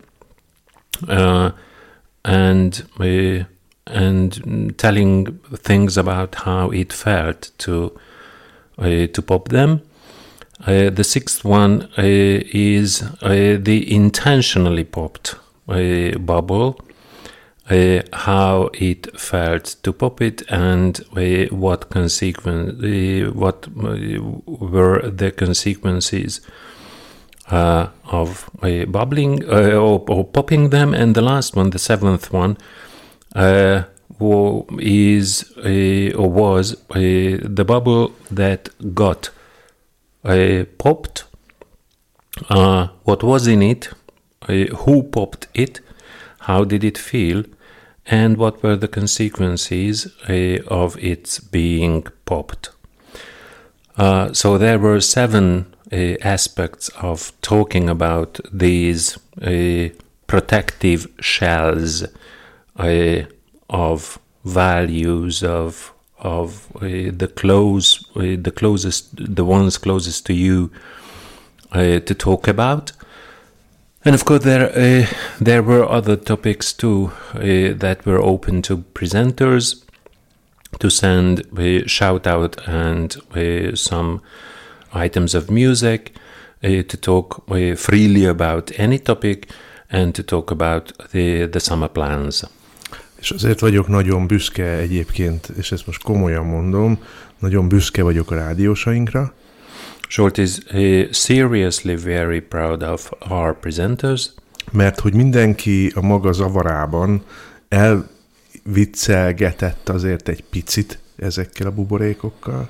and 2.25 2.83
uh, 3.01 3.45
and 3.87 4.79
telling 4.79 5.39
things 5.57 5.97
about 5.97 6.35
how 6.37 6.71
it 6.71 6.93
felt 6.93 7.51
to 7.59 7.99
uh, 8.79 9.07
to 9.07 9.23
pop 9.23 9.49
them. 9.49 9.83
Uh, 10.67 10.91
the 10.91 11.05
sixth 11.05 11.45
one 11.45 11.83
uh, 11.97 12.03
is 12.03 13.03
uh, 13.23 13.57
the 13.59 13.95
intentionally 13.95 14.85
popped 14.85 15.35
uh, 15.69 16.19
bubble, 16.19 16.79
how 18.13 18.69
it 18.75 19.19
felt 19.19 19.77
to 19.83 19.93
pop 19.93 20.21
it, 20.21 20.43
and 20.51 20.99
what 21.51 21.89
consequence, 21.89 22.73
what 23.35 23.69
were 23.77 25.11
the 25.11 25.31
consequences 25.31 26.41
of 27.51 28.51
uh, 28.63 28.85
bubbling 28.87 29.45
uh, 29.45 29.73
or, 29.73 30.05
or, 30.09 30.25
popping 30.25 30.71
them, 30.71 30.95
and 30.95 31.15
the 31.15 31.23
last 31.23 31.57
one, 31.57 31.71
the 31.71 31.79
seventh 31.79 32.33
one, 32.33 32.57
uh, 33.35 33.83
is 34.79 35.51
or 36.15 36.31
was 36.31 36.77
the 36.91 37.65
bubble 37.67 38.13
that 38.31 38.69
got 38.95 39.31
popped. 40.79 41.25
what 42.49 43.23
was 43.23 43.47
in 43.47 43.63
it? 43.63 43.89
who 44.49 45.03
popped 45.05 45.47
it? 45.55 45.81
How 46.41 46.65
did 46.65 46.85
it 46.85 46.99
feel? 46.99 47.45
And 48.07 48.37
what 48.37 48.63
were 48.63 48.77
the 48.77 48.89
consequences 48.89 50.09
of 50.69 50.99
its 50.99 51.39
being 51.39 52.07
popped? 52.27 52.71
Uh, 53.97 54.33
so 54.33 54.57
there 54.57 54.79
were 54.79 54.99
seven 55.01 55.67
uh, 55.77 55.80
aspects 55.93 56.89
of 57.01 57.33
talking 57.43 57.89
about 57.89 58.39
these 58.53 59.19
uh, 59.43 59.89
protective 60.27 61.09
shells 61.21 62.05
uh, 62.77 63.23
of 63.69 64.19
values 64.45 65.43
of 65.43 65.93
of 66.21 66.69
uh, 66.77 67.11
the 67.17 67.31
close 67.35 68.05
uh, 68.15 68.37
the 68.41 68.53
closest 68.55 69.35
the 69.35 69.45
ones 69.45 69.79
closest 69.79 70.27
to 70.27 70.33
you 70.33 70.71
uh, 71.73 71.99
to 72.01 72.15
talk 72.15 72.47
about. 72.47 72.93
And 74.05 74.15
of 74.15 74.25
course 74.25 74.45
there 74.45 75.07
there 75.41 75.63
were 75.63 75.85
other 75.89 76.17
topics 76.17 76.73
too 76.73 77.13
that 77.35 78.07
were 78.07 78.23
open 78.23 78.63
to 78.63 78.79
presenters 78.95 79.85
to 80.79 80.89
send 80.89 81.43
a 81.59 81.87
shout 81.87 82.27
out 82.27 82.57
and 82.67 83.17
some 83.77 84.23
items 85.05 85.35
of 85.35 85.49
music, 85.49 86.11
uh, 86.63 86.81
to 86.81 86.97
talk 86.97 87.43
uh, 87.49 87.75
freely 87.75 88.27
about 88.27 88.79
any 88.79 88.99
topic, 88.99 89.47
and 89.89 90.13
to 90.13 90.23
talk 90.23 90.51
about 90.51 90.95
the, 91.11 91.49
the 91.49 91.59
summer 91.59 91.89
plans. 91.89 92.43
És 93.21 93.31
azért 93.31 93.61
vagyok 93.61 93.89
nagyon 93.89 94.27
büszke 94.27 94.65
egyébként, 94.65 95.49
és 95.57 95.73
ezt 95.73 95.87
most 95.87 96.03
komolyan 96.03 96.45
mondom, 96.45 96.99
nagyon 97.39 97.69
büszke 97.69 98.03
vagyok 98.03 98.31
a 98.31 98.35
rádiósainkra. 98.35 99.33
Short 100.09 100.39
is 100.39 100.59
uh, 100.73 101.13
seriously 101.13 101.95
very 101.95 102.41
proud 102.41 102.83
of 102.83 103.13
our 103.29 103.59
presenters. 103.59 104.31
Mert 104.73 105.01
hogy 105.01 105.15
mindenki 105.15 105.93
a 105.95 106.01
maga 106.01 106.33
zavarában 106.33 107.23
elviccelgetett 107.69 109.89
azért 109.89 110.29
egy 110.29 110.45
picit 110.51 110.99
ezekkel 111.17 111.67
a 111.67 111.71
buborékokkal. 111.71 112.69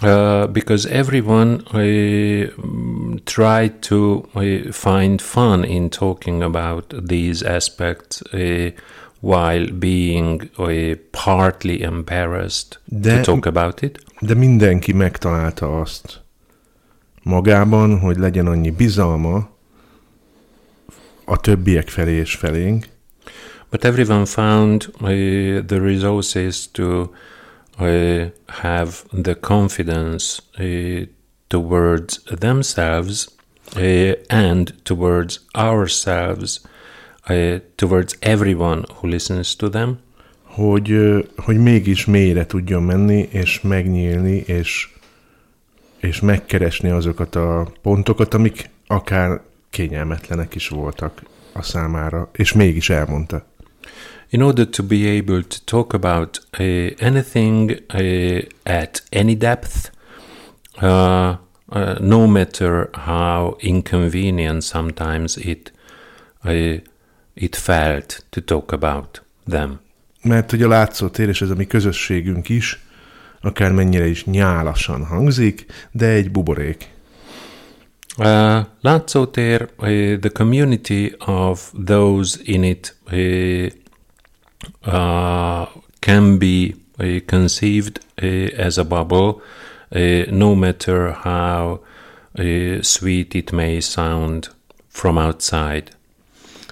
Uh, 0.00 0.46
because 0.46 0.86
everyone 0.86 1.62
uh, 1.74 3.18
tried 3.24 3.82
to 3.82 4.26
uh, 4.34 4.72
find 4.72 5.20
fun 5.20 5.64
in 5.64 5.90
talking 5.90 6.42
about 6.42 6.92
these 7.08 7.42
aspects 7.42 8.22
uh, 8.32 8.70
while 9.20 9.70
being 9.70 10.50
partly 11.12 11.82
embarrassed 11.82 12.78
de, 12.88 13.16
to 13.16 13.22
talk 13.22 13.46
about 13.46 13.82
it. 13.82 13.98
De 14.20 14.34
mindenki 14.34 14.92
megtalálta 14.92 15.80
azt 15.80 16.22
magában, 17.22 17.98
hogy 17.98 18.16
legyen 18.16 18.46
annyi 18.46 18.70
bizalma 18.70 19.50
a 21.24 21.40
többiek 21.40 21.88
felé 21.88 22.12
és 22.12 22.34
felénk. 22.34 22.86
But 23.70 23.84
everyone 23.84 24.24
found 24.24 24.90
the 25.66 25.78
resources 25.78 26.70
to 26.70 27.10
uh, 27.82 28.30
have 28.46 29.04
the 29.22 29.34
confidence 29.34 30.40
uh, 30.58 31.06
towards 31.48 32.22
themselves 32.24 33.28
uh, 33.76 34.14
and 34.28 34.72
towards 34.84 35.40
ourselves, 35.54 36.60
uh, 37.28 37.58
towards 37.76 38.16
everyone 38.20 38.84
who 38.96 39.08
listens 39.08 39.56
to 39.56 39.68
them. 39.68 39.98
Hogy, 40.42 40.96
hogy 41.36 41.56
mégis 41.56 42.04
mélyre 42.04 42.46
tudjon 42.46 42.82
menni, 42.82 43.28
és 43.30 43.60
megnyílni, 43.60 44.36
és, 44.46 44.90
és 46.00 46.20
megkeresni 46.20 46.90
azokat 46.90 47.34
a 47.34 47.72
pontokat, 47.82 48.34
amik 48.34 48.70
akár 48.86 49.40
kényelmetlenek 49.70 50.54
is 50.54 50.68
voltak 50.68 51.22
a 51.52 51.62
számára, 51.62 52.30
és 52.32 52.52
mégis 52.52 52.90
elmondta. 52.90 53.46
In 54.32 54.40
order 54.40 54.64
to 54.64 54.82
be 54.82 55.06
able 55.18 55.42
to 55.42 55.64
talk 55.64 55.92
about 55.92 56.40
uh, 56.58 56.94
anything 56.98 57.70
uh, 57.90 58.40
at 58.64 59.02
any 59.12 59.34
depth, 59.34 59.90
uh, 60.80 61.36
uh, 61.68 61.98
no 62.00 62.26
matter 62.26 62.88
how 62.94 63.56
inconvenient 63.60 64.64
sometimes 64.64 65.36
it 65.36 65.70
uh, 66.46 66.78
it 67.34 67.56
felt 67.56 68.24
to 68.30 68.40
talk 68.40 68.72
about 68.72 69.20
them. 69.46 69.80
Mert 70.22 70.50
hogy 70.50 70.62
a 70.62 70.68
látszótér, 70.68 71.28
és 71.28 71.42
ez 71.42 71.50
a 71.50 71.54
mi 71.54 71.66
közösségünk 71.66 72.48
is, 72.48 72.80
akár 73.40 73.72
mennyire 73.72 74.06
is 74.06 74.24
nyálasan 74.24 75.04
hangzik, 75.04 75.66
de 75.90 76.06
egy 76.06 76.30
buborék. 76.30 76.88
Uh, 78.18 78.58
látszótér, 78.80 79.68
uh, 79.78 80.18
the 80.18 80.30
community 80.32 81.12
of 81.26 81.72
those 81.84 82.38
in 82.42 82.62
it 82.62 82.96
uh, 83.10 83.66
uh, 84.86 85.66
can 85.98 86.38
be 86.38 86.74
uh, 86.98 87.20
conceived 87.26 88.00
uh, 88.22 88.58
as 88.58 88.78
a 88.78 88.84
bubble, 88.84 89.40
uh, 89.90 90.30
no 90.30 90.54
matter 90.54 91.12
how 91.12 91.80
uh, 92.38 92.82
sweet 92.82 93.34
it 93.34 93.52
may 93.52 93.80
sound 93.80 94.48
from 94.88 95.16
outside. 95.16 95.84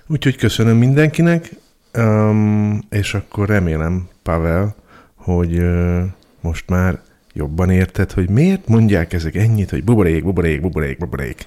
Úgyhogy 0.06 0.36
köszönöm 0.36 0.76
mindenkinek, 0.76 1.50
um, 1.98 2.82
és 2.90 3.14
akkor 3.14 3.48
remélem, 3.48 4.08
Pavel, 4.22 4.74
hogy 5.14 5.58
uh, 5.58 6.02
most 6.40 6.68
már 6.68 7.00
jobban 7.32 7.70
érted, 7.70 8.12
hogy 8.12 8.28
miért 8.28 8.68
mondják 8.68 9.12
ezek 9.12 9.34
ennyit, 9.34 9.70
hogy 9.70 9.84
buborék, 9.84 10.24
buborék, 10.24 10.60
buborék, 10.60 10.98
buborék. 10.98 11.46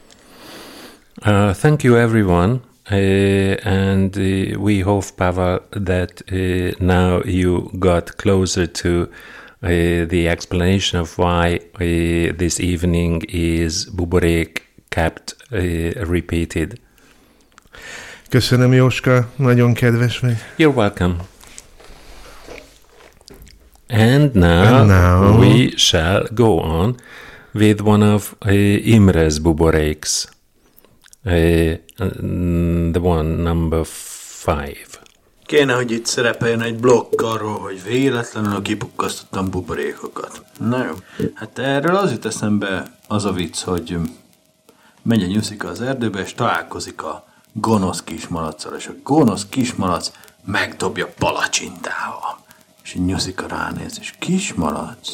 Uh, 1.25 1.51
thank 1.51 1.83
you 1.83 1.95
everyone. 1.95 2.61
Uh, 2.91 3.55
and 3.63 4.17
uh, 4.17 4.59
we 4.59 4.81
hope, 4.81 5.05
Pavel, 5.15 5.59
that 5.71 6.21
uh, 6.31 6.75
now 6.79 7.21
you 7.25 7.69
got 7.79 8.17
closer 8.17 8.65
to 8.67 9.07
the 9.61 10.27
explanation 10.27 10.99
of 10.99 11.17
why 11.17 11.59
this 12.37 12.59
evening 12.59 13.23
is 13.29 13.85
buborék 13.95 14.61
kept 14.89 15.35
repeated. 16.09 16.79
Köszönöm, 18.29 18.73
Jóska, 18.73 19.29
nagyon 19.35 19.73
kedves 19.73 20.19
vagy. 20.19 20.35
You're 20.57 20.75
welcome. 20.75 21.15
And 23.89 24.33
now, 24.33 24.63
And 24.79 24.87
now- 24.87 25.39
we 25.39 25.71
shall 25.77 26.27
go 26.33 26.59
on 26.59 26.95
with 27.53 27.81
one 27.81 28.13
of 28.13 28.35
uh, 28.45 28.51
Imre's 28.93 29.39
buboréks. 29.39 30.32
Uh, 31.25 31.77
the 32.91 32.99
one 32.99 33.43
number 33.43 33.85
five. 33.85 34.87
Kéne, 35.45 35.73
hogy 35.73 35.91
itt 35.91 36.05
szerepeljen 36.05 36.61
egy 36.61 36.79
blokk 36.79 37.21
arról, 37.21 37.59
hogy 37.59 37.83
véletlenül 37.83 38.61
kipukkasztottam 38.61 39.49
buborékokat. 39.49 40.41
Na 40.59 40.85
jó. 40.85 40.91
Hát 41.33 41.59
erről 41.59 41.95
az 41.95 42.11
jut 42.11 42.25
eszembe 42.25 42.97
az 43.07 43.25
a 43.25 43.31
vicc, 43.31 43.61
hogy 43.61 43.97
megy 45.01 45.23
a 45.23 45.27
nyuszika 45.27 45.67
az 45.67 45.81
erdőbe, 45.81 46.21
és 46.21 46.33
találkozik 46.33 47.03
a 47.03 47.25
gonosz 47.53 48.03
kismalacsal, 48.03 48.75
és 48.75 48.87
a 48.87 48.93
gonosz 49.03 49.45
kismalac 49.49 50.11
megdobja 50.45 51.13
palacsintával. 51.17 52.37
És 52.83 52.95
a 52.95 52.99
nyuszika 52.99 53.47
ránéz, 53.47 53.97
és 53.99 54.13
kismalac, 54.19 55.09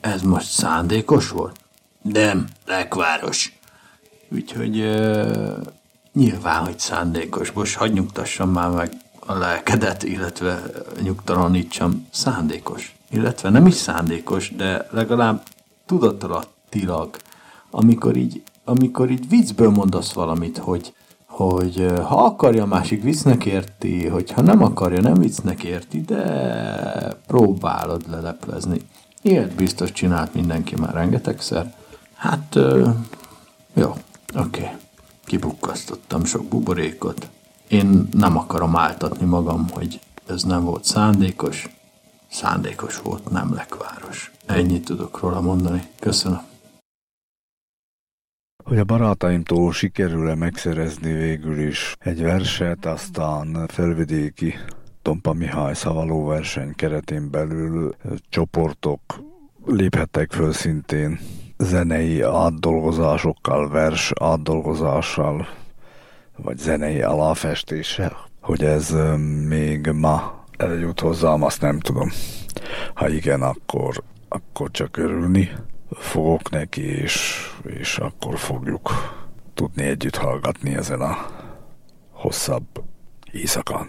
ez 0.00 0.22
most 0.22 0.46
szándékos 0.46 1.28
volt? 1.28 1.56
Nem, 2.02 2.48
lekváros. 2.66 3.58
Úgyhogy 4.28 4.80
uh, 4.80 5.56
nyilván, 6.12 6.64
hogy 6.64 6.78
szándékos. 6.78 7.52
Most 7.52 7.76
hagyj 7.76 7.92
nyugtassam 7.92 8.50
már 8.50 8.70
meg 8.70 8.92
a 9.26 9.34
lelkedet, 9.34 10.02
illetve 10.02 10.62
nyugtalanítsam. 11.02 12.06
Szándékos. 12.10 12.96
Illetve 13.10 13.50
nem 13.50 13.66
is 13.66 13.74
szándékos, 13.74 14.52
de 14.56 14.88
legalább 14.90 15.42
tudatalattilag, 15.86 17.16
amikor 17.70 18.16
így, 18.16 18.42
amikor 18.64 19.10
így 19.10 19.28
viccből 19.28 19.70
mondasz 19.70 20.12
valamit, 20.12 20.58
hogy, 20.58 20.94
hogy 21.26 21.86
ha 22.02 22.24
akarja, 22.24 22.62
a 22.62 22.66
másik 22.66 23.02
viccnek 23.02 23.44
érti, 23.44 24.06
hogyha 24.06 24.42
nem 24.42 24.62
akarja, 24.62 25.00
nem 25.00 25.14
viccnek 25.14 25.64
érti, 25.64 26.00
de 26.00 26.22
próbálod 27.26 28.10
leleplezni. 28.10 28.80
Ilyet 29.22 29.54
biztos 29.54 29.92
csinált 29.92 30.34
mindenki 30.34 30.74
már 30.76 30.94
rengetegszer. 30.94 31.74
Hát, 32.14 32.58
jó, 33.74 33.94
oké. 34.34 34.62
Okay. 34.62 34.76
Kipukkasztottam 35.24 36.24
sok 36.24 36.44
buborékot. 36.44 37.28
Én 37.68 38.08
nem 38.12 38.36
akarom 38.36 38.76
áltatni 38.76 39.26
magam, 39.26 39.68
hogy 39.70 40.00
ez 40.26 40.42
nem 40.42 40.64
volt 40.64 40.84
szándékos. 40.84 41.68
Szándékos 42.30 42.98
volt, 42.98 43.30
nem 43.30 43.54
lekváros. 43.54 44.32
Ennyit 44.46 44.84
tudok 44.84 45.20
róla 45.20 45.40
mondani. 45.40 45.82
Köszönöm. 45.98 46.40
hogy 48.64 48.78
a 48.78 48.84
barátaimtól 48.84 49.72
sikerül-e 49.72 50.34
megszerezni 50.34 51.12
végül 51.12 51.58
is 51.58 51.96
egy 51.98 52.22
verset, 52.22 52.86
aztán 52.86 53.66
felvidéki 53.66 54.54
Tompa 55.02 55.32
Mihály 55.32 55.74
szavaló 55.74 56.24
verseny 56.24 56.74
keretén 56.74 57.30
belül 57.30 57.94
csoportok 58.28 59.00
léphettek 59.64 60.32
föl 60.32 60.52
szintén 60.52 61.18
zenei 61.64 62.22
átdolgozásokkal, 62.22 63.68
vers 63.68 64.12
átdolgozással, 64.20 65.48
vagy 66.36 66.58
zenei 66.58 67.02
aláfestéssel. 67.02 68.16
Hogy 68.40 68.64
ez 68.64 68.94
még 69.48 69.86
ma 69.86 70.44
eljut 70.56 71.00
hozzám, 71.00 71.42
azt 71.42 71.60
nem 71.60 71.80
tudom. 71.80 72.10
Ha 72.94 73.08
igen, 73.08 73.42
akkor, 73.42 74.02
akkor 74.28 74.70
csak 74.70 74.96
örülni 74.96 75.50
fogok 75.90 76.50
neki, 76.50 76.82
és, 76.82 77.46
és 77.62 77.98
akkor 77.98 78.38
fogjuk 78.38 78.90
tudni 79.54 79.82
együtt 79.82 80.16
hallgatni 80.16 80.74
ezen 80.74 81.00
a 81.00 81.26
hosszabb 82.12 82.66
éjszakán. 83.32 83.86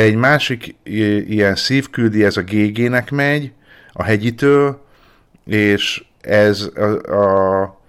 Egy 0.00 0.14
másik 0.14 0.74
ilyen 1.28 1.54
szívküldi, 1.54 2.24
ez 2.24 2.36
a 2.36 2.42
GG-nek 2.42 3.10
megy, 3.10 3.52
a 3.92 4.02
hegyitől, 4.02 4.84
és 5.44 6.04
ez, 6.20 6.70
a, 6.74 7.12
a, 7.12 7.80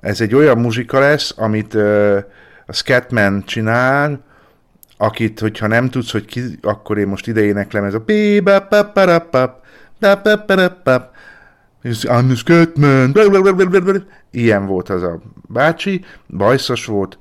ez 0.00 0.20
egy 0.20 0.34
olyan 0.34 0.58
muzsika 0.58 0.98
lesz, 0.98 1.34
amit 1.36 1.74
a 2.66 2.72
Scatman 2.72 3.44
csinál, 3.46 4.24
akit, 4.96 5.40
hogyha 5.40 5.66
nem 5.66 5.90
tudsz, 5.90 6.12
hogy 6.12 6.24
ki, 6.24 6.40
akkor 6.62 6.98
én 6.98 7.06
most 7.06 7.26
ide 7.26 7.40
éneklem, 7.40 7.84
ez 7.84 7.94
a 7.94 8.00
I'm 12.02 12.26
the 12.26 12.34
Scatman, 12.34 13.12
ilyen 14.30 14.66
volt 14.66 14.88
az 14.88 15.02
a 15.02 15.20
bácsi, 15.48 16.04
bajszos 16.26 16.84
volt, 16.84 17.18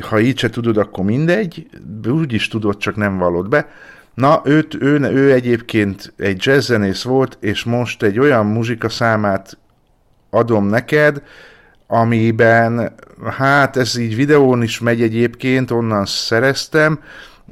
ha 0.00 0.18
így 0.18 0.38
se 0.38 0.50
tudod, 0.50 0.76
akkor 0.76 1.04
mindegy, 1.04 1.66
úgy 2.08 2.32
is 2.32 2.48
tudod, 2.48 2.76
csak 2.76 2.96
nem 2.96 3.18
vallod 3.18 3.48
be. 3.48 3.68
Na, 4.14 4.42
őt, 4.44 4.74
ő, 4.74 5.00
ő 5.00 5.32
egyébként 5.32 6.12
egy 6.16 6.44
jazzzenész 6.44 7.02
volt, 7.02 7.38
és 7.40 7.64
most 7.64 8.02
egy 8.02 8.18
olyan 8.18 8.46
muzsika 8.46 8.88
számát 8.88 9.58
adom 10.30 10.66
neked, 10.66 11.22
amiben, 11.86 12.92
hát 13.24 13.76
ez 13.76 13.96
így 13.96 14.16
videón 14.16 14.62
is 14.62 14.80
megy 14.80 15.02
egyébként, 15.02 15.70
onnan 15.70 16.06
szereztem, 16.06 17.00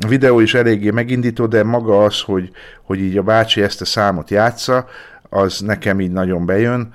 a 0.00 0.08
videó 0.08 0.40
is 0.40 0.54
eléggé 0.54 0.90
megindító, 0.90 1.46
de 1.46 1.64
maga 1.64 2.04
az, 2.04 2.20
hogy, 2.20 2.50
hogy 2.82 2.98
így 2.98 3.16
a 3.16 3.22
bácsi 3.22 3.62
ezt 3.62 3.80
a 3.80 3.84
számot 3.84 4.30
játsza, 4.30 4.86
az 5.28 5.60
nekem 5.60 6.00
így 6.00 6.12
nagyon 6.12 6.46
bejön. 6.46 6.94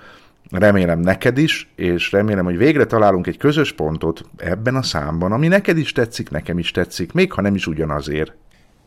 Remélem 0.52 1.00
neked 1.00 1.38
is, 1.38 1.72
és 1.76 2.12
remélem, 2.12 2.46
hogy 2.46 2.58
végre 2.58 2.86
találunk 2.86 3.28
egy 3.28 3.38
közös 3.38 3.72
pontot 3.72 4.26
ebben 4.38 4.76
a 4.76 4.82
számban, 4.82 5.32
ami 5.32 5.48
neked 5.48 5.78
is 5.78 5.92
tetszik, 5.92 6.30
nekem 6.30 6.60
is 6.60 6.72
tetszik, 6.72 7.12
még 7.12 7.32
ha 7.32 7.42
nem 7.42 7.56
is 7.56 7.68
ugyanazért. 7.68 8.34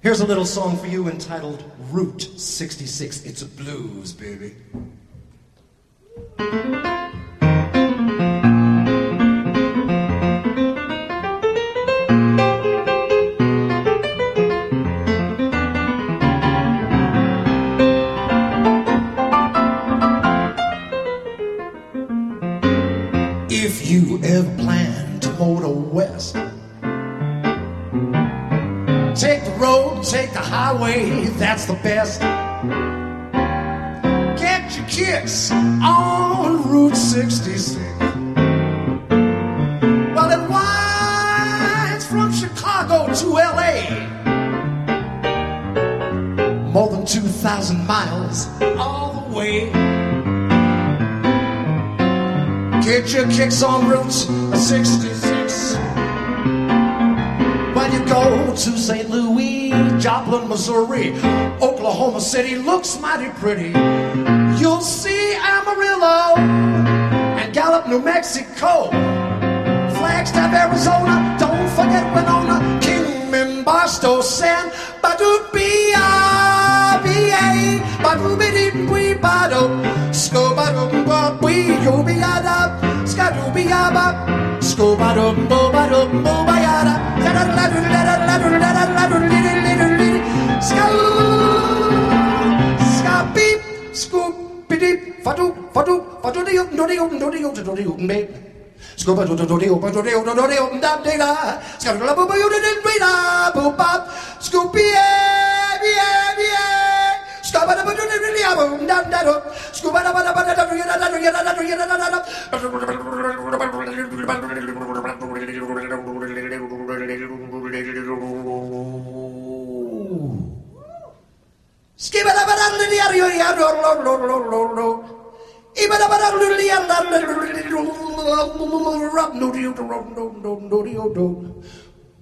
Here's 0.02 0.20
a 0.20 0.26
little 0.26 0.44
song 0.44 0.76
for 0.76 0.88
you 0.88 1.06
entitled 1.06 1.64
Route 1.92 2.24
66. 2.36 3.22
It's 3.24 3.42
a 3.42 3.46
blues, 3.56 4.12
baby. 4.12 4.56
Motor 26.12 26.52
Take 29.14 29.44
the 29.44 29.52
road, 29.52 30.02
take 30.02 30.32
the 30.32 30.40
highway, 30.40 31.26
that's 31.36 31.66
the 31.66 31.74
best. 31.74 32.20
Get 34.40 34.74
your 34.76 34.86
kicks 34.86 35.50
on 35.52 36.68
Route 36.68 36.96
66. 36.96 37.76
Well, 40.14 40.30
it 40.30 40.48
winds 40.50 42.06
from 42.06 42.32
Chicago 42.32 43.12
to 43.12 43.26
LA. 43.28 44.08
More 46.72 46.88
than 46.88 47.04
2,000 47.04 47.86
miles 47.86 48.48
all 48.78 49.28
the 49.28 49.36
way. 49.36 49.70
Get 52.82 53.12
your 53.12 53.30
kicks 53.30 53.62
on 53.62 53.88
Route 53.88 54.10
66 54.10 55.22
when 55.22 55.30
you 55.30 55.31
go 58.12 58.52
to 58.54 58.76
St. 58.76 59.08
Louis, 59.08 59.70
Joplin, 59.98 60.46
Missouri, 60.46 61.14
Oklahoma 61.62 62.20
City 62.20 62.56
looks 62.56 63.00
mighty 63.00 63.30
pretty. 63.40 63.70
You'll 64.60 64.82
see 64.82 65.34
Amarillo 65.36 66.36
and 67.40 67.54
Gallup, 67.54 67.88
New 67.88 68.02
Mexico, 68.02 68.90
Flagstaff, 69.96 70.52
Arizona. 70.52 71.36
Don't 71.40 71.68
forget 71.70 72.04
Winona, 72.14 72.60
Kingman, 72.82 73.64
Barstow, 73.64 74.20
San 74.20 74.70
Badoo, 75.02 75.50
B-I-B-A, 75.54 76.50
Badoo, 78.04 78.36
B-dee, 78.38 79.14
Bado, 79.14 79.62
disco 84.72 84.96
ba 84.96 85.12
dum 85.12 85.36
bo 85.48 85.68
ba 85.68 85.84
dum 85.84 86.24
bo 86.24 86.32
ba 86.48 86.56
yada 86.64 86.94
yada 87.20 87.42
la 87.56 87.64
dum 87.72 87.84
la 87.92 88.00
dum 88.08 88.20
la 88.28 88.36
dum 88.42 88.54
la 88.62 88.70
dum 88.72 88.90
la 88.96 89.04
dum 89.10 89.22
li 89.30 89.38
li 89.44 89.52
li 89.64 89.74
li 90.00 90.10
ska 90.68 90.86
ska 92.94 93.14
beep 93.34 93.60
scoop 93.92 94.32
bidip 94.68 95.20
fatu 95.24 95.52
fatu 95.76 95.94
fatu 96.24 96.40
di 96.48 96.56
up 96.56 96.72
do 96.72 96.88
di 96.88 96.96
up 97.04 97.12
do 97.20 97.28
di 97.34 97.44
up 97.44 97.52
do 97.52 97.74
di 97.76 97.84
up 97.84 97.98
me 97.98 98.18
Scuba 98.96 99.24
do 99.28 99.36
do 99.36 99.44
do 99.44 99.56
do 99.60 99.66
do 99.68 99.92
do 99.92 100.00
do 100.00 100.32
do 100.40 100.44
do 100.48 100.80
da 100.80 100.96
da 101.04 101.12
da 101.20 101.30
Scuba 101.76 102.04
la 102.08 102.14
bo 102.16 102.24
bo 102.24 102.34
do 102.40 102.48
do 102.64 102.70
do 102.84 102.92
da 103.04 103.12
bo 103.52 103.64
bop 103.76 104.00
Scoopy 104.40 104.80
yeah 104.80 105.84
yeah 105.84 106.44
yeah 106.48 106.81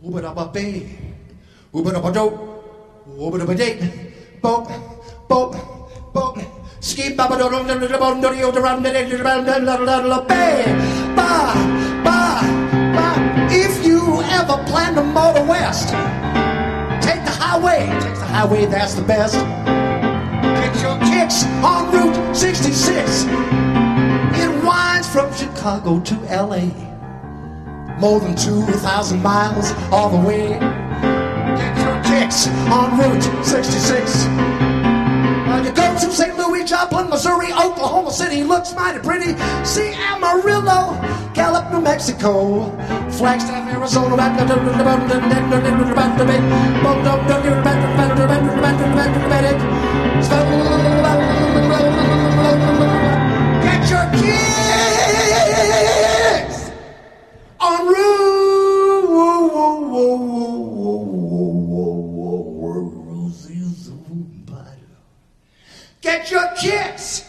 Uber 0.02 0.24
up 0.26 0.38
a 0.38 0.46
bay, 0.46 0.88
Uber 1.74 1.94
up 1.96 2.04
a 2.04 2.12
dope, 2.12 2.36
Uber 3.18 3.42
up 3.42 3.48
a 3.48 3.54
date, 3.54 3.82
bump 4.40 4.99
da 5.30 5.48
da 5.48 5.58
da 5.58 5.70
da 5.70 6.08
da 6.10 6.16
da 6.16 6.30
da 6.30 6.60
Skibba 6.80 7.28
da 7.28 7.28
ba 7.28 7.36
da 7.36 7.48
da 7.48 7.74
da 7.74 7.88
da 7.88 8.08
da 8.78 9.58
da 9.58 9.76
da 9.76 9.86
da 9.86 10.16
da 10.16 10.40
If 13.52 13.84
you 13.84 14.22
ever 14.22 14.56
plan 14.66 14.94
to 14.94 15.02
motor 15.02 15.44
west, 15.44 15.88
take 17.02 17.22
the 17.24 17.30
highway. 17.30 17.86
Take 18.00 18.14
the 18.14 18.24
highway, 18.24 18.66
that's 18.66 18.94
the 18.94 19.02
best 19.02 19.34
Get 19.34 20.82
your 20.82 20.98
kicks 21.00 21.44
on 21.62 21.92
Route 21.92 22.36
66. 22.36 23.24
It 24.42 24.64
winds 24.64 25.08
from 25.08 25.32
Chicago 25.34 26.00
to 26.00 26.14
LA. 26.30 26.70
More 27.98 28.20
than 28.20 28.34
2,000 28.36 29.22
miles 29.22 29.72
all 29.92 30.08
the 30.08 30.26
way. 30.26 30.48
Get 31.58 31.76
your 31.78 32.02
kicks 32.04 32.48
on 32.72 32.98
Route 32.98 33.44
66. 33.44 34.79
When 35.61 35.68
you 35.68 35.74
go 35.74 35.92
to 35.92 36.11
St. 36.11 36.38
Louis, 36.38 36.64
Joplin, 36.64 37.11
Missouri, 37.11 37.52
Oklahoma 37.52 38.11
City 38.11 38.44
looks 38.44 38.74
mighty 38.74 38.98
pretty. 39.00 39.36
See 39.62 39.92
Amarillo, 39.92 40.96
Gallup, 41.34 41.70
New 41.70 41.82
Mexico, 41.82 42.70
Flagstaff, 43.11 43.68
Arizona. 43.68 44.16
Get 53.62 53.90
your 53.90 54.06
kids 56.32 56.70
on 57.61 57.86
Get 66.11 66.28
your 66.28 66.48
kids. 66.61 67.24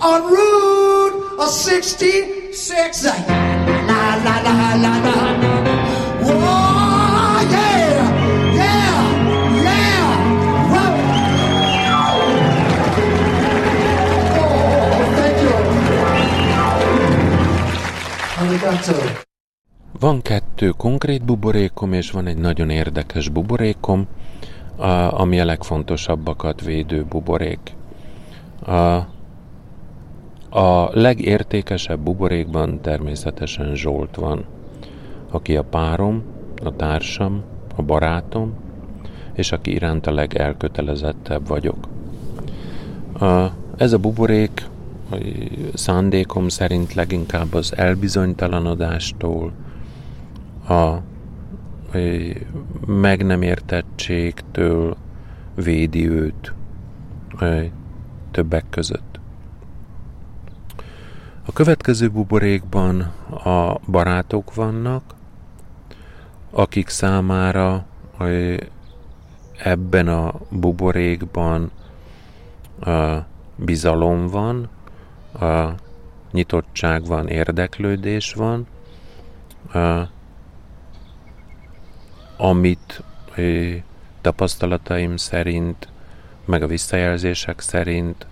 On 0.00 0.20
Route 0.32 1.36
66. 1.38 3.04
La, 3.04 3.12
la, 4.24 4.40
la, 4.40 4.52
la, 4.56 4.74
la, 4.76 4.92
la. 5.04 5.22
Van 19.98 20.22
kettő 20.22 20.68
konkrét 20.70 21.24
buborékom, 21.24 21.92
és 21.92 22.10
van 22.10 22.26
egy 22.26 22.36
nagyon 22.36 22.70
érdekes 22.70 23.28
buborékom, 23.28 24.08
ami 25.10 25.40
a 25.40 25.44
legfontosabbakat 25.44 26.60
védő 26.60 27.04
buborék. 27.04 27.74
A, 28.66 28.72
a 30.58 30.90
legértékesebb 30.92 32.00
buborékban 32.00 32.80
természetesen 32.80 33.74
Zsolt 33.74 34.16
van, 34.16 34.44
aki 35.30 35.56
a 35.56 35.64
párom, 35.64 36.22
a 36.64 36.76
társam, 36.76 37.42
a 37.76 37.82
barátom, 37.82 38.54
és 39.32 39.52
aki 39.52 39.72
iránt 39.72 40.06
a 40.06 40.12
legelkötelezettebb 40.12 41.46
vagyok. 41.46 41.88
A, 43.20 43.46
ez 43.76 43.92
a 43.92 43.98
buborék 43.98 44.70
szándékom 45.74 46.48
szerint 46.48 46.94
leginkább 46.94 47.54
az 47.54 47.76
elbizonytalanodástól, 47.76 49.52
a 50.68 50.96
meg 52.86 53.24
nem 53.24 53.42
értettségtől 53.42 54.96
védi 55.54 56.08
őt 56.08 56.52
többek 58.30 58.64
között. 58.70 59.20
A 61.46 61.52
következő 61.52 62.08
buborékban 62.08 63.00
a 63.44 63.78
barátok 63.90 64.54
vannak, 64.54 65.02
akik 66.50 66.88
számára 66.88 67.86
ebben 69.58 70.08
a 70.08 70.34
buborékban 70.50 71.70
bizalom 73.56 74.26
van, 74.26 74.68
nyitottság 76.32 77.06
van, 77.06 77.28
érdeklődés 77.28 78.34
van, 78.34 78.66
amit 82.42 83.02
tapasztalataim 84.20 85.16
szerint, 85.16 85.88
meg 86.44 86.62
a 86.62 86.66
visszajelzések 86.66 87.60
szerint 87.60 88.26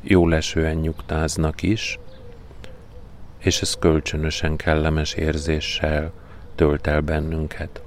jó 0.00 0.28
lesően 0.28 0.76
nyugtáznak 0.76 1.62
is, 1.62 1.98
és 3.38 3.60
ez 3.60 3.74
kölcsönösen 3.74 4.56
kellemes 4.56 5.12
érzéssel 5.12 6.12
tölt 6.54 6.86
el 6.86 7.00
bennünket. 7.00 7.82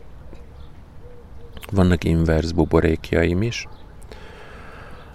Vannak 1.72 2.04
inverz 2.04 2.52
buborékjaim 2.52 3.42
is, 3.42 3.68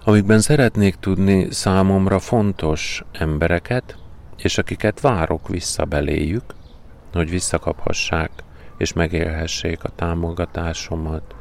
amikben 0.03 0.39
szeretnék 0.39 0.95
tudni 0.95 1.51
számomra 1.51 2.19
fontos 2.19 3.03
embereket, 3.11 3.97
és 4.37 4.57
akiket 4.57 4.99
várok 4.99 5.47
vissza 5.47 5.85
beléjük, 5.85 6.43
hogy 7.13 7.29
visszakaphassák 7.29 8.31
és 8.79 8.93
megélhessék 8.93 9.83
a 9.83 9.89
támogatásomat, 9.95 11.35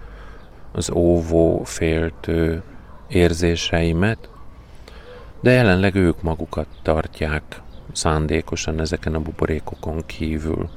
az 0.72 0.91
óvó, 0.91 1.62
féltő 1.64 2.62
érzéseimet, 3.09 4.28
de 5.41 5.51
jelenleg 5.51 5.95
ők 5.95 6.22
magukat 6.22 6.66
tartják 6.82 7.61
szándékosan 7.93 8.80
ezeken 8.80 9.14
a 9.14 9.20
buborékokon 9.20 10.03
kívül. 10.07 10.68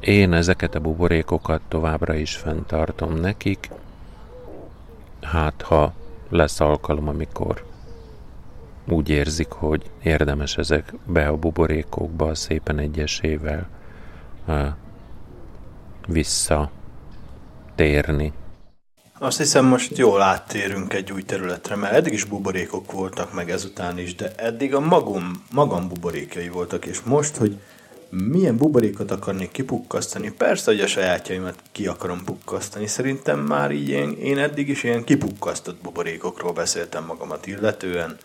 Én 0.00 0.32
ezeket 0.32 0.74
a 0.74 0.80
buborékokat 0.80 1.60
továbbra 1.68 2.14
is 2.14 2.36
fenntartom 2.36 3.14
nekik, 3.14 3.70
hát 5.22 5.62
ha 5.62 5.92
lesz 6.28 6.60
alkalom, 6.60 7.08
amikor 7.08 7.64
úgy 8.88 9.08
érzik, 9.08 9.50
hogy 9.50 9.90
érdemes 10.02 10.56
ezekbe 10.56 11.28
a 11.28 11.36
buborékokba 11.36 12.34
szépen 12.34 12.78
egyesével 12.78 13.68
uh, 14.46 14.66
visszatérni. 16.06 16.72
Azt 19.18 19.38
hiszem 19.38 19.64
most 19.64 19.98
jól 19.98 20.22
áttérünk 20.22 20.94
egy 20.94 21.12
új 21.12 21.22
területre, 21.22 21.76
mert 21.76 21.94
eddig 21.94 22.12
is 22.12 22.24
buborékok 22.24 22.92
voltak, 22.92 23.34
meg 23.34 23.50
ezután 23.50 23.98
is, 23.98 24.14
de 24.14 24.32
eddig 24.36 24.74
a 24.74 24.80
magam, 24.80 25.44
magam 25.52 25.88
buborékjai 25.88 26.48
voltak, 26.48 26.86
és 26.86 27.00
most, 27.00 27.36
hogy 27.36 27.58
milyen 28.08 28.56
buborékot 28.56 29.10
akarnék 29.10 29.50
kipukkasztani, 29.50 30.30
persze, 30.30 30.70
hogy 30.70 30.80
a 30.80 30.86
sajátjaimat 30.86 31.54
ki 31.72 31.86
akarom 31.86 32.24
pukkasztani. 32.24 32.86
Szerintem 32.86 33.38
már 33.38 33.70
így 33.70 33.88
én, 33.88 34.12
én 34.12 34.38
eddig 34.38 34.68
is 34.68 34.82
ilyen 34.82 35.04
kipukkasztott 35.04 35.82
buborékokról 35.82 36.52
beszéltem 36.52 37.04
magamat 37.04 37.46
illetően. 37.46 38.16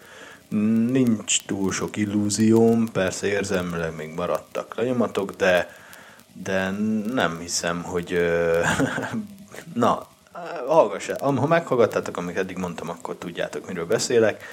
Nincs 0.90 1.46
túl 1.46 1.72
sok 1.72 1.98
illúzióm, 1.98 2.92
persze 2.92 3.28
érzelmileg 3.28 3.96
még 3.96 4.14
maradtak 4.14 4.76
lenyomatok, 4.76 5.36
de, 5.36 5.76
de 6.34 6.70
nem 7.14 7.40
hiszem, 7.40 7.84
hogy 7.84 8.20
na, 9.74 10.08
hallgassák, 10.68 11.20
ha 11.20 11.48
meghallgattátok, 11.48 12.18
amit 12.18 12.38
eddig 12.38 12.58
mondtam, 12.58 12.90
akkor 12.90 13.16
tudjátok, 13.16 13.68
miről 13.68 13.86
beszélek. 13.86 14.44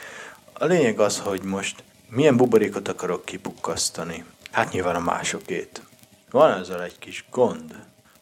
A 0.52 0.64
lényeg 0.64 1.00
az, 1.00 1.18
hogy 1.18 1.42
most 1.42 1.82
milyen 2.08 2.36
buborékot 2.36 2.88
akarok 2.88 3.24
kipukkasztani. 3.24 4.24
Hát 4.50 4.72
nyilván 4.72 4.94
a 4.94 5.00
másokét. 5.00 5.82
Van 6.30 6.58
ezzel 6.58 6.82
egy 6.82 6.98
kis 6.98 7.24
gond, 7.30 7.74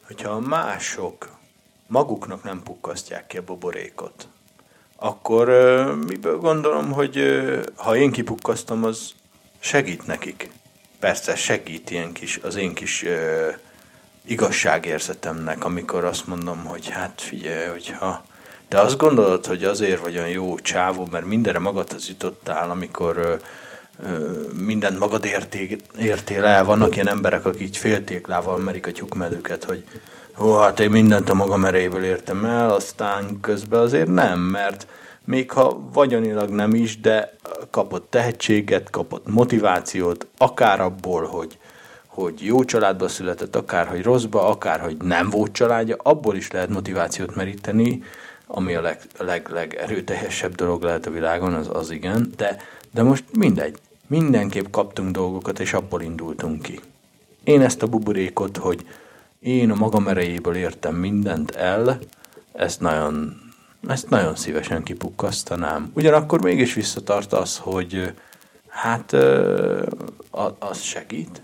hogyha 0.07 0.30
a 0.30 0.40
mások 0.40 1.36
maguknak 1.86 2.42
nem 2.42 2.62
pukkasztják 2.62 3.26
ki 3.26 3.36
a 3.36 3.42
buborékot, 3.42 4.28
akkor 4.96 5.48
miből 6.07 6.38
gondolom, 6.38 6.92
hogy 6.92 7.40
ha 7.74 7.96
én 7.96 8.12
kipukkasztom, 8.12 8.84
az 8.84 9.14
segít 9.59 10.07
nekik. 10.07 10.50
Persze 11.01 11.34
segít 11.34 11.90
ilyen 11.90 12.12
kis, 12.12 12.38
az 12.42 12.57
én 12.57 12.74
kis 12.74 13.05
igazságérzetemnek, 14.26 15.64
amikor 15.64 16.05
azt 16.05 16.26
mondom, 16.26 16.64
hogy 16.64 16.88
hát 16.88 17.20
figyelj, 17.20 17.68
hogyha 17.68 18.24
te 18.68 18.80
azt 18.80 18.97
gondolod, 18.97 19.47
hogy 19.47 19.64
azért 19.64 20.01
vagy 20.01 20.16
olyan 20.16 20.28
jó 20.28 20.59
csávó, 20.59 21.09
mert 21.11 21.24
mindenre 21.24 21.59
magadhoz 21.59 22.09
jutottál, 22.09 22.70
amikor 22.70 23.16
ö, 23.16 23.34
ö, 24.07 24.30
mindent 24.53 24.99
magad 24.99 25.24
érté, 25.24 25.76
értél 25.99 26.44
el. 26.44 26.64
Vannak 26.64 26.94
ilyen 26.94 27.09
emberek, 27.09 27.44
akik 27.44 27.61
így 27.61 27.76
féltéklával 27.76 28.59
merik 28.59 28.86
a 28.86 28.92
tyúkmedőket, 28.92 29.64
hogy 29.64 29.84
ó, 30.38 30.57
hát 30.57 30.80
én 30.80 30.90
mindent 30.90 31.30
a 31.30 31.34
magam 31.34 31.64
erejéből 31.64 32.05
értem 32.05 32.44
el, 32.44 32.70
aztán 32.70 33.40
közben 33.40 33.80
azért 33.80 34.09
nem, 34.09 34.40
mert 34.40 34.86
még 35.27 35.51
ha 35.51 35.81
vagyonilag 35.93 36.51
nem 36.51 36.74
is, 36.74 37.01
de 37.01 37.37
kapott 37.70 38.11
tehetséget, 38.11 38.91
kapott 38.91 39.27
motivációt, 39.29 40.27
akár 40.37 40.81
abból, 40.81 41.24
hogy 41.24 41.59
hogy 42.16 42.45
jó 42.45 42.64
családba 42.64 43.09
született, 43.09 43.57
akár 43.57 43.87
hogy 43.87 44.03
rosszba, 44.03 44.49
akár 44.49 44.81
hogy 44.81 44.97
nem 44.97 45.31
volt 45.31 45.53
családja, 45.53 45.97
abból 46.03 46.37
is 46.37 46.51
lehet 46.51 46.68
motivációt 46.68 47.35
meríteni, 47.35 48.03
ami 48.47 48.74
a 48.74 48.81
leg, 48.81 48.99
leg, 49.18 49.49
legerőteljesebb 49.51 50.55
dolog 50.55 50.83
lehet 50.83 51.07
a 51.07 51.11
világon, 51.11 51.55
az, 51.55 51.68
az 51.72 51.91
igen, 51.91 52.33
de, 52.37 52.57
de 52.91 53.03
most 53.03 53.24
mindegy. 53.33 53.77
Mindenképp 54.07 54.64
kaptunk 54.70 55.11
dolgokat, 55.11 55.61
és 55.61 55.72
abból 55.72 56.03
indultunk 56.03 56.62
ki. 56.62 56.81
Én 57.45 57.61
ezt 57.61 57.83
a 57.83 57.87
buborékot, 57.87 58.57
hogy 58.57 58.87
én 59.41 59.70
a 59.70 59.74
magam 59.74 60.09
erejéből 60.09 60.55
értem 60.55 60.95
mindent 60.95 61.51
el, 61.51 61.99
ezt 62.53 62.81
nagyon, 62.81 63.45
ezt 63.89 64.11
nagyon 64.11 64.37
szívesen 64.37 64.82
kipukkasztanám. 64.82 65.91
Ugyanakkor 65.95 66.43
mégis 66.43 66.74
visszatart 66.74 67.32
az, 67.32 67.59
hogy 67.59 68.12
hát 68.68 69.12
az 70.59 70.80
segít, 70.80 71.43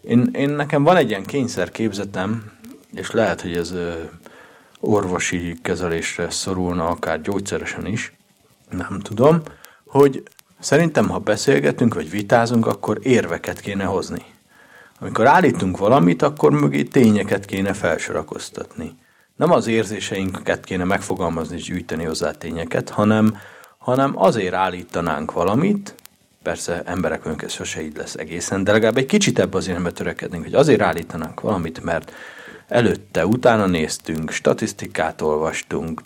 én, 0.00 0.30
én 0.32 0.50
nekem 0.50 0.82
van 0.82 0.96
egy 0.96 1.08
ilyen 1.08 1.24
kényszerképzetem, 1.24 2.52
és 2.94 3.10
lehet, 3.10 3.40
hogy 3.40 3.56
ez 3.56 3.74
orvosi 4.80 5.58
kezelésre 5.62 6.30
szorulna, 6.30 6.88
akár 6.88 7.20
gyógyszeresen 7.20 7.86
is, 7.86 8.12
nem 8.70 9.00
tudom, 9.00 9.42
hogy 9.86 10.22
szerintem, 10.58 11.08
ha 11.08 11.18
beszélgetünk, 11.18 11.94
vagy 11.94 12.10
vitázunk, 12.10 12.66
akkor 12.66 12.98
érveket 13.02 13.60
kéne 13.60 13.84
hozni. 13.84 14.24
Amikor 15.00 15.26
állítunk 15.26 15.78
valamit, 15.78 16.22
akkor 16.22 16.52
mögé 16.52 16.82
tényeket 16.82 17.44
kéne 17.44 17.72
felsorakoztatni. 17.72 18.96
Nem 19.36 19.52
az 19.52 19.66
érzéseinket 19.66 20.64
kéne 20.64 20.84
megfogalmazni 20.84 21.56
és 21.56 21.62
gyűjteni 21.62 22.04
hozzá 22.04 22.30
tényeket, 22.30 22.90
hanem, 22.90 23.38
hanem 23.78 24.12
azért 24.22 24.54
állítanánk 24.54 25.32
valamit, 25.32 25.94
Persze 26.46 26.82
emberek 26.84 27.42
ez 27.42 27.52
sose 27.52 27.82
így 27.82 27.96
lesz 27.96 28.14
egészen, 28.14 28.64
de 28.64 28.72
legalább 28.72 28.96
egy 28.96 29.06
kicsit 29.06 29.38
ebbe 29.38 29.56
az 29.56 29.68
irányba 29.68 29.90
törekednénk, 29.90 30.44
hogy 30.44 30.54
azért 30.54 30.80
állítanánk 30.80 31.40
valamit, 31.40 31.84
mert 31.84 32.12
előtte, 32.68 33.26
utána 33.26 33.66
néztünk, 33.66 34.30
statisztikát 34.30 35.20
olvastunk, 35.20 36.02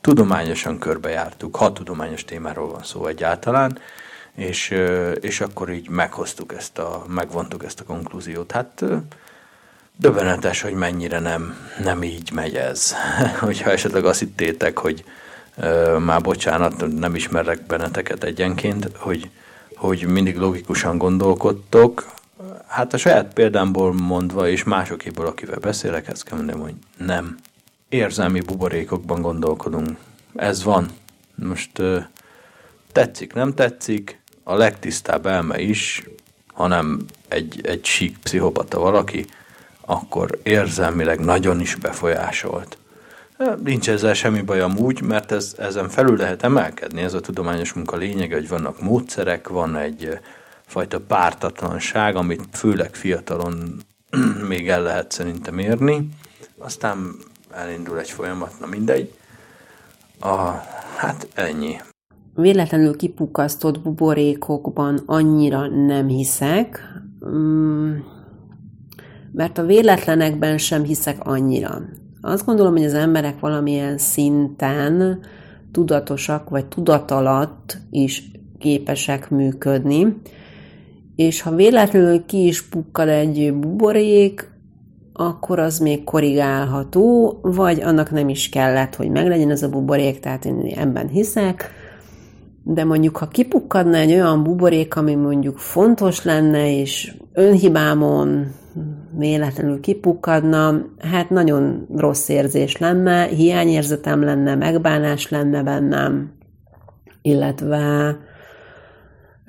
tudományosan 0.00 0.78
körbejártuk, 0.78 1.56
ha 1.56 1.72
tudományos 1.72 2.24
témáról 2.24 2.70
van 2.70 2.82
szó 2.82 3.06
egyáltalán, 3.06 3.78
és, 4.34 4.74
és 5.20 5.40
akkor 5.40 5.70
így 5.70 5.88
meghoztuk 5.88 6.54
ezt 6.54 6.78
a, 6.78 7.04
megvontuk 7.08 7.64
ezt 7.64 7.80
a 7.80 7.84
konklúziót. 7.84 8.52
Hát 8.52 8.84
döbbenetes, 10.00 10.60
hogy 10.60 10.74
mennyire 10.74 11.18
nem, 11.18 11.56
nem 11.82 12.02
így 12.02 12.30
megy 12.32 12.54
ez. 12.54 12.94
Hogyha 13.40 13.70
esetleg 13.70 14.04
azt 14.04 14.18
hittétek, 14.18 14.78
hogy 14.78 15.04
már 15.98 16.20
bocsánat, 16.20 16.98
nem 16.98 17.14
ismerek 17.14 17.66
benneteket 17.66 18.24
egyenként, 18.24 18.90
hogy 18.96 19.30
hogy 19.80 20.06
mindig 20.06 20.36
logikusan 20.36 20.98
gondolkodtok. 20.98 22.06
Hát 22.66 22.92
a 22.92 22.96
saját 22.96 23.32
példámból 23.32 23.92
mondva, 23.92 24.48
és 24.48 24.64
másokéból, 24.64 25.26
akivel 25.26 25.58
beszélek, 25.58 26.08
ezt 26.08 26.24
kell 26.24 26.36
mondani, 26.36 26.60
hogy 26.60 26.74
nem. 27.06 27.36
Érzelmi 27.88 28.40
buborékokban 28.40 29.20
gondolkodunk. 29.20 29.98
Ez 30.34 30.64
van. 30.64 30.90
Most 31.34 31.70
tetszik, 32.92 33.32
nem 33.32 33.54
tetszik, 33.54 34.20
a 34.42 34.54
legtisztább 34.54 35.26
elme 35.26 35.60
is, 35.60 36.04
hanem 36.46 37.04
egy, 37.28 37.60
egy 37.62 37.84
sík 37.84 38.18
pszichopata 38.18 38.78
valaki, 38.78 39.26
akkor 39.90 40.38
érzelmileg 40.42 41.20
nagyon 41.20 41.60
is 41.60 41.74
befolyásolt. 41.74 42.78
Nincs 43.64 43.88
ezzel 43.90 44.14
semmi 44.14 44.40
baj 44.40 44.60
amúgy, 44.60 45.02
mert 45.02 45.32
ez, 45.32 45.54
ezen 45.58 45.88
felül 45.88 46.16
lehet 46.16 46.42
emelkedni. 46.42 47.02
Ez 47.02 47.14
a 47.14 47.20
tudományos 47.20 47.72
munka 47.72 47.96
lényege, 47.96 48.34
hogy 48.34 48.48
vannak 48.48 48.80
módszerek, 48.80 49.48
van 49.48 49.76
egy 49.76 50.18
fajta 50.66 51.00
pártatlanság, 51.00 52.16
amit 52.16 52.42
főleg 52.52 52.94
fiatalon 52.94 53.82
még 54.48 54.68
el 54.68 54.82
lehet 54.82 55.12
szerintem 55.12 55.58
érni. 55.58 56.08
Aztán 56.58 57.14
elindul 57.50 57.98
egy 57.98 58.10
folyamat, 58.10 58.52
na 58.60 58.66
mindegy. 58.66 59.12
A, 60.20 60.36
hát 60.96 61.28
ennyi. 61.34 61.80
Véletlenül 62.34 62.96
kipukasztott 62.96 63.80
buborékokban 63.80 65.02
annyira 65.06 65.66
nem 65.68 66.06
hiszek, 66.06 66.82
mm, 67.26 67.96
mert 69.32 69.58
a 69.58 69.64
véletlenekben 69.64 70.58
sem 70.58 70.82
hiszek 70.82 71.26
annyira. 71.26 71.82
Azt 72.20 72.44
gondolom, 72.44 72.72
hogy 72.72 72.84
az 72.84 72.94
emberek 72.94 73.40
valamilyen 73.40 73.98
szinten 73.98 75.20
tudatosak, 75.72 76.48
vagy 76.48 76.66
tudatalatt 76.66 77.78
is 77.90 78.30
képesek 78.58 79.30
működni, 79.30 80.16
és 81.16 81.42
ha 81.42 81.54
véletlenül 81.54 82.24
ki 82.26 82.46
is 82.46 82.62
pukkad 82.62 83.08
egy 83.08 83.54
buborék, 83.54 84.48
akkor 85.12 85.58
az 85.58 85.78
még 85.78 86.04
korrigálható, 86.04 87.38
vagy 87.42 87.80
annak 87.80 88.10
nem 88.10 88.28
is 88.28 88.48
kellett, 88.48 88.94
hogy 88.96 89.08
meglegyen 89.08 89.50
ez 89.50 89.62
a 89.62 89.68
buborék, 89.68 90.20
tehát 90.20 90.44
én 90.44 90.74
ebben 90.76 91.08
hiszek, 91.08 91.70
de 92.64 92.84
mondjuk, 92.84 93.16
ha 93.16 93.28
kipukkadna 93.28 93.96
egy 93.96 94.12
olyan 94.12 94.42
buborék, 94.42 94.96
ami 94.96 95.14
mondjuk 95.14 95.58
fontos 95.58 96.24
lenne, 96.24 96.78
és 96.78 97.16
önhibámon 97.32 98.46
véletlenül 99.18 99.80
kipukkadna, 99.80 100.84
hát 100.98 101.30
nagyon 101.30 101.86
rossz 101.96 102.28
érzés 102.28 102.76
lenne, 102.76 103.26
hiányérzetem 103.26 104.22
lenne, 104.22 104.54
megbánás 104.54 105.28
lenne 105.28 105.62
bennem, 105.62 106.32
illetve 107.22 108.16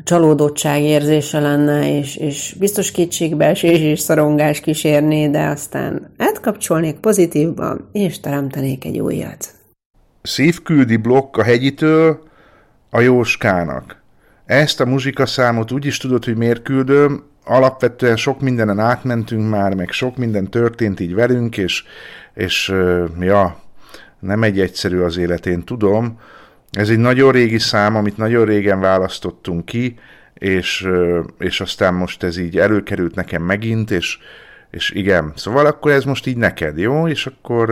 csalódottság 0.04 0.82
érzése 0.82 1.40
lenne, 1.40 1.98
és, 1.98 2.16
és 2.16 2.56
biztos 2.60 2.92
kétségbeesés 2.92 3.80
és 3.80 4.00
szorongás 4.00 4.60
kísérné, 4.60 5.28
de 5.28 5.46
aztán 5.46 6.14
átkapcsolnék 6.18 7.00
pozitívba, 7.00 7.78
és 7.92 8.20
teremtenék 8.20 8.86
egy 8.86 9.00
újat. 9.00 9.54
Szívküldi 10.22 10.98
blokk 10.98 11.38
a 11.38 11.44
hegyitől 11.44 12.20
a 12.90 13.00
Jóskának. 13.00 14.01
Ezt 14.52 14.80
a 14.80 14.86
muzsikaszámot 14.86 15.72
úgy 15.72 15.86
is 15.86 15.98
tudod, 15.98 16.26
hogy 16.26 16.38
miért 16.38 16.62
küldöm, 16.62 17.24
alapvetően 17.44 18.16
sok 18.16 18.42
mindenen 18.42 18.80
átmentünk 18.80 19.50
már, 19.50 19.74
meg 19.74 19.92
sok 19.92 20.18
minden 20.18 20.50
történt 20.50 21.00
így 21.00 21.14
velünk, 21.14 21.58
és, 21.58 21.84
és 22.34 22.74
ja, 23.20 23.60
nem 24.20 24.44
egy 24.44 24.60
egyszerű 24.60 25.00
az 25.00 25.18
élet, 25.18 25.46
én 25.46 25.64
tudom, 25.64 26.20
ez 26.72 26.90
egy 26.90 26.98
nagyon 26.98 27.32
régi 27.32 27.60
szám, 27.60 27.96
amit 27.96 28.18
nagyon 28.18 28.46
régen 28.46 28.80
választottunk 28.80 29.66
ki, 29.66 30.00
és, 30.34 30.88
és 31.38 31.62
aztán 31.62 31.94
most 31.94 32.24
ez 32.24 32.38
így 32.38 32.58
előkerült 32.58 33.16
nekem 33.16 33.44
megint, 33.44 33.92
és, 33.92 34.18
és 34.72 34.90
igen, 34.90 35.32
szóval 35.36 35.66
akkor 35.66 35.92
ez 35.92 36.04
most 36.04 36.28
így 36.28 36.38
neked, 36.38 36.78
jó? 36.78 37.08
És 37.08 37.26
akkor 37.26 37.70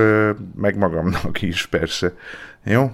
meg 0.56 0.78
magamnak 0.78 1.42
is 1.42 1.66
persze, 1.66 2.14
jó? 2.64 2.92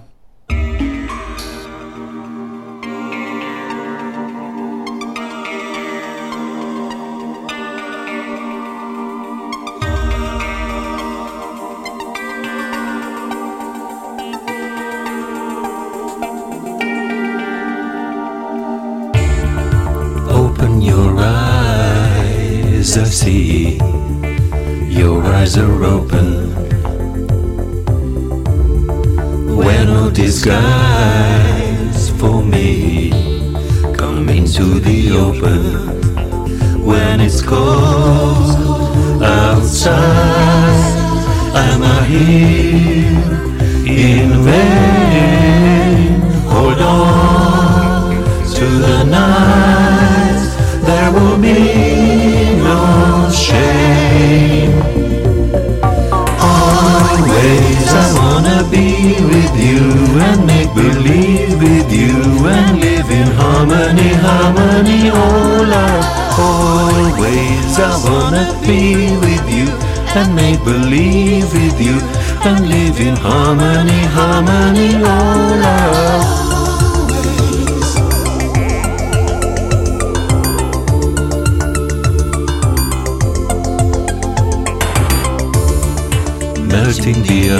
The 87.14 87.52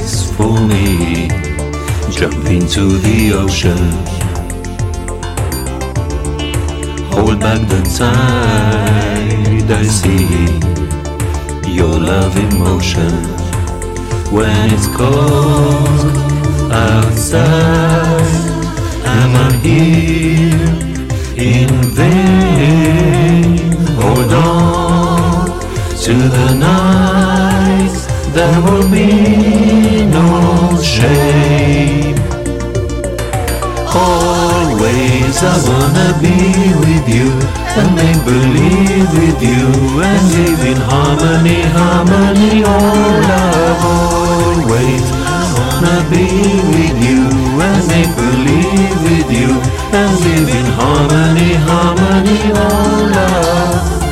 ice 0.00 0.30
for 0.32 0.58
me. 0.66 1.28
Jump 2.10 2.46
into 2.46 2.96
the 2.98 3.32
ocean. 3.34 3.76
Hold 7.12 7.40
back 7.40 7.60
the 7.68 7.82
tide, 7.98 9.70
I 9.70 9.82
see 9.84 10.60
your 11.70 11.98
love 12.00 12.36
in 12.38 12.58
motion. 12.58 13.12
When 14.32 14.70
it's 14.72 14.86
cold 14.96 16.16
outside, 16.72 17.42
am 19.04 19.36
I 19.36 19.52
here 19.62 20.72
in 21.36 21.68
vain? 21.92 23.72
Hold 24.00 24.32
on 24.32 25.60
to 26.04 26.14
the 26.14 26.54
night 26.54 27.25
there 28.36 28.60
will 28.60 28.86
be 28.90 30.04
no 30.04 30.78
shame. 30.82 32.16
Always 33.96 35.36
I 35.42 35.56
wanna 35.68 36.08
be 36.20 36.36
with 36.84 37.06
you 37.16 37.28
and 37.80 37.88
make 37.96 38.20
believe 38.28 39.08
with 39.20 39.40
you 39.40 39.64
and 40.08 40.22
live 40.36 40.62
in 40.72 40.78
harmony, 40.90 41.62
harmony, 41.76 42.62
All 42.62 43.14
love. 43.32 43.80
Always 43.92 45.04
I 45.36 45.42
wanna 45.56 45.98
be 46.12 46.28
with 46.74 46.98
you 47.08 47.20
and 47.66 47.80
make 47.88 48.12
believe 48.20 48.98
with 49.08 49.30
you 49.40 49.50
and 49.96 50.12
live 50.24 50.48
in 50.60 50.66
harmony, 50.80 51.54
harmony, 51.68 52.40
All 52.52 53.00
love. 53.16 54.05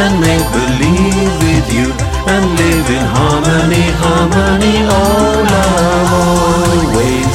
And 0.00 0.18
make 0.18 0.46
believe 0.56 1.32
with 1.44 1.68
you 1.76 1.92
and 2.32 2.44
live 2.56 2.88
in 2.88 3.04
harmony, 3.14 3.84
harmony, 4.00 4.76
oh 4.88 5.44
love 5.50 6.12
always. 6.24 7.34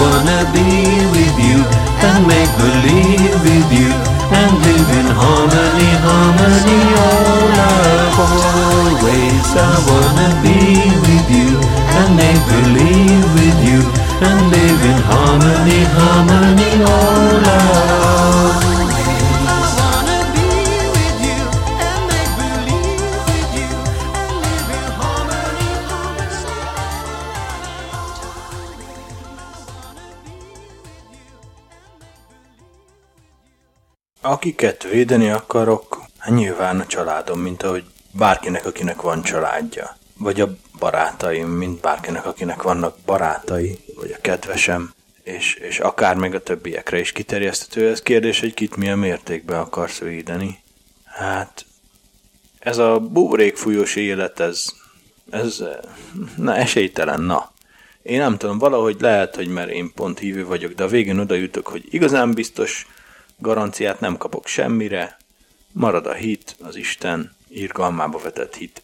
Wanna 0.00 0.40
be 0.56 1.04
with 1.12 1.36
you 1.48 1.60
and 2.08 2.20
make 2.26 2.52
believe 2.56 3.36
with 3.44 3.68
you 3.80 3.90
and 4.32 4.52
live 4.64 4.90
in 5.00 5.08
harmony, 5.20 5.90
harmony, 6.06 6.80
oh 7.04 7.52
love 7.58 8.16
always. 8.24 9.46
I 9.60 9.76
wanna 9.90 10.30
be 10.40 10.56
with 11.04 11.28
you 11.38 11.48
and 12.00 12.10
make 12.16 12.42
believe 12.48 13.28
with 13.36 13.58
you 13.68 13.80
and 14.24 14.38
live 14.56 14.82
in 14.92 14.98
harmony, 15.10 15.80
harmony, 15.96 16.72
oh 16.80 17.42
love. 17.44 18.75
Akiket 34.28 34.82
védeni 34.82 35.30
akarok, 35.30 36.02
hát 36.18 36.34
nyilván 36.34 36.80
a 36.80 36.86
családom, 36.86 37.40
mint 37.40 37.62
ahogy 37.62 37.84
bárkinek, 38.10 38.66
akinek 38.66 39.00
van 39.02 39.22
családja. 39.22 39.96
Vagy 40.18 40.40
a 40.40 40.56
barátaim, 40.78 41.48
mint 41.48 41.80
bárkinek, 41.80 42.26
akinek 42.26 42.62
vannak 42.62 42.96
barátai, 43.04 43.78
vagy 43.96 44.10
a 44.10 44.20
kedvesem, 44.20 44.92
és, 45.22 45.54
és 45.54 45.78
akár 45.78 46.16
még 46.16 46.34
a 46.34 46.42
többiekre 46.42 46.98
is 46.98 47.12
kiterjeszthető. 47.12 47.90
Ez 47.90 48.02
kérdés, 48.02 48.40
hogy 48.40 48.54
kit 48.54 48.76
milyen 48.76 48.98
mértékben 48.98 49.60
akarsz 49.60 49.98
védeni. 49.98 50.58
Hát, 51.04 51.64
ez 52.58 52.78
a 52.78 52.98
buborékfújós 52.98 53.96
élet, 53.96 54.40
ez, 54.40 54.64
ez 55.30 55.62
na, 56.36 56.56
esélytelen, 56.56 57.20
na. 57.20 57.52
Én 58.02 58.18
nem 58.18 58.36
tudom, 58.36 58.58
valahogy 58.58 58.96
lehet, 59.00 59.36
hogy 59.36 59.48
mert 59.48 59.70
én 59.70 59.92
pont 59.94 60.18
hívő 60.18 60.46
vagyok, 60.46 60.72
de 60.72 60.84
a 60.84 60.88
végén 60.88 61.18
oda 61.18 61.34
jutok, 61.34 61.66
hogy 61.66 61.84
igazán 61.90 62.32
biztos 62.32 62.86
garanciát 63.38 64.00
nem 64.00 64.16
kapok 64.16 64.46
semmire, 64.46 65.16
marad 65.72 66.06
a 66.06 66.12
hit, 66.12 66.56
az 66.60 66.76
Isten 66.76 67.36
irgalmába 67.48 68.18
vetett 68.18 68.56
hit. 68.56 68.82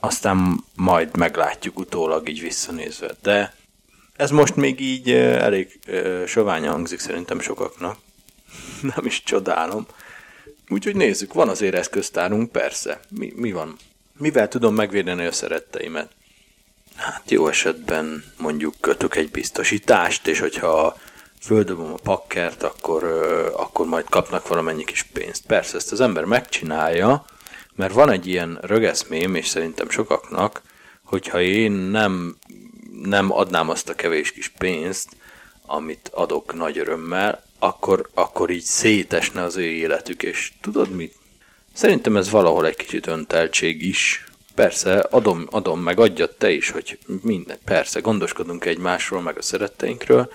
Aztán 0.00 0.64
majd 0.74 1.16
meglátjuk 1.16 1.78
utólag 1.78 2.28
így 2.28 2.40
visszanézve. 2.40 3.14
De 3.22 3.54
ez 4.16 4.30
most 4.30 4.56
még 4.56 4.80
így 4.80 5.10
elég 5.10 5.80
soványan 6.26 6.72
hangzik 6.72 6.98
szerintem 6.98 7.40
sokaknak. 7.40 7.98
Nem 8.94 9.06
is 9.06 9.22
csodálom. 9.22 9.86
Úgyhogy 10.68 10.96
nézzük, 10.96 11.32
van 11.32 11.48
azért 11.48 11.74
eszköztárunk, 11.74 12.52
persze. 12.52 13.00
Mi, 13.08 13.32
mi 13.36 13.52
van? 13.52 13.76
Mivel 14.18 14.48
tudom 14.48 14.74
megvédeni 14.74 15.24
a 15.24 15.32
szeretteimet? 15.32 16.10
Hát 16.96 17.30
jó 17.30 17.48
esetben 17.48 18.24
mondjuk 18.36 18.74
kötök 18.80 19.16
egy 19.16 19.30
biztosítást, 19.30 20.26
és 20.26 20.38
hogyha 20.38 20.96
földobom 21.44 21.92
a 21.92 21.98
pakkert, 22.02 22.62
akkor, 22.62 23.04
akkor 23.56 23.86
majd 23.86 24.04
kapnak 24.08 24.48
valamennyi 24.48 24.84
kis 24.84 25.02
pénzt. 25.02 25.46
Persze 25.46 25.76
ezt 25.76 25.92
az 25.92 26.00
ember 26.00 26.24
megcsinálja, 26.24 27.24
mert 27.74 27.92
van 27.92 28.10
egy 28.10 28.26
ilyen 28.26 28.58
rögeszmém, 28.62 29.34
és 29.34 29.46
szerintem 29.46 29.90
sokaknak, 29.90 30.62
hogyha 31.02 31.40
én 31.40 31.72
nem, 31.72 32.36
nem 33.02 33.32
adnám 33.32 33.68
azt 33.68 33.88
a 33.88 33.94
kevés 33.94 34.32
kis 34.32 34.48
pénzt, 34.48 35.16
amit 35.66 36.10
adok 36.12 36.54
nagy 36.54 36.78
örömmel, 36.78 37.42
akkor, 37.58 38.08
akkor 38.14 38.50
így 38.50 38.62
szétesne 38.62 39.42
az 39.42 39.56
ő 39.56 39.62
életük, 39.62 40.22
és 40.22 40.52
tudod 40.60 40.90
mit? 40.90 41.14
Szerintem 41.72 42.16
ez 42.16 42.30
valahol 42.30 42.66
egy 42.66 42.76
kicsit 42.76 43.06
önteltség 43.06 43.82
is. 43.82 44.24
Persze, 44.54 44.98
adom, 44.98 45.46
adom 45.50 45.80
meg 45.80 46.00
adjad 46.00 46.30
te 46.30 46.50
is, 46.50 46.70
hogy 46.70 46.98
minden, 47.22 47.58
persze, 47.64 48.00
gondoskodunk 48.00 48.64
egymásról, 48.64 49.20
meg 49.20 49.38
a 49.38 49.42
szeretteinkről, 49.42 50.30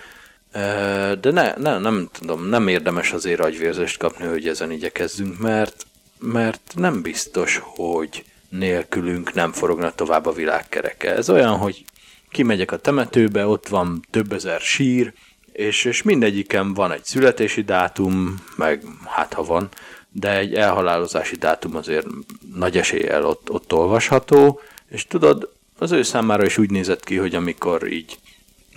de 1.20 1.32
ne, 1.32 1.54
ne, 1.58 1.78
nem 1.78 2.10
tudom, 2.12 2.46
nem 2.46 2.68
érdemes 2.68 3.12
azért 3.12 3.40
agyvérzést 3.40 3.98
kapni, 3.98 4.26
hogy 4.26 4.48
ezen 4.48 4.72
igyekezzünk, 4.72 5.40
mert, 5.40 5.86
mert 6.20 6.74
nem 6.76 7.02
biztos, 7.02 7.62
hogy 7.64 8.26
nélkülünk 8.50 9.34
nem 9.34 9.52
forogna 9.52 9.92
tovább 9.92 10.26
a 10.26 10.34
világkereke. 10.34 11.16
Ez 11.16 11.30
olyan, 11.30 11.58
hogy 11.58 11.86
kimegyek 12.30 12.72
a 12.72 12.78
temetőbe, 12.78 13.48
ott 13.48 13.68
van 13.68 14.06
több 14.12 14.34
ezer 14.34 14.60
sír, 14.60 15.14
és, 15.52 15.86
és 15.86 16.02
mindegyiken 16.02 16.74
van 16.74 16.92
egy 16.92 17.04
születési 17.04 17.62
dátum, 17.62 18.44
meg 18.56 18.84
hát 19.06 19.34
ha 19.34 19.44
van, 19.44 19.70
de 20.12 20.38
egy 20.38 20.54
elhalálozási 20.54 21.36
dátum 21.36 21.76
azért 21.76 22.08
nagy 22.56 22.78
eséllyel 22.78 23.26
ott, 23.26 23.52
ott 23.52 23.74
olvasható, 23.74 24.62
és 24.90 25.08
tudod, 25.08 25.52
az 25.78 25.92
ő 25.92 26.04
számára 26.04 26.46
is 26.46 26.58
úgy 26.58 26.70
nézett 26.70 27.04
ki, 27.04 27.16
hogy 27.16 27.36
amikor 27.36 27.92
így 27.92 28.18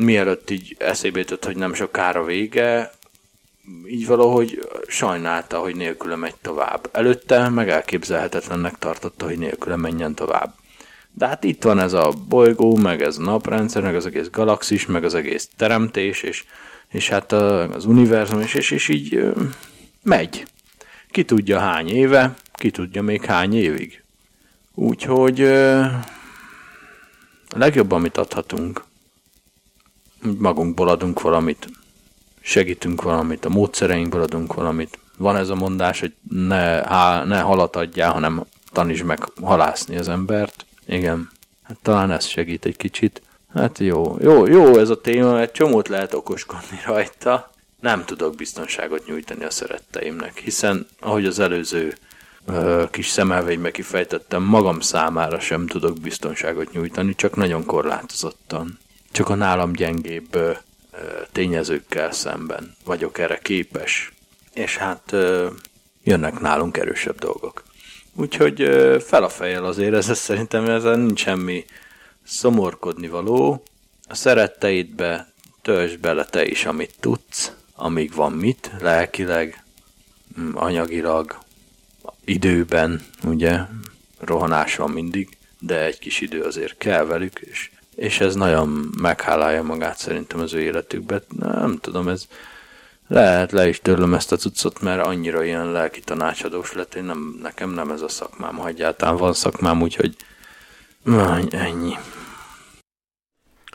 mielőtt 0.02 0.50
így 0.50 0.76
eszébe 0.78 1.18
jutott, 1.18 1.44
hogy 1.44 1.56
nem 1.56 1.74
sokára 1.74 2.24
vége, 2.24 2.92
így 3.86 4.06
valahogy 4.06 4.68
sajnálta, 4.86 5.58
hogy 5.58 5.76
nélküle 5.76 6.16
megy 6.16 6.34
tovább. 6.42 6.88
Előtte 6.92 7.48
meg 7.48 7.68
elképzelhetetlennek 7.68 8.78
tartotta, 8.78 9.24
hogy 9.24 9.38
nélküle 9.38 9.76
menjen 9.76 10.14
tovább. 10.14 10.54
De 11.14 11.26
hát 11.26 11.44
itt 11.44 11.62
van 11.62 11.78
ez 11.78 11.92
a 11.92 12.12
bolygó, 12.28 12.76
meg 12.76 13.02
ez 13.02 13.18
a 13.18 13.22
naprendszer, 13.22 13.82
meg 13.82 13.94
az 13.94 14.06
egész 14.06 14.30
galaxis, 14.30 14.86
meg 14.86 15.04
az 15.04 15.14
egész 15.14 15.48
teremtés, 15.56 16.22
és, 16.22 16.44
és 16.88 17.08
hát 17.08 17.32
az 17.32 17.84
univerzum, 17.84 18.40
és, 18.40 18.54
és, 18.54 18.70
és 18.70 18.88
így 18.88 19.32
megy. 20.02 20.44
Ki 21.10 21.24
tudja 21.24 21.58
hány 21.58 21.88
éve, 21.88 22.34
ki 22.52 22.70
tudja 22.70 23.02
még 23.02 23.24
hány 23.24 23.54
évig. 23.54 24.02
Úgyhogy 24.74 25.42
a 27.48 27.58
legjobb, 27.58 27.92
amit 27.92 28.16
adhatunk, 28.16 28.84
magunkból 30.38 30.88
adunk 30.88 31.20
valamit, 31.20 31.68
segítünk 32.40 33.02
valamit, 33.02 33.44
a 33.44 33.48
módszereinkből 33.48 34.22
adunk 34.22 34.54
valamit. 34.54 34.98
Van 35.18 35.36
ez 35.36 35.48
a 35.48 35.54
mondás, 35.54 36.00
hogy 36.00 36.12
ne, 36.30 36.82
há, 36.84 37.24
ne 37.24 37.40
halat 37.40 37.76
adjál, 37.76 38.12
hanem 38.12 38.44
tanítsd 38.72 39.04
meg 39.04 39.18
halászni 39.42 39.96
az 39.96 40.08
embert. 40.08 40.66
Igen, 40.86 41.30
hát 41.62 41.76
talán 41.82 42.10
ez 42.10 42.26
segít 42.26 42.64
egy 42.64 42.76
kicsit. 42.76 43.22
Hát 43.54 43.78
jó, 43.78 44.16
jó, 44.20 44.46
jó 44.46 44.78
ez 44.78 44.88
a 44.90 45.00
téma, 45.00 45.40
egy 45.40 45.50
csomót 45.50 45.88
lehet 45.88 46.14
okoskodni 46.14 46.80
rajta. 46.86 47.50
Nem 47.80 48.04
tudok 48.04 48.34
biztonságot 48.34 49.06
nyújtani 49.06 49.44
a 49.44 49.50
szeretteimnek, 49.50 50.38
hiszen 50.38 50.86
ahogy 51.00 51.26
az 51.26 51.38
előző 51.38 51.94
ö, 52.46 52.84
kis 52.90 53.08
szemelvénybe 53.08 53.70
kifejtettem, 53.70 54.42
magam 54.42 54.80
számára 54.80 55.40
sem 55.40 55.66
tudok 55.66 56.00
biztonságot 56.00 56.72
nyújtani, 56.72 57.14
csak 57.14 57.36
nagyon 57.36 57.64
korlátozottan 57.64 58.78
csak 59.12 59.28
a 59.28 59.34
nálam 59.34 59.72
gyengébb 59.72 60.38
tényezőkkel 61.32 62.12
szemben 62.12 62.74
vagyok 62.84 63.18
erre 63.18 63.38
képes. 63.38 64.12
És 64.54 64.76
hát 64.76 65.14
jönnek 66.02 66.40
nálunk 66.40 66.76
erősebb 66.76 67.18
dolgok. 67.18 67.62
Úgyhogy 68.14 68.56
fel 69.06 69.22
a 69.22 69.28
fejjel 69.28 69.64
azért, 69.64 69.94
ez, 69.94 70.08
ez 70.08 70.18
szerintem 70.18 70.70
ezen 70.70 70.98
nincs 70.98 71.20
semmi 71.20 71.64
szomorkodni 72.24 73.08
való. 73.08 73.62
A 74.08 74.14
szeretteidbe 74.14 75.32
töltsd 75.62 75.98
bele 75.98 76.24
te 76.24 76.44
is, 76.44 76.64
amit 76.64 76.94
tudsz, 77.00 77.52
amíg 77.74 78.14
van 78.14 78.32
mit, 78.32 78.70
lelkileg, 78.80 79.64
anyagilag, 80.54 81.38
időben, 82.24 83.04
ugye, 83.24 83.58
rohanás 84.18 84.76
van 84.76 84.90
mindig, 84.90 85.36
de 85.58 85.84
egy 85.84 85.98
kis 85.98 86.20
idő 86.20 86.42
azért 86.42 86.78
kell 86.78 87.04
velük, 87.04 87.40
és 87.40 87.70
és 87.94 88.20
ez 88.20 88.34
nagyon 88.34 88.90
meghálálja 89.00 89.62
magát 89.62 89.98
szerintem 89.98 90.40
az 90.40 90.54
ő 90.54 90.60
életükbe. 90.60 91.22
Nem 91.38 91.78
tudom, 91.80 92.08
ez 92.08 92.26
lehet, 93.08 93.52
le 93.52 93.68
is 93.68 93.80
törlöm 93.80 94.14
ezt 94.14 94.32
a 94.32 94.36
cuccot, 94.36 94.80
mert 94.80 95.06
annyira 95.06 95.44
ilyen 95.44 95.72
lelki 95.72 96.00
tanácsadós 96.00 96.72
lett, 96.72 96.94
én 96.94 97.04
nem, 97.04 97.38
nekem 97.42 97.70
nem 97.70 97.90
ez 97.90 98.00
a 98.00 98.08
szakmám, 98.08 98.56
ha 98.56 98.68
egyáltalán 98.68 99.16
van 99.16 99.32
szakmám, 99.32 99.82
úgyhogy 99.82 100.16
ennyi. 101.50 101.94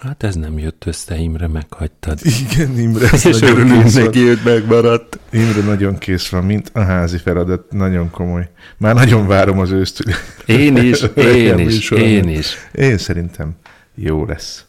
Hát 0.02 0.24
ez 0.24 0.36
nem 0.36 0.60
jött 0.60 0.86
össze, 0.86 1.16
Imre, 1.16 1.48
meghagytad. 1.48 2.20
Igen, 2.24 2.80
Imre, 2.80 3.10
ez 3.12 3.26
és 3.32 3.42
örülünk 3.42 3.94
neki, 3.94 4.28
hogy 4.28 4.40
megmaradt. 4.44 5.20
Imre 5.32 5.62
nagyon 5.62 5.98
kész 5.98 6.30
van, 6.30 6.44
mint 6.44 6.72
a 6.74 6.80
házi 6.80 7.18
feladat, 7.18 7.72
nagyon 7.72 8.10
komoly. 8.12 8.50
Már 8.78 8.94
nagyon 8.94 9.28
várom 9.28 9.60
az 9.60 9.72
ősztül. 9.72 10.14
Én 10.46 10.78
is, 10.78 11.02
én 11.16 11.60
is, 11.60 11.92
én 11.92 12.30
is. 12.30 12.58
Én 12.74 12.98
szerintem 12.98 13.56
jó 14.00 14.26
lesz. 14.26 14.66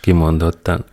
Kimondottan. 0.00 0.84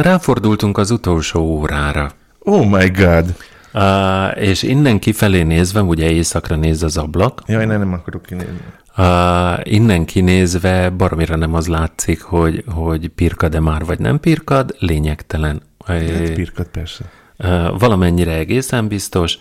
Ráfordultunk 0.00 0.78
az 0.78 0.90
utolsó 0.90 1.40
órára. 1.40 2.10
Oh 2.38 2.66
my 2.70 2.88
god! 2.88 3.34
Uh, 3.74 4.42
és 4.42 4.62
innen 4.62 4.98
kifelé 4.98 5.42
nézve, 5.42 5.82
ugye 5.82 6.10
éjszakra 6.10 6.56
néz 6.56 6.82
az 6.82 6.96
ablak. 6.96 7.42
Jaj, 7.46 7.66
nem, 7.66 7.78
nem 7.78 7.92
akarok 7.92 8.22
kinézni. 8.22 8.60
Uh, 8.96 9.72
innen 9.72 10.04
kinézve 10.04 10.90
baromira 10.90 11.36
nem 11.36 11.54
az 11.54 11.66
látszik, 11.66 12.22
hogy, 12.22 12.64
hogy 12.66 13.08
pirkad-e 13.08 13.60
már, 13.60 13.84
vagy 13.84 13.98
nem 13.98 14.20
pirkad, 14.20 14.76
lényegtelen. 14.78 15.62
Hát 15.86 16.32
pirkad, 16.34 16.66
persze. 16.66 17.04
Uh, 17.38 17.78
valamennyire 17.78 18.32
egészen 18.32 18.88
biztos. 18.88 19.38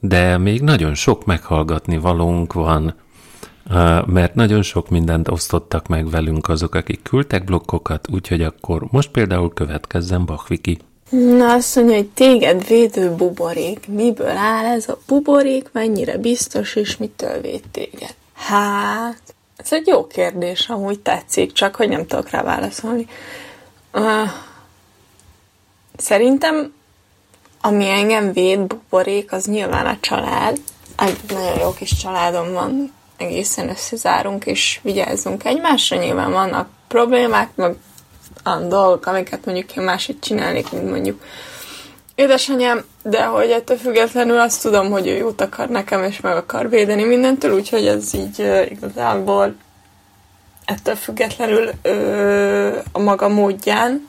de 0.00 0.38
még 0.38 0.60
nagyon 0.62 0.94
sok 0.94 1.24
meghallgatni 1.24 1.98
valónk 1.98 2.52
van, 2.52 2.94
mert 4.06 4.34
nagyon 4.34 4.62
sok 4.62 4.88
mindent 4.88 5.28
osztottak 5.28 5.86
meg 5.86 6.10
velünk 6.10 6.48
azok, 6.48 6.74
akik 6.74 7.02
küldtek 7.02 7.44
blokkokat, 7.44 8.08
úgyhogy 8.12 8.42
akkor 8.42 8.86
most 8.90 9.10
például 9.10 9.52
következzen 9.52 10.24
Bachviki. 10.24 10.78
Na 11.10 11.52
azt 11.52 11.76
mondja, 11.76 11.94
hogy 11.96 12.08
téged 12.08 12.66
védő 12.66 13.14
buborék. 13.14 13.88
Miből 13.88 14.36
áll 14.36 14.64
ez 14.64 14.88
a 14.88 14.98
buborék, 15.06 15.68
mennyire 15.72 16.18
biztos, 16.18 16.74
és 16.74 16.96
mitől 16.96 17.40
véd 17.40 17.62
téged? 17.70 18.14
Hát, 18.34 19.34
ez 19.56 19.72
egy 19.72 19.86
jó 19.86 20.06
kérdés, 20.06 20.68
amúgy 20.68 21.00
tetszik, 21.00 21.52
csak 21.52 21.74
hogy 21.74 21.88
nem 21.88 22.06
tudok 22.06 22.30
rá 22.30 22.42
válaszolni. 22.42 23.06
Uh, 23.92 24.30
szerintem, 25.96 26.72
ami 27.60 27.88
engem 27.88 28.32
véd 28.32 28.60
buborék, 28.60 29.32
az 29.32 29.44
nyilván 29.44 29.86
a 29.86 29.98
család. 30.00 30.60
Egy 30.96 31.18
nagyon 31.28 31.58
jó 31.58 31.72
kis 31.72 31.96
családom 31.96 32.52
van, 32.52 32.92
egészen 33.16 33.68
összezárunk 33.68 34.46
és 34.46 34.80
vigyázzunk 34.82 35.44
egymásra. 35.44 35.96
Nyilván 35.96 36.32
vannak 36.32 36.68
problémák, 36.88 37.48
meg 37.54 37.74
olyan 38.44 38.68
dolgok, 38.68 39.06
amiket 39.06 39.44
mondjuk 39.44 39.76
én 39.76 39.84
máshogy 39.84 40.18
csinálnék, 40.18 40.72
mint 40.72 40.90
mondjuk 40.90 41.22
édesanyám, 42.14 42.84
de 43.02 43.24
hogy 43.24 43.50
ettől 43.50 43.76
függetlenül 43.76 44.38
azt 44.38 44.62
tudom, 44.62 44.90
hogy 44.90 45.06
ő 45.06 45.16
jót 45.16 45.40
akar 45.40 45.68
nekem, 45.68 46.02
és 46.02 46.20
meg 46.20 46.36
akar 46.36 46.68
védeni 46.68 47.04
mindentől, 47.04 47.54
úgyhogy 47.54 47.86
ez 47.86 48.14
így 48.14 48.38
uh, 48.38 48.70
igazából 48.70 49.54
ettől 50.64 50.94
függetlenül 50.94 51.70
uh, 51.84 52.76
a 52.92 52.98
maga 52.98 53.28
módján, 53.28 54.08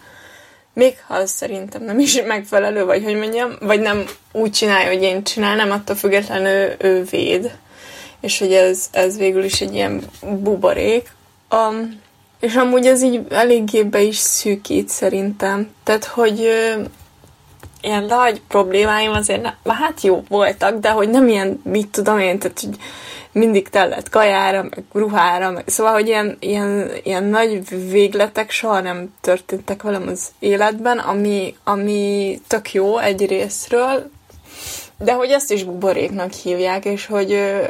még 0.74 0.98
ha 1.08 1.14
az 1.14 1.30
szerintem 1.30 1.84
nem 1.84 2.00
is 2.00 2.22
megfelelő, 2.22 2.86
vagy 2.86 3.04
hogy 3.04 3.16
mondjam, 3.16 3.52
vagy 3.60 3.80
nem 3.80 4.04
úgy 4.32 4.52
csinálja, 4.52 4.88
hogy 4.88 5.02
én 5.02 5.24
csinálnám, 5.24 5.72
attól 5.72 5.96
függetlenül 5.96 6.48
ő, 6.48 6.76
ő 6.80 7.04
véd, 7.04 7.58
és 8.22 8.40
hogy 8.40 8.54
ez, 8.54 8.90
ez 8.92 9.18
végül 9.18 9.44
is 9.44 9.62
egy 9.62 9.74
ilyen 9.74 10.02
buborék. 10.22 11.16
Um, 11.52 12.00
és 12.40 12.56
amúgy 12.56 12.86
ez 12.86 13.04
így 13.04 13.22
eléggé 13.30 13.84
be 13.84 14.02
is 14.02 14.18
szűkít 14.18 14.90
szerintem. 14.90 15.70
Tehát, 15.84 16.06
hogy 16.06 16.42
ö, 16.42 16.82
ilyen 17.82 18.04
nagy 18.04 18.42
problémáim 18.48 19.12
azért, 19.12 19.42
ne, 19.42 19.74
hát 19.74 20.02
jó 20.02 20.24
voltak, 20.28 20.80
de 20.80 20.90
hogy 20.90 21.10
nem 21.10 21.28
ilyen, 21.28 21.62
mit 21.64 21.88
tudom 21.88 22.20
én, 22.20 22.40
tehát 22.40 22.60
hogy 22.60 22.78
mindig 23.32 23.70
tellett 23.70 24.10
kajára, 24.10 24.62
meg 24.62 24.84
ruhára, 24.94 25.52
meg, 25.52 25.64
szóval, 25.68 25.94
hogy 25.94 26.08
ilyen, 26.08 26.38
ilyen, 26.40 26.92
ilyen 27.04 27.24
nagy 27.24 27.70
végletek 27.90 28.52
soha 28.52 28.80
nem 28.80 29.14
történtek 29.22 29.84
velem 29.84 30.08
az 30.08 30.28
életben, 30.40 30.98
ami, 30.98 31.56
ami 31.64 32.40
tök 32.48 32.74
jó 32.74 32.98
egy 32.98 33.26
részről, 33.26 34.12
de 35.00 35.14
hogy 35.14 35.30
ezt 35.30 35.52
is 35.52 35.64
buboréknak 35.64 36.32
hívják, 36.32 36.86
és 36.86 37.06
hogy 37.06 37.32
ö, 37.32 37.64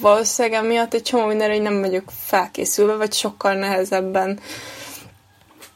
valószínűleg 0.00 0.64
emiatt 0.64 0.94
egy 0.94 1.02
csomó 1.02 1.26
mindenre 1.26 1.58
nem 1.58 1.80
vagyok 1.80 2.04
felkészülve, 2.24 2.94
vagy 2.94 3.12
sokkal 3.12 3.54
nehezebben 3.54 4.38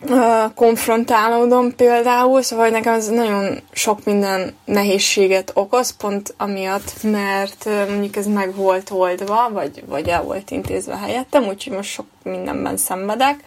ö, 0.08 0.44
konfrontálódom 0.54 1.74
például, 1.74 2.42
szóval 2.42 2.64
hogy 2.64 2.74
nekem 2.74 2.94
ez 2.94 3.08
nagyon 3.08 3.60
sok 3.72 4.04
minden 4.04 4.54
nehézséget 4.64 5.50
okoz, 5.54 5.96
pont 5.96 6.34
amiatt, 6.36 7.02
mert 7.02 7.66
ö, 7.66 7.90
mondjuk 7.90 8.16
ez 8.16 8.26
meg 8.26 8.54
volt 8.54 8.90
oldva, 8.90 9.48
vagy, 9.52 9.82
vagy 9.86 10.08
el 10.08 10.22
volt 10.22 10.50
intézve 10.50 10.96
helyettem, 10.96 11.44
úgyhogy 11.44 11.72
most 11.72 11.90
sok 11.90 12.06
mindenben 12.22 12.76
szenvedek, 12.76 13.44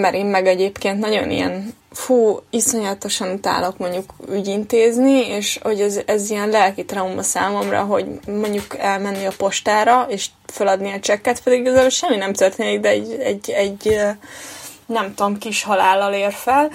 mert 0.00 0.14
én 0.14 0.26
meg 0.26 0.46
egyébként 0.46 0.98
nagyon 0.98 1.30
ilyen 1.30 1.74
fú, 1.94 2.40
iszonyatosan 2.50 3.30
utálok 3.30 3.78
mondjuk 3.78 4.14
ügyintézni, 4.30 5.26
és 5.26 5.58
hogy 5.62 5.80
ez, 5.80 6.00
ez 6.06 6.30
ilyen 6.30 6.48
lelki 6.48 6.84
trauma 6.84 7.22
számomra, 7.22 7.80
hogy 7.80 8.06
mondjuk 8.26 8.78
elmenni 8.78 9.24
a 9.24 9.32
postára, 9.36 10.06
és 10.08 10.28
feladni 10.46 10.92
a 10.92 11.00
csekket, 11.00 11.42
pedig 11.42 11.60
igazából 11.60 11.88
semmi 11.88 12.16
nem 12.16 12.32
történik, 12.32 12.80
de 12.80 12.88
egy, 12.88 13.12
egy, 13.12 13.50
egy 13.50 13.98
nem 14.86 15.14
tudom, 15.14 15.38
kis 15.38 15.62
halállal 15.62 16.12
ér 16.12 16.32
fel. 16.32 16.70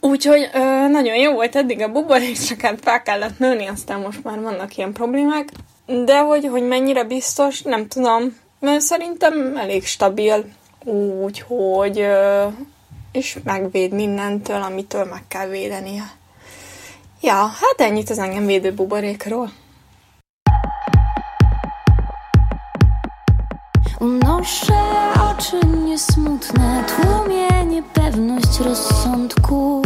Úgyhogy 0.00 0.50
ö, 0.54 0.88
nagyon 0.88 1.16
jó 1.16 1.32
volt 1.32 1.56
eddig 1.56 1.80
a 1.80 1.92
buborék, 1.92 2.38
csak 2.38 2.60
hát 2.60 2.78
fel 2.82 3.02
kellett 3.02 3.38
nőni, 3.38 3.66
aztán 3.66 4.00
most 4.00 4.24
már 4.24 4.40
vannak 4.40 4.76
ilyen 4.76 4.92
problémák. 4.92 5.48
De 5.86 6.18
hogy, 6.18 6.46
hogy 6.46 6.62
mennyire 6.62 7.04
biztos, 7.04 7.62
nem 7.62 7.88
tudom. 7.88 8.36
Mert 8.60 8.80
szerintem 8.80 9.56
elég 9.56 9.86
stabil, 9.86 10.44
úgyhogy 11.22 12.06
és 13.18 13.38
megvéd 13.44 13.92
mindentől, 13.92 14.62
amitől 14.62 15.04
meg 15.04 15.22
kell 15.28 15.46
védenie. 15.48 16.10
Ja, 17.20 17.34
hát 17.34 17.74
ennyit 17.76 18.10
az 18.10 18.18
engem 18.18 18.46
védő 18.46 18.72
buborékról. 18.72 19.50
Unoszę 24.00 25.12
oczy 25.30 25.66
niesmutne, 25.84 26.84
tłumie 26.84 27.64
niepewność 27.64 28.58
rozsądku. 28.60 29.82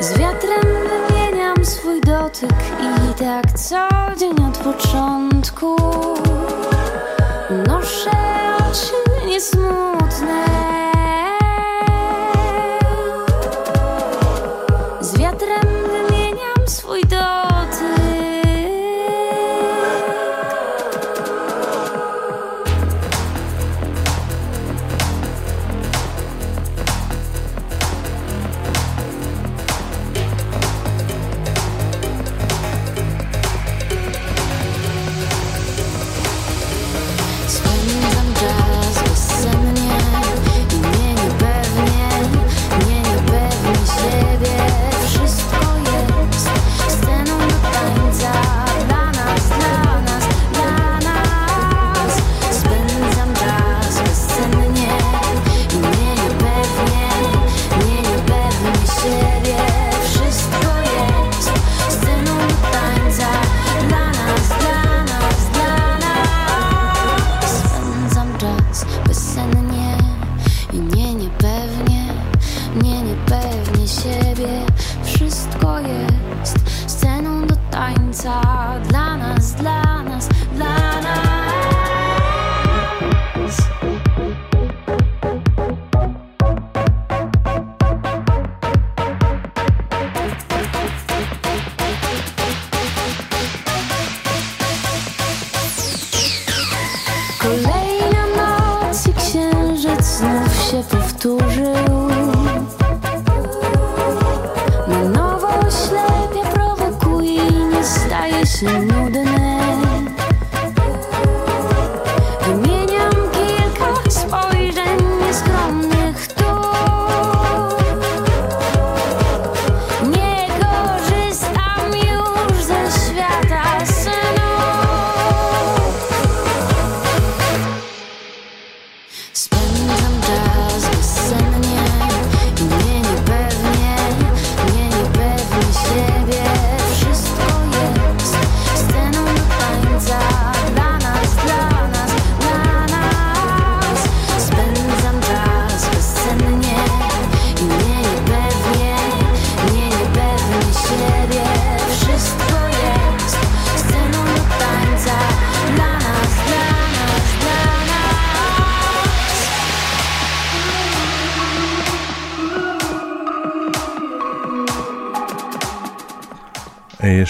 Z 0.00 0.18
wiatrem 0.18 0.68
wymieniam 0.90 1.64
swój 1.64 2.00
dotyk 2.00 2.58
i 3.10 3.14
tak 3.14 3.52
co 3.52 3.88
dzień 4.18 4.36
od 4.48 4.58
początku. 4.58 5.76
Unoszę 7.50 8.10
oczy 8.58 9.26
niesmutne. 9.26 10.81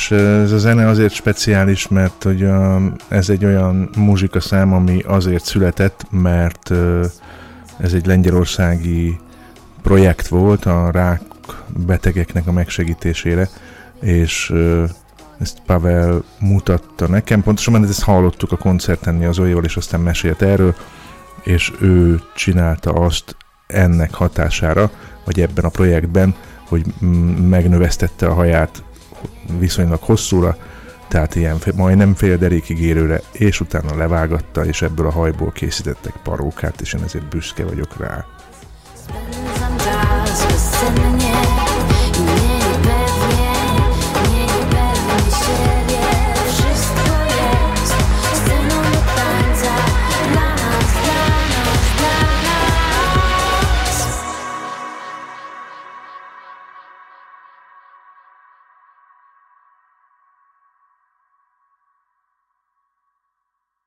És 0.02 0.10
ez 0.10 0.52
a 0.52 0.58
zene 0.58 0.88
azért 0.88 1.12
speciális, 1.12 1.88
mert 1.88 2.22
hogy 2.22 2.44
a, 2.44 2.80
ez 3.08 3.28
egy 3.28 3.44
olyan 3.44 3.90
muzsikaszám, 3.96 4.72
ami 4.72 5.02
azért 5.06 5.44
született, 5.44 6.06
mert 6.10 6.70
ez 7.76 7.92
egy 7.92 8.06
lengyelországi 8.06 9.18
projekt 9.82 10.28
volt 10.28 10.64
a 10.64 10.90
rák 10.90 11.22
betegeknek 11.86 12.46
a 12.46 12.52
megsegítésére, 12.52 13.48
és 14.00 14.52
ezt 15.40 15.62
Pavel 15.66 16.22
mutatta 16.38 17.08
nekem, 17.08 17.42
pontosan 17.42 17.72
mert 17.72 17.88
ezt 17.88 18.02
hallottuk 18.02 18.52
a 18.52 18.56
koncerten 18.56 19.22
az 19.22 19.38
Olyval, 19.38 19.64
és 19.64 19.76
aztán 19.76 20.00
mesélt 20.00 20.42
erről, 20.42 20.74
és 21.42 21.72
ő 21.80 22.20
csinálta 22.34 22.92
azt 22.92 23.36
ennek 23.66 24.14
hatására, 24.14 24.90
vagy 25.24 25.40
ebben 25.40 25.64
a 25.64 25.68
projektben, 25.68 26.34
hogy 26.68 26.84
megnövesztette 27.48 28.26
a 28.26 28.34
haját 28.34 28.82
viszonylag 29.58 30.02
hosszúra, 30.02 30.56
tehát 31.08 31.34
ilyen 31.34 31.58
majdnem 31.74 32.14
fél 32.14 32.36
derékig 32.36 32.80
érőre, 32.80 33.20
és 33.32 33.60
utána 33.60 33.96
levágatta, 33.96 34.64
és 34.64 34.82
ebből 34.82 35.06
a 35.06 35.12
hajból 35.12 35.50
készítettek 35.50 36.14
parókát, 36.22 36.80
és 36.80 36.92
én 36.92 37.02
ezért 37.02 37.28
büszke 37.28 37.64
vagyok 37.64 37.96
rá. 37.96 38.26
Spend 40.56 41.21